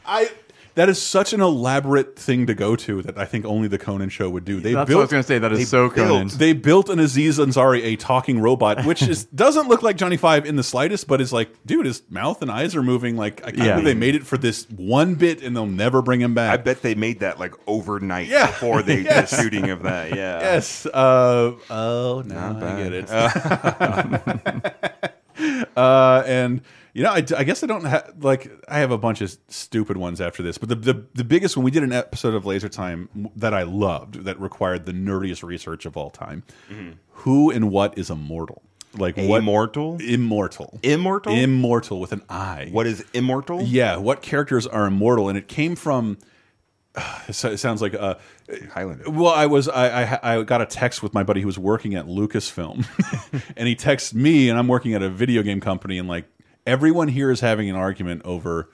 [0.05, 0.29] I.
[0.75, 4.07] That is such an elaborate thing to go to that I think only the Conan
[4.07, 4.61] show would do.
[4.61, 5.37] They That's built, what I was going to say.
[5.37, 6.27] That is they so Conan.
[6.29, 10.15] built- They built an Aziz Ansari, a talking robot, which is doesn't look like Johnny
[10.15, 13.17] Five in the slightest, but is like, dude, his mouth and eyes are moving.
[13.17, 13.71] Like, I can't Yeah.
[13.73, 16.53] believe they made it for this one bit, and they'll never bring him back.
[16.57, 18.47] I bet they made that like overnight Yeah.
[18.47, 19.31] before they Yes.
[19.31, 20.11] the shooting of that.
[20.15, 20.39] Yeah.
[20.39, 20.85] Yes.
[20.85, 23.09] Uh, oh, now Not I get it.
[23.11, 25.09] uh,
[25.77, 26.61] Uh, and
[26.93, 29.95] you know, I, I guess I don't have like I have a bunch of stupid
[29.95, 32.67] ones after this, but the, the the biggest one we did an episode of Laser
[32.67, 36.43] Time that I loved that required the nerdiest research of all time.
[36.69, 36.91] Mm-hmm.
[37.09, 38.61] Who and what is immortal?
[38.97, 39.99] Like what Immortal?
[40.01, 40.79] Immortal.
[40.83, 41.33] Immortal?
[41.33, 42.67] Immortal with an I.
[42.71, 43.61] What is immortal?
[43.61, 45.29] Yeah, what characters are immortal?
[45.29, 46.17] And it came from.
[47.27, 48.15] It sounds like uh,
[48.73, 49.09] Highlander.
[49.09, 51.95] Well, I was I, I I got a text with my buddy who was working
[51.95, 52.85] at Lucasfilm,
[53.55, 56.25] and he texts me, and I'm working at a video game company, and like
[56.65, 58.69] everyone here is having an argument over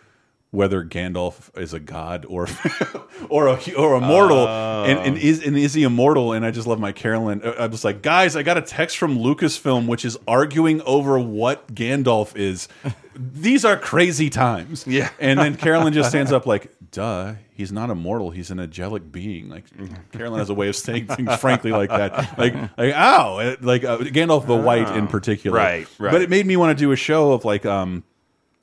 [0.52, 2.48] whether Gandalf is a god or
[3.30, 6.34] or a or a mortal, and, and is and is he immortal?
[6.34, 7.42] And I just love my Carolyn.
[7.44, 11.74] I was like, guys, I got a text from Lucasfilm, which is arguing over what
[11.74, 12.68] Gandalf is.
[13.16, 14.86] These are crazy times.
[14.86, 15.10] Yeah.
[15.20, 18.32] And then Carolyn just stands up like, duh, he's not immortal.
[18.32, 19.50] He's an angelic being.
[19.50, 19.66] Like
[20.12, 22.38] Carolyn has a way of saying things frankly like that.
[22.38, 25.58] Like, like ow, like uh, Gandalf the White in particular.
[25.58, 26.12] Right, right.
[26.12, 28.04] But it made me want to do a show of like, um,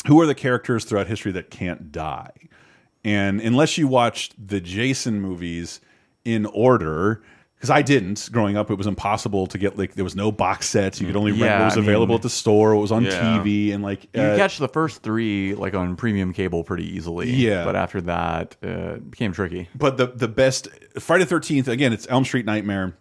[0.07, 2.33] who are the characters throughout history that can't die?
[3.05, 5.81] And unless you watched the Jason movies
[6.25, 7.23] in order,
[7.65, 10.69] because I didn't growing up, it was impossible to get like there was no box
[10.69, 11.01] sets.
[11.01, 12.75] You could only rent Yeah, what was I mean- available at the store.
[12.75, 13.39] What was on Yeah.
[13.39, 17.31] TV and like You uh, catch the first three like on premium cable pretty easily.
[17.31, 17.65] Yeah.
[17.65, 19.69] but after that, uh, it became tricky.
[19.75, 20.69] but the the best
[20.99, 21.93] Friday Thirteenth again.
[21.95, 22.97] It's Elm Street Nightmare,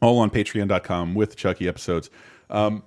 [0.00, 2.08] all on Patreon.com with Chucky episodes.
[2.48, 2.84] Um,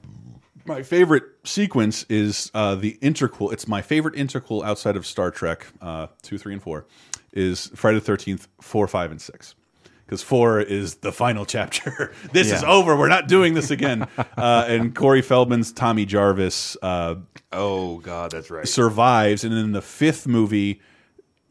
[0.66, 3.52] My favorite sequence is uh, the interquel.
[3.52, 6.86] It's my favorite interquel outside of Star Trek uh, two, three, and four.
[7.34, 9.54] Is Friday the Thirteenth four, five, and six.
[10.10, 12.12] Because four is the final chapter.
[12.34, 12.96] this is over.
[12.96, 14.08] We're not doing this again.
[14.18, 16.76] uh, and Corey Feldman's Tommy Jarvis.
[16.82, 17.18] Uh,
[17.52, 18.68] oh God, that's right.
[18.68, 20.82] Survives, and in the fifth movie,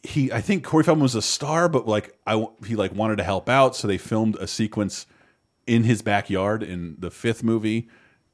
[0.02, 3.22] he I think Corey Feldman was a star, but like I he like wanted to
[3.22, 5.06] help out, so they filmed a sequence
[5.68, 7.88] in his backyard in the fifth movie.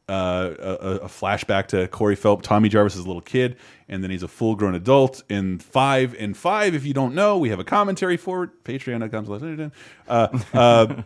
[0.06, 3.56] Uh, a, a flashback to Corey Phelps, Tommy Jarvis as a little kid,
[3.88, 6.14] and then he's a full grown adult in five.
[6.16, 8.64] In five, if you don't know, we have a commentary for it.
[8.64, 9.70] Patreon.com slash
[10.06, 11.02] uh, uh,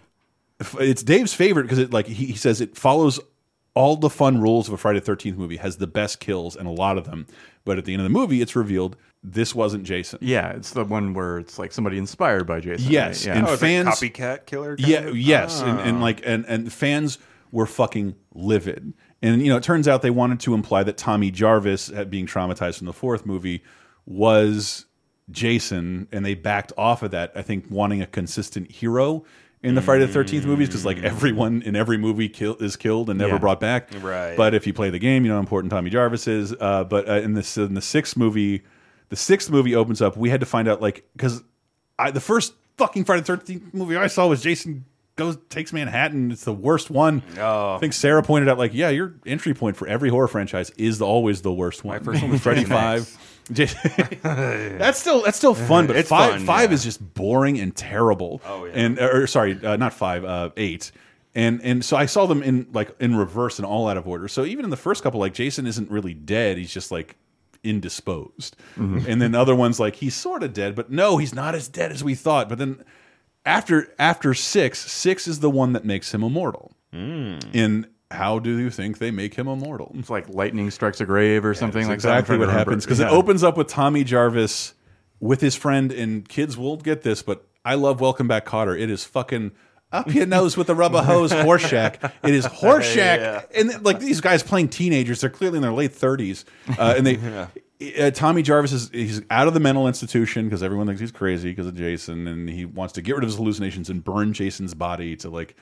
[0.80, 3.20] it's Dave's favorite because it like he, he says it follows
[3.74, 6.66] all the fun rules of a Friday the Thirteenth movie, has the best kills and
[6.66, 7.28] a lot of them.
[7.64, 10.18] But at the end of the movie, it's revealed this wasn't Jason.
[10.22, 12.90] Yeah, it's the one where it's like somebody inspired by Jason.
[12.90, 13.36] Yes, right?
[13.36, 13.48] yeah.
[13.50, 14.76] and fans copycat killer.
[14.76, 15.16] kind Yeah, of?
[15.16, 16.00] yes, and, and Oh.
[16.00, 17.18] like and and fans
[17.52, 18.92] were fucking livid.
[19.22, 22.26] And you know, it turns out they wanted to imply that Tommy Jarvis, at being
[22.26, 23.62] traumatized from the fourth movie,
[24.06, 24.86] was
[25.30, 27.32] Jason, and they backed off of that.
[27.34, 29.24] I think wanting a consistent hero
[29.62, 33.10] in the Friday the Thirteenth movies because like everyone in every movie kill, is killed
[33.10, 33.38] and never Yeah.
[33.38, 33.90] brought back.
[34.00, 34.36] Right.
[34.36, 36.54] But if you play the game, you know how important Tommy Jarvis is.
[36.58, 38.62] Uh, but uh, in this in the sixth movie,
[39.08, 40.16] the sixth movie opens up.
[40.16, 41.42] We had to find out like because
[41.98, 44.84] I the first fucking Friday the Thirteenth movie I saw was Jason
[45.18, 46.30] goes takes Manhattan.
[46.30, 47.22] It's the worst one.
[47.38, 47.74] Oh.
[47.74, 50.98] I think Sarah pointed out like, yeah, your entry point for every horror franchise is
[50.98, 51.98] the, always the worst one.
[51.98, 53.14] My first one was Freddy Five.
[53.50, 56.74] That's still that's still fun, but It's five fun, five yeah.
[56.74, 58.42] is just boring and terrible.
[58.44, 58.72] Oh, yeah.
[58.74, 60.92] And or sorry, uh, not five, uh, eight.
[61.34, 64.28] And and so I saw them in like in reverse and all out of order.
[64.28, 66.58] So even in the first couple, like Jason isn't really dead.
[66.58, 67.16] He's just like
[67.64, 68.56] indisposed.
[68.76, 69.10] Mm-hmm.
[69.10, 71.90] And then other ones like he's sort of dead, but no, he's not as dead
[71.90, 72.50] as we thought.
[72.50, 72.84] But then
[73.48, 76.72] after after six, six is the one that makes him immortal.
[76.92, 77.38] Hmm.
[77.54, 79.92] And how do you think they make him immortal?
[79.98, 82.18] It's like lightning strikes a grave or something That's like that.
[82.20, 83.08] Exactly what happens because Yeah.
[83.08, 84.74] it opens up with Tommy Jarvis
[85.20, 88.78] with his friend, and kids will get this, but I love Welcome Back Kotter.
[88.80, 89.50] It is fucking
[89.90, 92.12] up your nose with a rubber hose Horshack.
[92.22, 93.42] It is Horshack, Yeah.
[93.54, 96.44] and like these guys playing teenagers, they're clearly in their late thirties,
[96.78, 97.16] uh, and they.
[97.98, 101.50] Uh, Tommy Jarvis is he's out of the mental institution because everyone thinks he's crazy
[101.50, 104.74] because of Jason, and he wants to get rid of his hallucinations and burn Jason's
[104.74, 105.54] body to like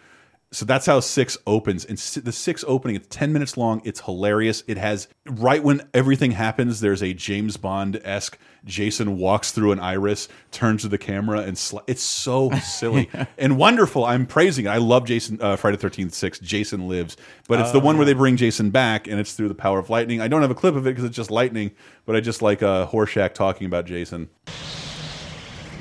[0.52, 1.84] so that's how six opens.
[1.84, 3.82] And the six opening, it's 10 minutes long.
[3.84, 4.62] It's hilarious.
[4.66, 9.78] It has, right when everything happens, there's a James Bond esque Jason walks through an
[9.80, 13.08] iris, turns to the camera, and sli- it's so silly
[13.38, 14.04] and wonderful.
[14.04, 14.68] I'm praising it.
[14.68, 16.38] I love Jason, uh, Friday 13th, 6.
[16.40, 17.16] Jason lives.
[17.48, 19.78] But it's the Oh, one where they bring Jason back, and it's through the power
[19.78, 20.20] of lightning.
[20.20, 21.72] I don't have a clip of it because it's just lightning,
[22.06, 24.28] but I just like uh, Horshack talking about Jason.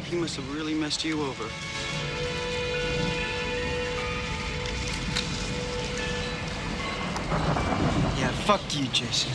[0.03, 1.45] He must have really messed you over.
[7.29, 9.33] Yeah, fuck you, Jason.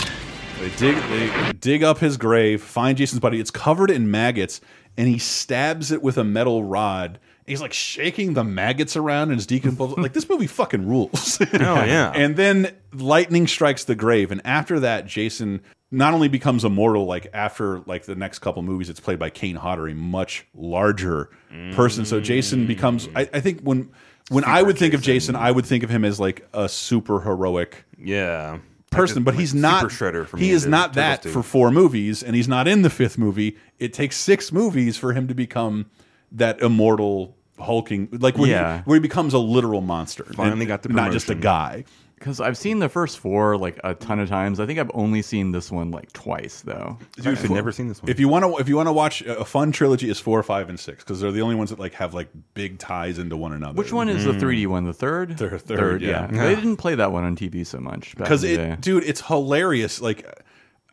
[0.59, 3.41] They dig, they dig up his grave, find Jason's body.
[3.41, 4.61] It's covered in maggots,
[4.97, 7.19] and he stabs it with a metal rod.
[7.47, 9.99] He's like shaking the maggots around and it's decomposed.
[9.99, 11.39] like this movie fucking rules.
[11.55, 12.12] oh yeah.
[12.15, 17.07] And then lightning strikes the grave, and after that, Jason not only becomes immortal.
[17.07, 21.31] Like after like the next couple movies, it's played by Kane Hodder, a much larger
[21.73, 22.05] person.
[22.05, 23.09] So Jason becomes.
[23.17, 23.91] I, I think when
[24.29, 27.21] when I would think of Jason, I would think of him as like a super
[27.21, 28.59] heroic Yeah.
[28.91, 29.85] person, but he's not.
[29.87, 31.31] Shredder from he is not that 2.
[31.31, 33.57] for four movies, and he's not in the fifth movie.
[33.79, 35.87] It takes six movies for him to become
[36.33, 38.79] that immortal hulking, like when Yeah.
[38.79, 40.25] he, where he becomes a literal monster.
[40.25, 41.85] Finally and got the not just a guy.
[42.21, 44.61] Because I've seen the first four like a ton of times.
[44.61, 46.99] I think I've only seen this one like twice though.
[47.17, 48.11] Dude, I've never seen this one.
[48.11, 50.69] If you want to, if you want to watch a fun trilogy, is four, five,
[50.69, 53.55] and six because they're the only ones that like have like big ties into one
[53.55, 53.73] another.
[53.73, 54.85] Which one is the 3D one?
[54.85, 55.39] The third?
[55.39, 56.27] Third- third, yeah.
[56.27, 58.77] They didn't play that one on TV so much because it, day.
[58.79, 60.03] dude, it's hilarious.
[60.03, 60.27] Like,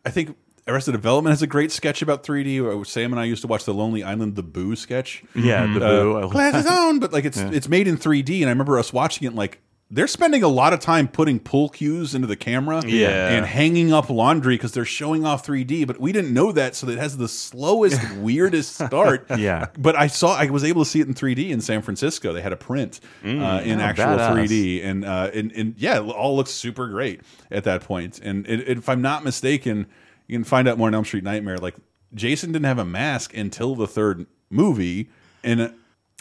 [0.06, 0.34] I think
[0.66, 2.86] Arrested Development has a great sketch about 3D.
[2.86, 5.22] Sam and I used to watch the Lonely Island, the Boo sketch.
[5.34, 5.84] Yeah, the Boo.
[6.16, 6.78] I Uh, love Glasses that.
[6.88, 7.50] on, but like it's Yeah.
[7.52, 9.28] it's made in 3D, and I remember us watching it.
[9.28, 13.30] and, Like they're spending a lot of time putting pull cues into the camera, Yeah.
[13.30, 15.86] and hanging up laundry because they're showing off 3D.
[15.86, 19.26] But we didn't know that, so it has the slowest, weirdest start.
[19.38, 19.68] Yeah.
[19.78, 22.34] But I saw, I was able to see it in 3D in San Francisco.
[22.34, 24.46] They had a print uh, in Oh, actual badass.
[24.48, 28.18] 3D, and uh, and and yeah, it all looks super great at that point.
[28.22, 29.86] And it, if I'm not mistaken,
[30.26, 31.56] you can find out more in Elm Street Nightmare.
[31.56, 31.76] Like
[32.12, 35.08] Jason didn't have a mask until the third movie,
[35.42, 35.72] and.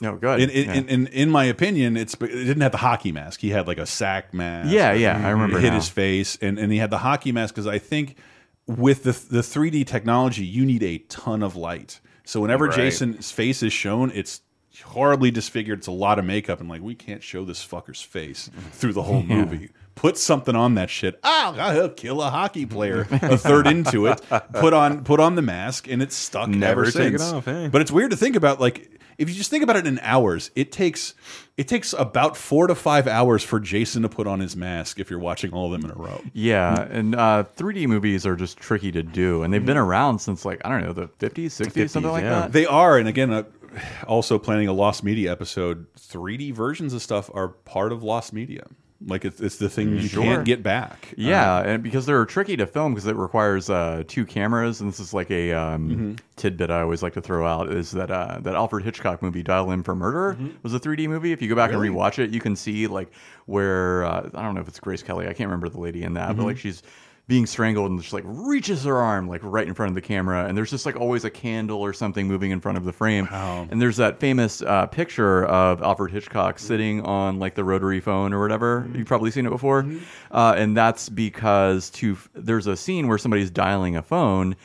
[0.02, 0.40] No, good.
[0.42, 0.74] In, in, Yeah.
[0.76, 3.40] in, in, in my opinion, it's it didn't have the hockey mask.
[3.40, 4.70] He had like a sack mask.
[4.72, 5.76] Yeah, yeah, I remember It hit now.
[5.76, 8.16] his face, and, and he had the hockey mask because I think
[8.68, 12.00] with the the 3D technology, you need a ton of light.
[12.26, 12.76] So whenever Right.
[12.76, 14.42] Jason's face is shown, it's
[14.84, 15.80] horribly disfigured.
[15.80, 19.04] It's a lot of makeup, and like we can't show this fucker's face through the
[19.04, 19.46] whole Yeah.
[19.46, 19.70] movie.
[19.96, 21.20] put something on that shit.
[21.24, 23.08] Oh, I'll kill a hockey player.
[23.10, 24.22] a third into it,
[24.54, 27.34] put on put on the mask, and it's stuck Never ever take it since.
[27.34, 27.70] off, eh?
[27.70, 28.60] But it's weird to think about.
[28.62, 31.14] Like, if you just think about it in hours, it takes
[31.58, 35.10] it takes about four to five hours for Jason to put on his mask if
[35.10, 36.22] you're watching all of them in a row.
[36.34, 40.46] Yeah, and uh, 3D movies are just tricky to do, and they've been around since
[40.46, 42.52] like I don't know the 50s, 60s, something like that.
[42.52, 43.44] They are, and again, uh,
[44.08, 45.88] also planning a Lost Media episode.
[45.96, 48.68] 3D versions of stuff are part of Lost Media.
[49.06, 50.24] Like it's, it's the thing you Sure.
[50.24, 51.14] can't get back.
[51.18, 54.90] Yeah, Uh, and because they're tricky to film because it requires uh, two cameras, and
[54.90, 56.20] this is like a um, Mhm.
[56.36, 59.72] tidbit I always like to throw out is that uh, that Alfred Hitchcock movie Dial
[59.72, 61.32] M for Murder was a 3D movie.
[61.32, 61.88] If you go back Really?
[61.90, 63.12] and rewatch it, you can see like
[63.46, 66.14] where uh, I don't know if it's Grace Kelly, I can't remember the lady in
[66.16, 66.48] that, but Mhm.
[66.48, 66.82] like she's
[67.28, 70.46] being strangled and just like reaches her arm like right in front of the camera,
[70.46, 73.28] and there's just like always a candle or something moving in front of the frame.
[73.70, 78.32] And there's that famous uh, picture of Alfred Hitchcock sitting on like the rotary phone
[78.32, 78.88] or whatever.
[78.94, 79.86] You've probably seen it before,
[80.32, 84.56] uh, and that's because to there's a scene where somebody's dialing a phone.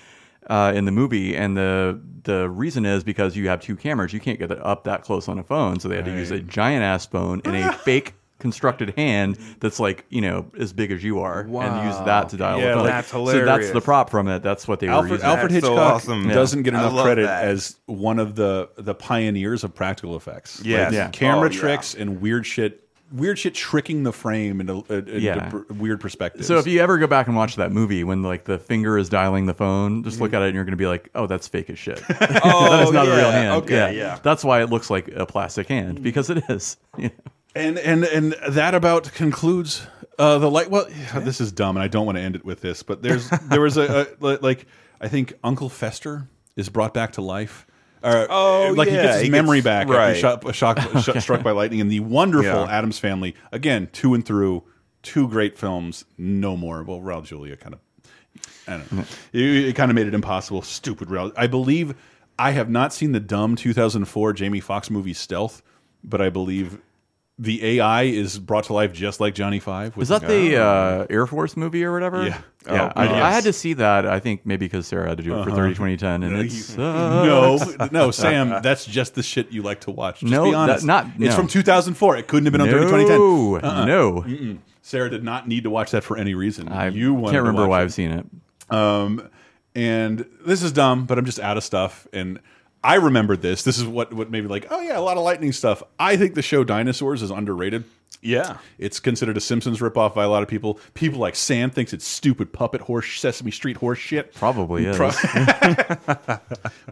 [0.51, 4.18] Uh, in the movie, and the the reason is because you have two cameras, you
[4.18, 6.40] can't get it up that close on a phone, so they had to use a
[6.40, 11.02] giant ass phone in a fake constructed hand that's like you know as big as
[11.02, 12.86] you are, and use that to dial Yeah, a phone.
[12.86, 14.43] that's So that's the prop from it.
[14.43, 15.27] That's what they were Alfred, using.
[15.27, 16.28] Alfred That's so Hitchcock awesome.
[16.28, 16.35] Yeah.
[16.35, 17.44] doesn't get enough credit that.
[17.44, 20.60] as one of the the pioneers of practical effects.
[20.62, 20.86] Yes.
[20.90, 21.09] Like, Yeah.
[21.09, 21.59] camera Oh, yeah.
[21.60, 22.81] tricks and weird shit,
[23.12, 25.52] weird shit tricking the frame into, uh, into Yeah.
[25.70, 26.47] weird perspectives.
[26.47, 29.09] So if you ever go back and watch that movie when like the finger is
[29.09, 30.23] dialing the phone, just Mm-hmm.
[30.24, 32.02] look at it and you're going to be like, "Oh, that's fake as shit.
[32.10, 34.19] Oh, that is not a real hand." Okay, yeah.
[34.23, 36.77] That's why it looks like a plastic hand because it is.
[36.98, 37.10] You know?
[37.54, 39.86] And and and that about concludes
[40.18, 40.70] uh, the light.
[40.70, 43.28] Well, this is dumb, and I don't want to end it with this, but there's
[43.44, 44.66] there was a, a like
[45.00, 47.66] I think Uncle Fester is brought back to life.
[48.04, 50.16] Or, Oh, uh, like he gets his he memory gets- back right.
[50.16, 50.78] after shot, uh, shock,
[51.16, 52.66] sh- struck by lightning, and the wonderful Yeah.
[52.78, 54.64] Addams Family again, two and through,
[55.02, 56.82] two great films, no more.
[56.82, 57.80] Well, Raul Julia kind of,
[58.66, 59.16] I don't know, mm.
[59.32, 60.62] it, it kind of made it impossible.
[60.62, 61.32] Stupid Raul.
[61.36, 61.94] I believe
[62.38, 65.62] I have not seen the dumb 2004 Jamie Foxx movie Stealth,
[66.02, 66.78] but I believe
[67.38, 69.96] the AI is brought to life just like Johnny Five.
[69.96, 72.24] Was that the uh, Air Force movie or whatever?
[72.26, 72.40] Yeah.
[72.66, 72.92] yeah.
[72.94, 73.14] Oh, I, yes.
[73.24, 74.06] I had to see that.
[74.06, 75.56] I think maybe because Sarah had to do it for Uh-huh.
[75.56, 79.90] 30 2010, and No, it's no, no, Sam, that's just the shit you like to
[79.90, 80.20] watch.
[80.20, 80.84] Just No, be that- honest.
[80.86, 82.16] not- It's from 2004.
[82.18, 83.70] It couldn't have been on No, 30 2010.
[83.70, 83.84] Uh-uh.
[83.86, 84.12] no.
[84.22, 84.59] Mm-mm.
[84.82, 86.68] Sarah did not need to watch that for any reason.
[86.68, 87.84] I you can't to remember why it.
[87.84, 88.26] I've seen it.
[88.70, 89.28] Um,
[89.74, 92.06] and this is dumb, but I'm just out of stuff.
[92.12, 92.40] And
[92.84, 93.62] I remembered this.
[93.62, 95.82] This is what what made me like, oh yeah, a lot of lightning stuff.
[95.98, 97.84] I think the show Dinosaurs is underrated.
[98.22, 98.59] Yeah.
[98.78, 100.78] It's considered a Simpsons ripoff by a lot of people.
[100.94, 104.32] People like Sam thinks it's stupid puppet horse Sesame Street horse shit.
[104.32, 104.96] Probably is.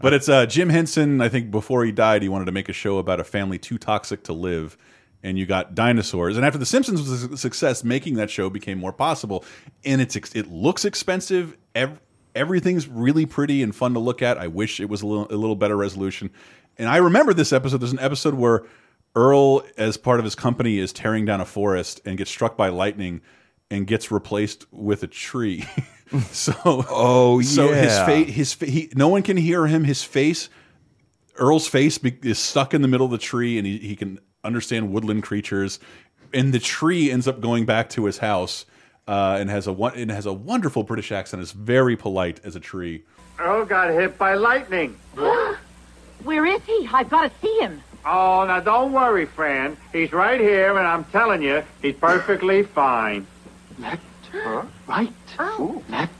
[0.01, 1.21] but it's uh, Jim Henson.
[1.21, 3.77] I think before he died, he wanted to make a show about a family too
[3.77, 4.77] toxic to live.
[5.23, 6.35] And you got dinosaurs.
[6.35, 9.45] And after The Simpsons was a success, making that show became more possible.
[9.85, 11.55] And it's ex- it looks expensive.
[11.75, 11.99] Ev
[12.35, 14.37] everything's really pretty and fun to look at.
[14.37, 16.29] I wish it was a little, a little better resolution.
[16.77, 17.77] And I remember this episode.
[17.81, 18.63] There's an episode where
[19.15, 22.69] Earl, as part of his company, is tearing down a forest and gets struck by
[22.69, 23.21] lightning
[23.69, 25.65] and gets replaced with a tree.
[26.29, 28.05] so, Oh, so his yeah.
[28.05, 29.83] face, his fa- he, no one can hear him.
[29.83, 30.49] His face,
[31.37, 34.19] Earl's face, be, is stuck in the middle of the tree, and he, he can
[34.43, 35.79] understand woodland creatures.
[36.33, 38.65] And the tree ends up going back to his house,
[39.11, 41.43] uh, and has a one and has a wonderful British accent.
[41.43, 43.03] Is very polite as a tree.
[43.37, 44.97] Earl got hit by lightning.
[46.23, 46.87] Where is he?
[46.93, 47.81] I've got to see him.
[48.05, 49.75] Oh, now don't worry, Fran.
[49.91, 53.27] He's right here, and I'm telling you, he's perfectly fine.
[53.79, 54.01] Left,
[54.87, 55.11] right,
[55.89, 56.13] left,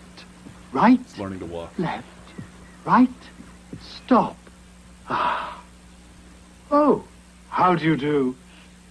[0.73, 1.71] right, Learning to walk.
[1.79, 2.05] left,
[2.85, 3.09] right,
[3.79, 4.35] stop.
[5.07, 5.61] Ah.
[6.69, 7.03] Oh,
[7.49, 8.35] how do you do?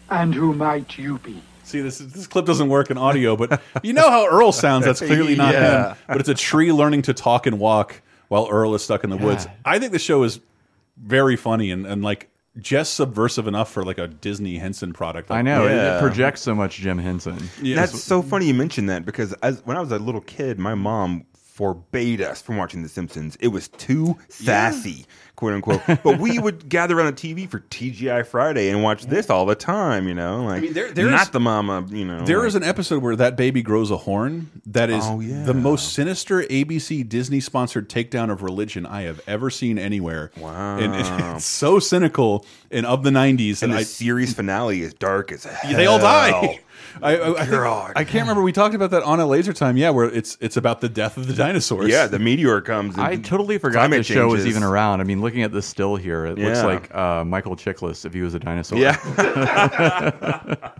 [0.08, 1.42] And who might you be?
[1.70, 4.84] See, this this clip doesn't work in audio, but you know how Earl sounds.
[4.84, 5.88] That's clearly not Yeah.
[5.90, 5.96] him.
[6.08, 9.16] But it's a tree learning to talk and walk while Earl is stuck in the
[9.16, 9.46] woods.
[9.64, 10.40] I think the show is
[10.96, 12.28] very funny and, and like
[12.58, 15.30] just subversive enough for like a Disney Henson product.
[15.30, 15.66] I know.
[15.66, 15.96] it- Yeah.
[15.96, 17.38] It projects so much Jim Henson.
[17.62, 20.74] That's so funny you mentioned that because as when I was a little kid, my
[20.74, 21.24] mom
[21.54, 23.36] forbade us from watching The Simpsons.
[23.40, 25.06] It was too sassy,
[25.36, 25.82] quote unquote.
[25.86, 29.54] but we would gather around the TV for TGI Friday and watch this all the
[29.54, 30.08] time.
[30.08, 31.84] You know, like mean, there- there not the mama.
[31.90, 35.04] You know, There like- is an episode where that baby grows a horn that is
[35.06, 35.42] Oh, yeah.
[35.44, 40.30] the most sinister ABC Disney sponsored takedown of religion I have ever seen anywhere.
[40.40, 40.78] Wow.
[40.78, 43.62] And it- it's so cynical and of the 90s.
[43.62, 45.76] and and the I, series finale is dark as hell.
[45.76, 46.60] they all die.
[47.02, 47.62] I, I, I, think-
[47.96, 48.42] I can't remember.
[48.42, 49.76] We talked about that on a laser time.
[49.76, 51.88] Yeah, where it's it's about the death of the dinosaurs.
[51.88, 52.94] Yeah, the meteor comes.
[52.94, 55.00] And I totally forgot climate the show was even around.
[55.00, 58.22] I mean, looking at this still here, it looks like uh, Michael Chiklis if he
[58.22, 58.78] was a dinosaur.
[58.78, 58.96] Yeah.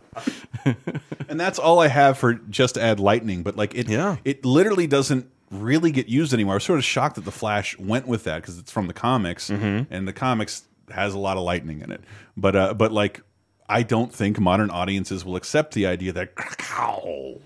[1.29, 3.43] and that's all I have for just add lightning.
[3.43, 4.17] But like it, Yeah.
[4.25, 6.55] it literally doesn't really get used anymore.
[6.55, 8.93] I was sort of shocked that the Flash went with that because it's from the
[8.93, 9.93] comics, Mm-hmm.
[9.93, 12.03] and the comics has a lot of lightning in it.
[12.37, 13.23] But uh, but like.
[13.71, 16.33] I don't think modern audiences will accept the idea that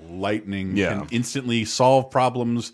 [0.09, 1.01] lightning Yeah.
[1.01, 2.72] can instantly solve problems.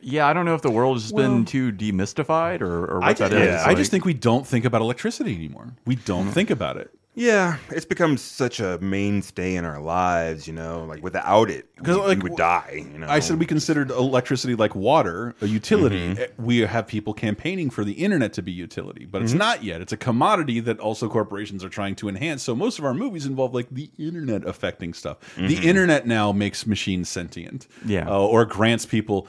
[0.00, 3.08] Yeah, I don't know if the world has Well- been too demystified or, or what
[3.08, 3.62] I that just, is.
[3.62, 5.72] I Like- just think we don't think about electricity anymore.
[5.86, 6.32] We don't hmm.
[6.32, 6.90] think about it.
[7.16, 10.84] Yeah, it's become such a mainstay in our lives, you know.
[10.84, 12.84] Like without it, we, Because like we would die.
[12.92, 16.14] You know, I said we considered electricity like water a utility.
[16.14, 16.18] Mhm.
[16.18, 19.38] Eh, We have people campaigning for the internet to be utility, but it's Mhm.
[19.38, 19.80] not yet.
[19.80, 22.42] It's a commodity that also corporations are trying to enhance.
[22.42, 25.18] So most of our movies involve like the internet affecting stuff.
[25.36, 25.64] The Mhm.
[25.64, 28.08] internet now makes machines sentient, Yeah.
[28.08, 29.28] uh, or grants people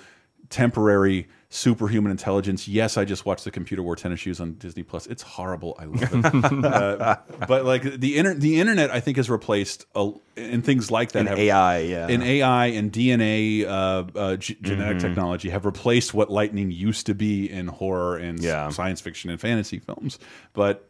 [0.50, 2.68] temporary superhuman intelligence.
[2.68, 5.08] Yes, I just watched the Computer Wore Tennis Shoes on Disney Plus.
[5.08, 5.76] It's horrible.
[5.80, 6.66] I love it.
[6.66, 7.18] uh,
[7.48, 11.20] but like the inter the internet, I think has replaced a, and things like that.
[11.20, 12.08] And have, AI, yeah.
[12.10, 15.02] and AI and DNA, uh, uh, g- genetic Mhm.
[15.02, 18.70] technology have replaced what lightning used to be in horror and Yeah.
[18.70, 20.20] science fiction and fantasy films.
[20.54, 20.90] But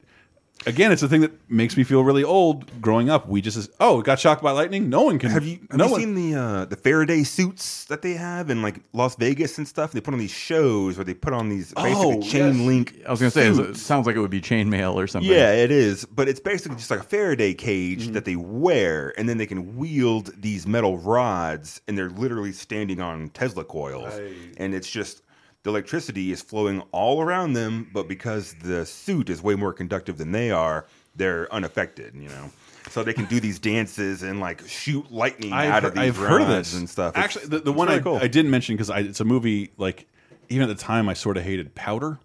[0.65, 2.81] again, it's a thing that makes me feel really old.
[2.81, 4.89] Growing up, we just oh, got shocked by lightning.
[4.89, 5.29] No one can.
[5.31, 8.49] Have you have no you one, seen the uh, the Faraday suits that they have
[8.49, 9.91] in like Las Vegas and stuff?
[9.91, 12.65] They put on these shows where they put on these basically Oh, chain yes.
[12.67, 13.01] link.
[13.07, 15.31] I was going to say, it sounds like it would be chainmail or something.
[15.31, 17.65] Yeah, it is, but it's basically just like a Faraday Mm-hmm.
[17.65, 22.51] cage that they wear, and then they can wield these metal rods, and they're literally
[22.51, 24.13] standing on Tesla coils,
[24.57, 25.21] and it's just
[25.65, 30.15] the electricity is flowing all around them, but because the suit is way more conductive
[30.19, 30.85] than they are,
[31.15, 32.13] they're unaffected.
[32.13, 32.51] You know,
[32.91, 36.17] so they can do these dances and like shoot lightning I've, out of these I've
[36.17, 37.13] heard of this and stuff.
[37.17, 38.17] It's- Actually, the, the it's one really I, cool.
[38.17, 40.05] I didn't mention because it's a movie like
[40.49, 42.19] even at the time I sort of hated Powder.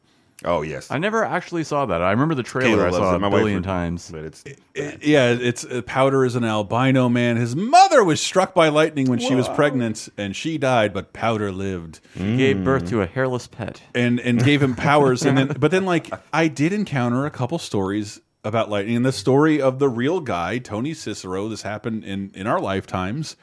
[0.45, 2.01] Oh yes, I never actually saw that.
[2.01, 2.87] I remember the Kayla trailer.
[2.87, 3.17] I saw it.
[3.17, 4.11] a My billion would- times.
[4.11, 4.45] But it's
[4.75, 7.37] yeah, it's uh, Powder is an albino man.
[7.37, 11.53] His mother was struck by lightning when she was pregnant, and she died, but Powder
[11.53, 12.01] lived.
[12.15, 13.83] He gave birth to a hairless pet.
[13.95, 15.23] and and gave him powers.
[15.27, 19.13] and then, but then, like, I did encounter a couple stories about lightning, and the
[19.13, 21.51] story of the real guy, Tony Cicoria.
[21.51, 23.37] This happened in in our lifetimes.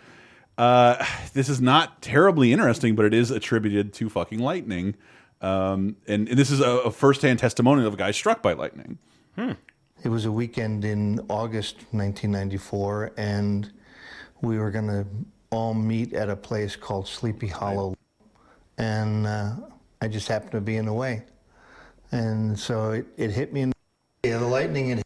[0.57, 4.95] Uh, this is not terribly interesting, but it is attributed to fucking lightning.
[5.41, 8.97] Um, and, and this is a, a firsthand testimonial of a guy struck by lightning.
[10.03, 13.71] It was a weekend in August 1994, and
[14.41, 15.05] we were going to
[15.51, 17.95] all meet at a place called Sleepy Hollow.
[18.77, 19.53] And uh,
[20.01, 21.23] I just happened to be in the way.
[22.11, 25.05] And so it, it hit me in the, yeah, the lightning had hit.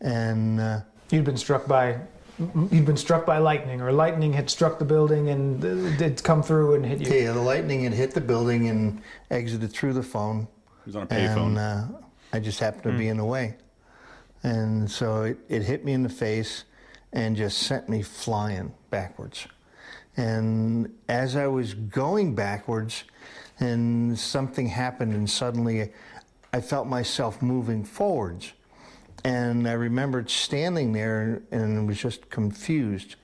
[0.00, 0.80] And uh,
[1.10, 1.98] You'd been struck by
[2.70, 5.62] you'd been struck by lightning, or lightning had struck the building and
[6.00, 7.12] it's come through and hit you.
[7.14, 9.00] yeah, the lightning had hit the building and
[9.30, 10.46] exited through the phone.
[10.84, 11.58] He was on a And payphone.
[11.58, 11.98] uh,
[12.32, 12.98] I just happened to Hmm.
[12.98, 13.56] be in the way.
[14.42, 16.64] And so it, it hit me in the face
[17.12, 19.46] and just sent me flying backwards.
[20.16, 23.04] And as I was going backwards,
[23.60, 25.92] and something happened, and suddenly
[26.52, 28.52] I felt myself moving forwards.
[29.24, 33.14] And I remembered standing there and was just confused,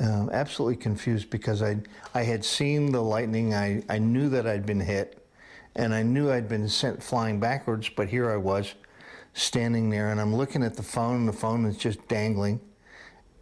[0.00, 1.78] uh, absolutely confused because I,
[2.14, 3.52] I had seen the lightning.
[3.54, 5.26] I, I knew that I'd been hit
[5.74, 8.74] and I knew I'd been sent flying backwards, but here I was
[9.32, 12.60] standing there and I'm looking at the phone and the phone is just dangling.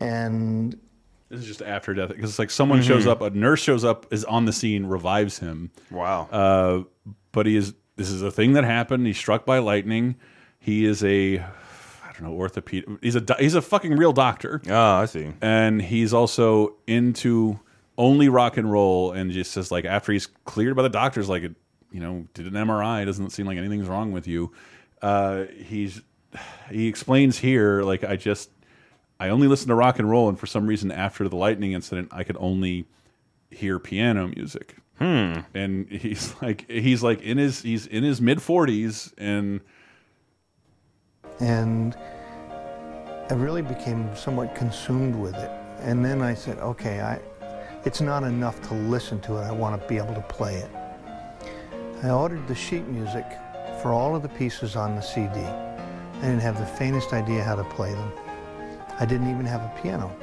[0.00, 0.78] And
[1.28, 3.10] This is just after death because it's like someone shows Mhm.
[3.10, 5.70] up, a nurse shows up, is on the scene, revives him.
[5.90, 6.28] Wow.
[6.32, 7.74] Uh, but he is.
[7.96, 9.06] This is a thing that happened.
[9.06, 10.16] He's struck by lightning.
[10.58, 11.44] He is a,
[12.12, 12.88] I don't know, orthopedic.
[13.00, 14.60] He's a he's a fucking real doctor.
[14.68, 15.32] Oh, I see.
[15.40, 17.58] And he's also into
[17.96, 21.42] only rock and roll, and just says like after he's cleared by the doctors, like
[21.42, 21.54] it,
[21.90, 23.06] you know, did an MRI.
[23.06, 24.52] Doesn't seem like anything's wrong with you.
[25.00, 26.02] Uh, he's
[26.70, 28.50] he explains here like I just
[29.18, 32.08] I only listen to rock and roll, and for some reason, after the lightning incident,
[32.12, 32.86] I could only
[33.50, 34.76] hear piano music.
[34.98, 35.40] Hmm.
[35.54, 39.60] And he's like, he's like in his he's in his mid forties, and
[41.42, 41.96] and
[43.28, 45.50] I really became somewhat consumed with it.
[45.80, 47.18] And then I said, okay, I,
[47.84, 49.40] it's not enough to listen to it.
[49.40, 50.70] I want to be able to play it.
[52.04, 53.26] I ordered the sheet music
[53.82, 55.40] for all of the pieces on the CD.
[55.40, 58.12] I didn't have the faintest idea how to play them.
[59.00, 60.14] I didn't even have a piano.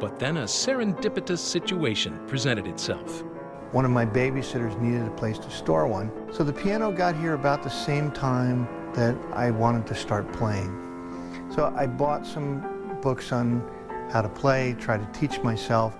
[0.00, 3.22] But then a serendipitous situation presented itself.
[3.72, 6.12] One of my babysitters needed a place to store one.
[6.32, 10.70] So the piano got here about the same time that I wanted to start playing.
[11.54, 13.68] So I bought some books on
[14.10, 15.96] how to play, tried to teach myself.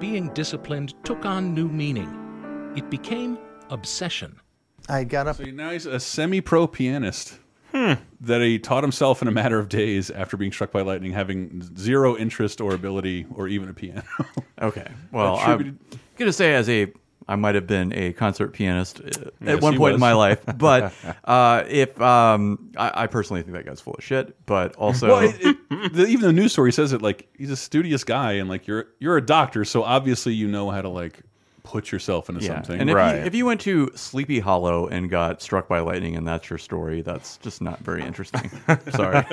[0.00, 2.72] Being disciplined took on new meaning.
[2.76, 3.38] It became
[3.70, 4.40] obsession.
[4.88, 5.36] I got up.
[5.36, 7.38] So now he's a semi-pro pianist.
[7.76, 7.92] Hmm.
[8.22, 11.62] That he taught himself in a matter of days after being struck by lightning, having
[11.76, 14.02] zero interest or ability or even a piano.
[14.58, 14.90] Okay.
[15.12, 15.78] Well, I'm
[16.16, 16.90] gonna say as a
[17.28, 20.14] I might have been a concert pianist uh, Yes, at one he point in my
[20.14, 20.94] life, but
[21.24, 25.28] uh, if um, I, I personally think that guy's full of shit, but also well,
[25.28, 25.36] it,
[25.70, 28.66] it, the, even the news story says it like he's a studious guy, and like
[28.66, 31.20] you're you're a doctor, so obviously you know how to like
[31.66, 32.54] put yourself into yeah.
[32.54, 32.80] something.
[32.80, 36.26] And if, you, if you went to Sleepy Hollow and got struck by lightning, and
[36.26, 38.48] that's your story, that's just not very interesting.
[38.92, 39.24] Sorry,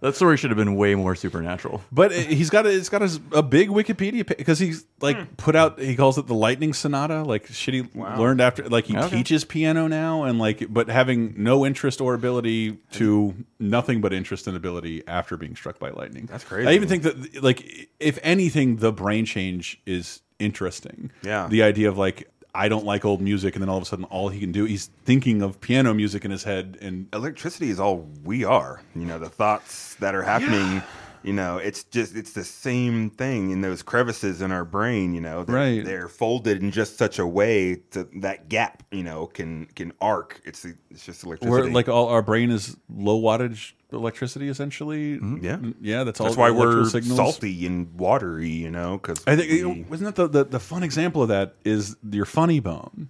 [0.00, 1.82] that story should have been way more supernatural.
[1.90, 5.24] But it- he's got a, it's got a, a big Wikipedia because he's like Hmm.
[5.36, 8.96] put out he calls it the Lightning Sonata like shit he learned after like he
[8.96, 9.16] Okay.
[9.16, 14.46] teaches piano now and like but having no interest or ability to nothing but interest
[14.46, 16.26] and ability after being struck by lightning.
[16.26, 16.68] That's crazy.
[16.68, 21.10] I even think that like if anything the brain change is interesting.
[21.22, 21.48] Yeah.
[21.48, 24.04] The idea of like I don't like old music and then all of a sudden
[24.06, 27.80] all he can do he's thinking of piano music in his head and electricity is
[27.80, 28.82] all we are.
[28.94, 30.82] You know, the thoughts that are happening.
[31.24, 35.14] You know, it's just it's the same thing in those crevices in our brain.
[35.14, 35.84] You know, they're, Right.
[35.84, 38.82] They're folded in just such a way to that gap.
[38.90, 40.40] You know, can can arc.
[40.44, 41.50] It's the- it's just electricity.
[41.50, 45.16] Where like all our brain is low wattage electricity essentially.
[45.16, 45.44] Mm-hmm.
[45.44, 45.70] yeah, mm-hmm.
[45.80, 46.04] yeah.
[46.04, 46.26] That's all.
[46.26, 47.16] That's why we're signals.
[47.16, 48.50] salty and watery.
[48.50, 51.54] You know, because I think know, wasn't that the, the the fun example of that
[51.64, 53.08] is your funny bone.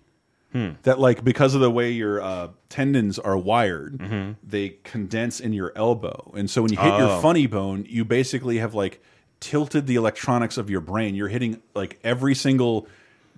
[0.55, 0.70] Hmm.
[0.85, 4.32] That like because of the way your uh, tendons are wired, Mm-hmm.
[4.43, 7.20] they condense in your elbow, and so when you hit your Oh.
[7.20, 9.02] funny bone, you basically have like
[9.40, 11.14] tilted the electronics of your brain.
[11.16, 12.86] You're hitting like every single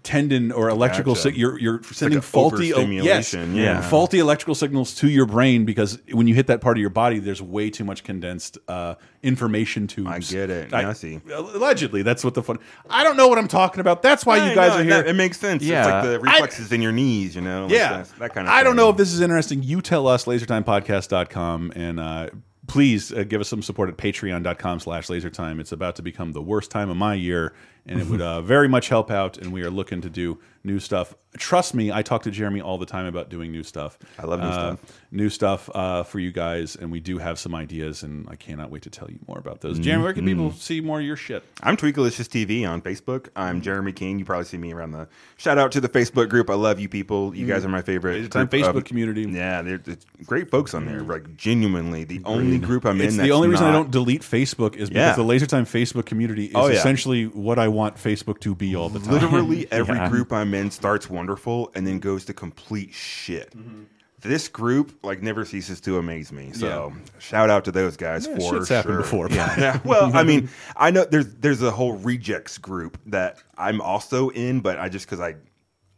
[0.06, 1.36] tendon or electrical Gotcha.
[1.36, 3.80] you're you're sending a faulty yes, yeah.
[3.80, 7.18] faulty electrical signals to your brain because when you hit that part of your body
[7.18, 10.70] there's way too much condensed uh, information tubes I get it.
[10.70, 11.20] Yeah, I see.
[11.34, 14.48] allegedly that's what the fun I don't know what I'm talking about that's why Yeah,
[14.50, 15.64] you guys no, are here that- it makes sense.
[15.64, 17.34] It's like the reflexes in your knees.
[17.34, 18.54] You know, like yeah that, that kind of.
[18.54, 22.30] I don't know if this is interesting you tell us lasertimepodcast.com and uh,
[22.68, 26.42] please uh, give us some support at patreon.com slash lasertime it's about to become the
[26.42, 27.52] worst time of my year
[27.86, 30.80] and it would uh, very much help out and we are looking to do new
[30.80, 34.26] stuff trust me i talk to jeremy all the time about doing new stuff I
[34.26, 35.00] love new Uh, stuff.
[35.12, 38.70] new stuff uh, for you guys and we do have some ideas and i cannot
[38.70, 40.54] wait to tell you more about those jeremy where can people Mhm.
[40.58, 43.28] see more of your shit I'm Tweakalicious TV on Facebook.
[43.34, 44.18] I'm Jeremy King.
[44.18, 45.08] You probably see me around the.
[45.38, 46.50] Shout out to the Facebook group.
[46.50, 47.34] I love you people.
[47.34, 48.14] You guys are my favorite.
[48.16, 49.22] Laser Time group of- Facebook community.
[49.22, 51.00] Yeah, they're, it's great folks on there.
[51.00, 53.06] Like genuinely, the only group I'm in.
[53.08, 53.22] it's in.
[53.22, 55.16] the only reason I don't delete Facebook is because Yeah.
[55.16, 56.74] the LaserTime Facebook community is Oh, yeah.
[56.74, 59.12] essentially what I want Facebook to be all the time.
[59.12, 60.08] Literally every Yeah.
[60.08, 63.56] group I'm in starts wonderful and then goes to complete shit.
[63.56, 63.82] Mm-hmm.
[64.22, 66.50] This group like never ceases to amaze me.
[66.52, 69.02] So shout out to those guys Yeah, for shit's happened sure.
[69.02, 69.28] before.
[69.30, 69.54] Yeah.
[69.60, 69.80] yeah.
[69.84, 74.60] Well, I mean, I know there's there's a whole rejects group that I'm also in,
[74.60, 75.36] but I just because I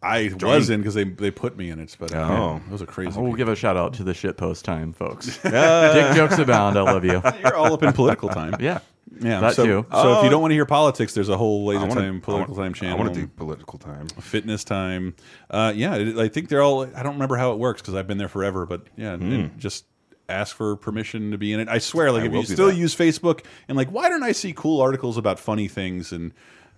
[0.02, 2.60] I joined- was in because they they put me in it, but uh, Oh.
[2.68, 3.18] those are crazy.
[3.18, 5.42] We'll give a shout out to the shit post time folks.
[5.44, 6.76] Uh, Dick jokes abound.
[6.76, 7.22] I love you.
[7.40, 8.54] You're all up in political time.
[8.60, 8.80] Yeah,
[9.20, 9.86] Yeah, that so, too.
[9.90, 12.54] So if you don't want to hear politics, there's a whole laser wanna- time political
[12.54, 12.96] wanna- time channel.
[12.96, 14.06] I want to do political time.
[14.20, 15.14] fitness time.
[15.50, 16.82] Uh, yeah, it- I think they're all.
[16.94, 19.84] I don't remember how it works because I've been there forever, but yeah, and just
[20.28, 21.68] ask for permission to be in it.
[21.68, 22.76] I swear, like I if you still that.
[22.76, 26.32] use Facebook and like, why don't I see cool articles about funny things and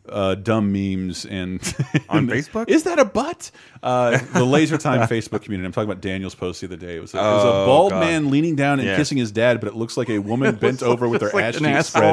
[0.08, 1.60] uh, dumb memes and
[2.08, 2.68] On Facebook?
[2.68, 3.50] Is that a butt?
[3.82, 5.66] Uh, the Laser Time Facebook community.
[5.66, 6.96] I'm talking about Daniel's post the other day.
[6.96, 8.00] It was, a, it was Oh, a bald God.
[8.00, 8.96] man leaning down and Yeah.
[8.96, 11.58] kissing his dad, but it looks like a woman bent over with her like ass
[11.58, 12.12] cheeks spread,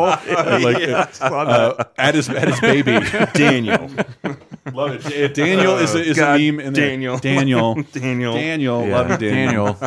[0.64, 3.00] like Yeah, uh, at his at his baby.
[3.34, 3.90] Daniel.
[4.74, 5.34] Love it.
[5.34, 6.90] Da- Daniel is a, is God, a meme in there.
[6.90, 7.18] Daniel.
[7.20, 7.76] Daniel.
[7.94, 8.34] Daniel.
[8.34, 8.88] Daniel.
[8.88, 9.78] Yeah, Love you, Daniel.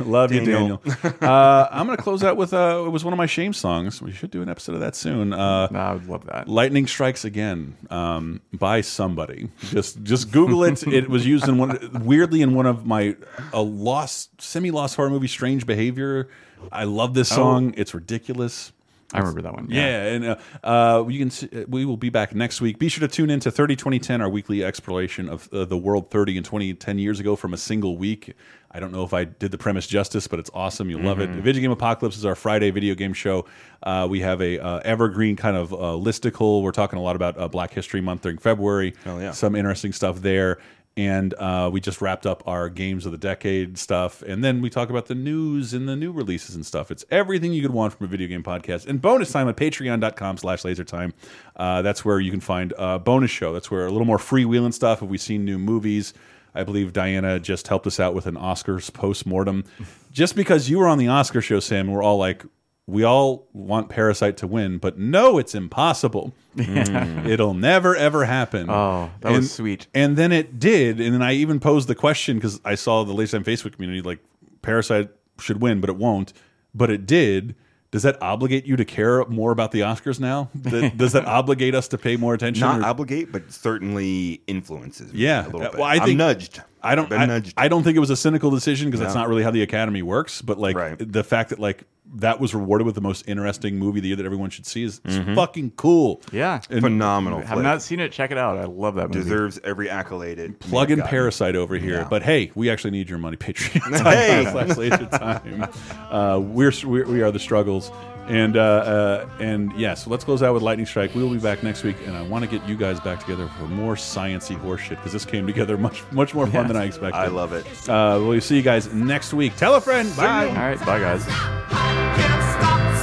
[0.00, 0.76] love you, Daniel.
[0.78, 1.14] Daniel.
[1.20, 4.00] Uh, I'm going to close out with uh, it was one of my shame songs.
[4.00, 5.32] We should do an episode of that soon.
[5.32, 6.48] Uh, I would love that.
[6.48, 9.48] Lightning Strikes Again um, by somebody.
[9.60, 10.86] Just just Google it.
[10.86, 13.16] It was used in one weirdly in one of my
[13.52, 16.28] a lost semi lost horror movie, Strange Behavior.
[16.72, 17.74] I love this song.
[17.76, 18.72] It's ridiculous.
[19.16, 19.66] I remember that one.
[19.70, 21.30] Yeah, and uh, uh, you can.
[21.30, 22.78] See, we will be back next week.
[22.78, 26.10] Be sure to tune in to 30 2010, our weekly exploration of uh, the world
[26.10, 28.34] 30 and 20 10 years ago from a single week.
[28.70, 30.90] I don't know if I did the premise justice, but it's awesome.
[30.90, 31.30] You'll love it.
[31.30, 31.40] Mhm.
[31.40, 33.46] Video Game Apocalypse is our Friday video game show.
[33.82, 36.62] Uh, we have a uh, evergreen kind of uh, listicle.
[36.62, 38.94] We're talking a lot about uh, Black History Month during February.
[39.04, 39.30] Hell yeah.
[39.30, 40.58] Some interesting stuff there.
[40.98, 44.70] And uh, we just wrapped up our games of the decade stuff, and then we
[44.70, 46.90] talk about the news and the new releases and stuff.
[46.90, 48.86] It's everything you could want from a video game podcast.
[48.86, 51.12] And bonus time at Patreon.com/slash LaserTime.
[51.54, 53.52] Uh, that's where you can find a bonus show.
[53.52, 55.02] That's where a little more freewheeling stuff.
[55.02, 56.14] If we've seen new movies,
[56.54, 59.64] I believe Diana just helped us out with an Oscars post mortem.
[60.12, 62.42] just because you were on the Oscar show, Sam, we're all like,
[62.86, 66.34] we all want Parasite to win, but no, it's impossible.
[66.56, 67.26] Yeah.
[67.26, 68.70] It'll never ever happen.
[68.70, 69.88] Oh, that was sweet.
[69.92, 73.12] And then it did, and then I even posed the question because I saw the
[73.12, 74.20] latest on Facebook community like
[74.62, 76.32] Parasite should win, but it won't.
[76.74, 77.56] But it did.
[77.90, 80.48] Does that obligate you to care more about the Oscars now?
[80.96, 82.62] Does that obligate us to pay more attention?
[82.62, 85.12] Not or- obligate, but certainly influences.
[85.12, 85.74] me yeah, a little Uh, bit.
[85.80, 86.62] well, I I'm nudged.
[86.82, 87.12] I don't.
[87.12, 87.52] I, nudged.
[87.58, 90.00] I don't think it was a cynical decision because that's not really how the Academy
[90.02, 90.40] works.
[90.40, 91.84] But like the fact that like
[92.14, 94.84] that was rewarded with the most interesting movie of the year that everyone should see
[94.84, 95.34] is, is Mhm.
[95.34, 96.22] fucking cool.
[96.32, 97.40] Yeah, And Phenomenal.
[97.40, 97.62] Have flick.
[97.64, 98.12] not seen it.
[98.12, 98.56] Check it out.
[98.58, 99.20] I love that movie.
[99.22, 100.38] Deserves every accolade.
[100.38, 101.02] It Plug in.
[101.02, 102.06] Parasite over here, Yeah.
[102.08, 103.36] but hey, we actually need your money.
[103.46, 104.02] Patreon.
[104.02, 104.46] Hey!
[104.50, 106.10] slash LaserTime.
[106.10, 107.90] Uh, we're, we're we are the struggles,
[108.28, 111.14] and uh, uh, and yes, let's close out with Lightning Strike.
[111.14, 113.48] We will be back next week, and I want to get you guys back together
[113.58, 116.68] for more sciency horseshit because this came together much much more fun Yeah.
[116.68, 117.18] than I expected.
[117.18, 117.66] I love it.
[117.88, 119.56] Uh, we'll see you guys next week.
[119.56, 120.14] Tell a friend.
[120.16, 120.48] Bye.
[120.48, 122.95] All right, bye guys.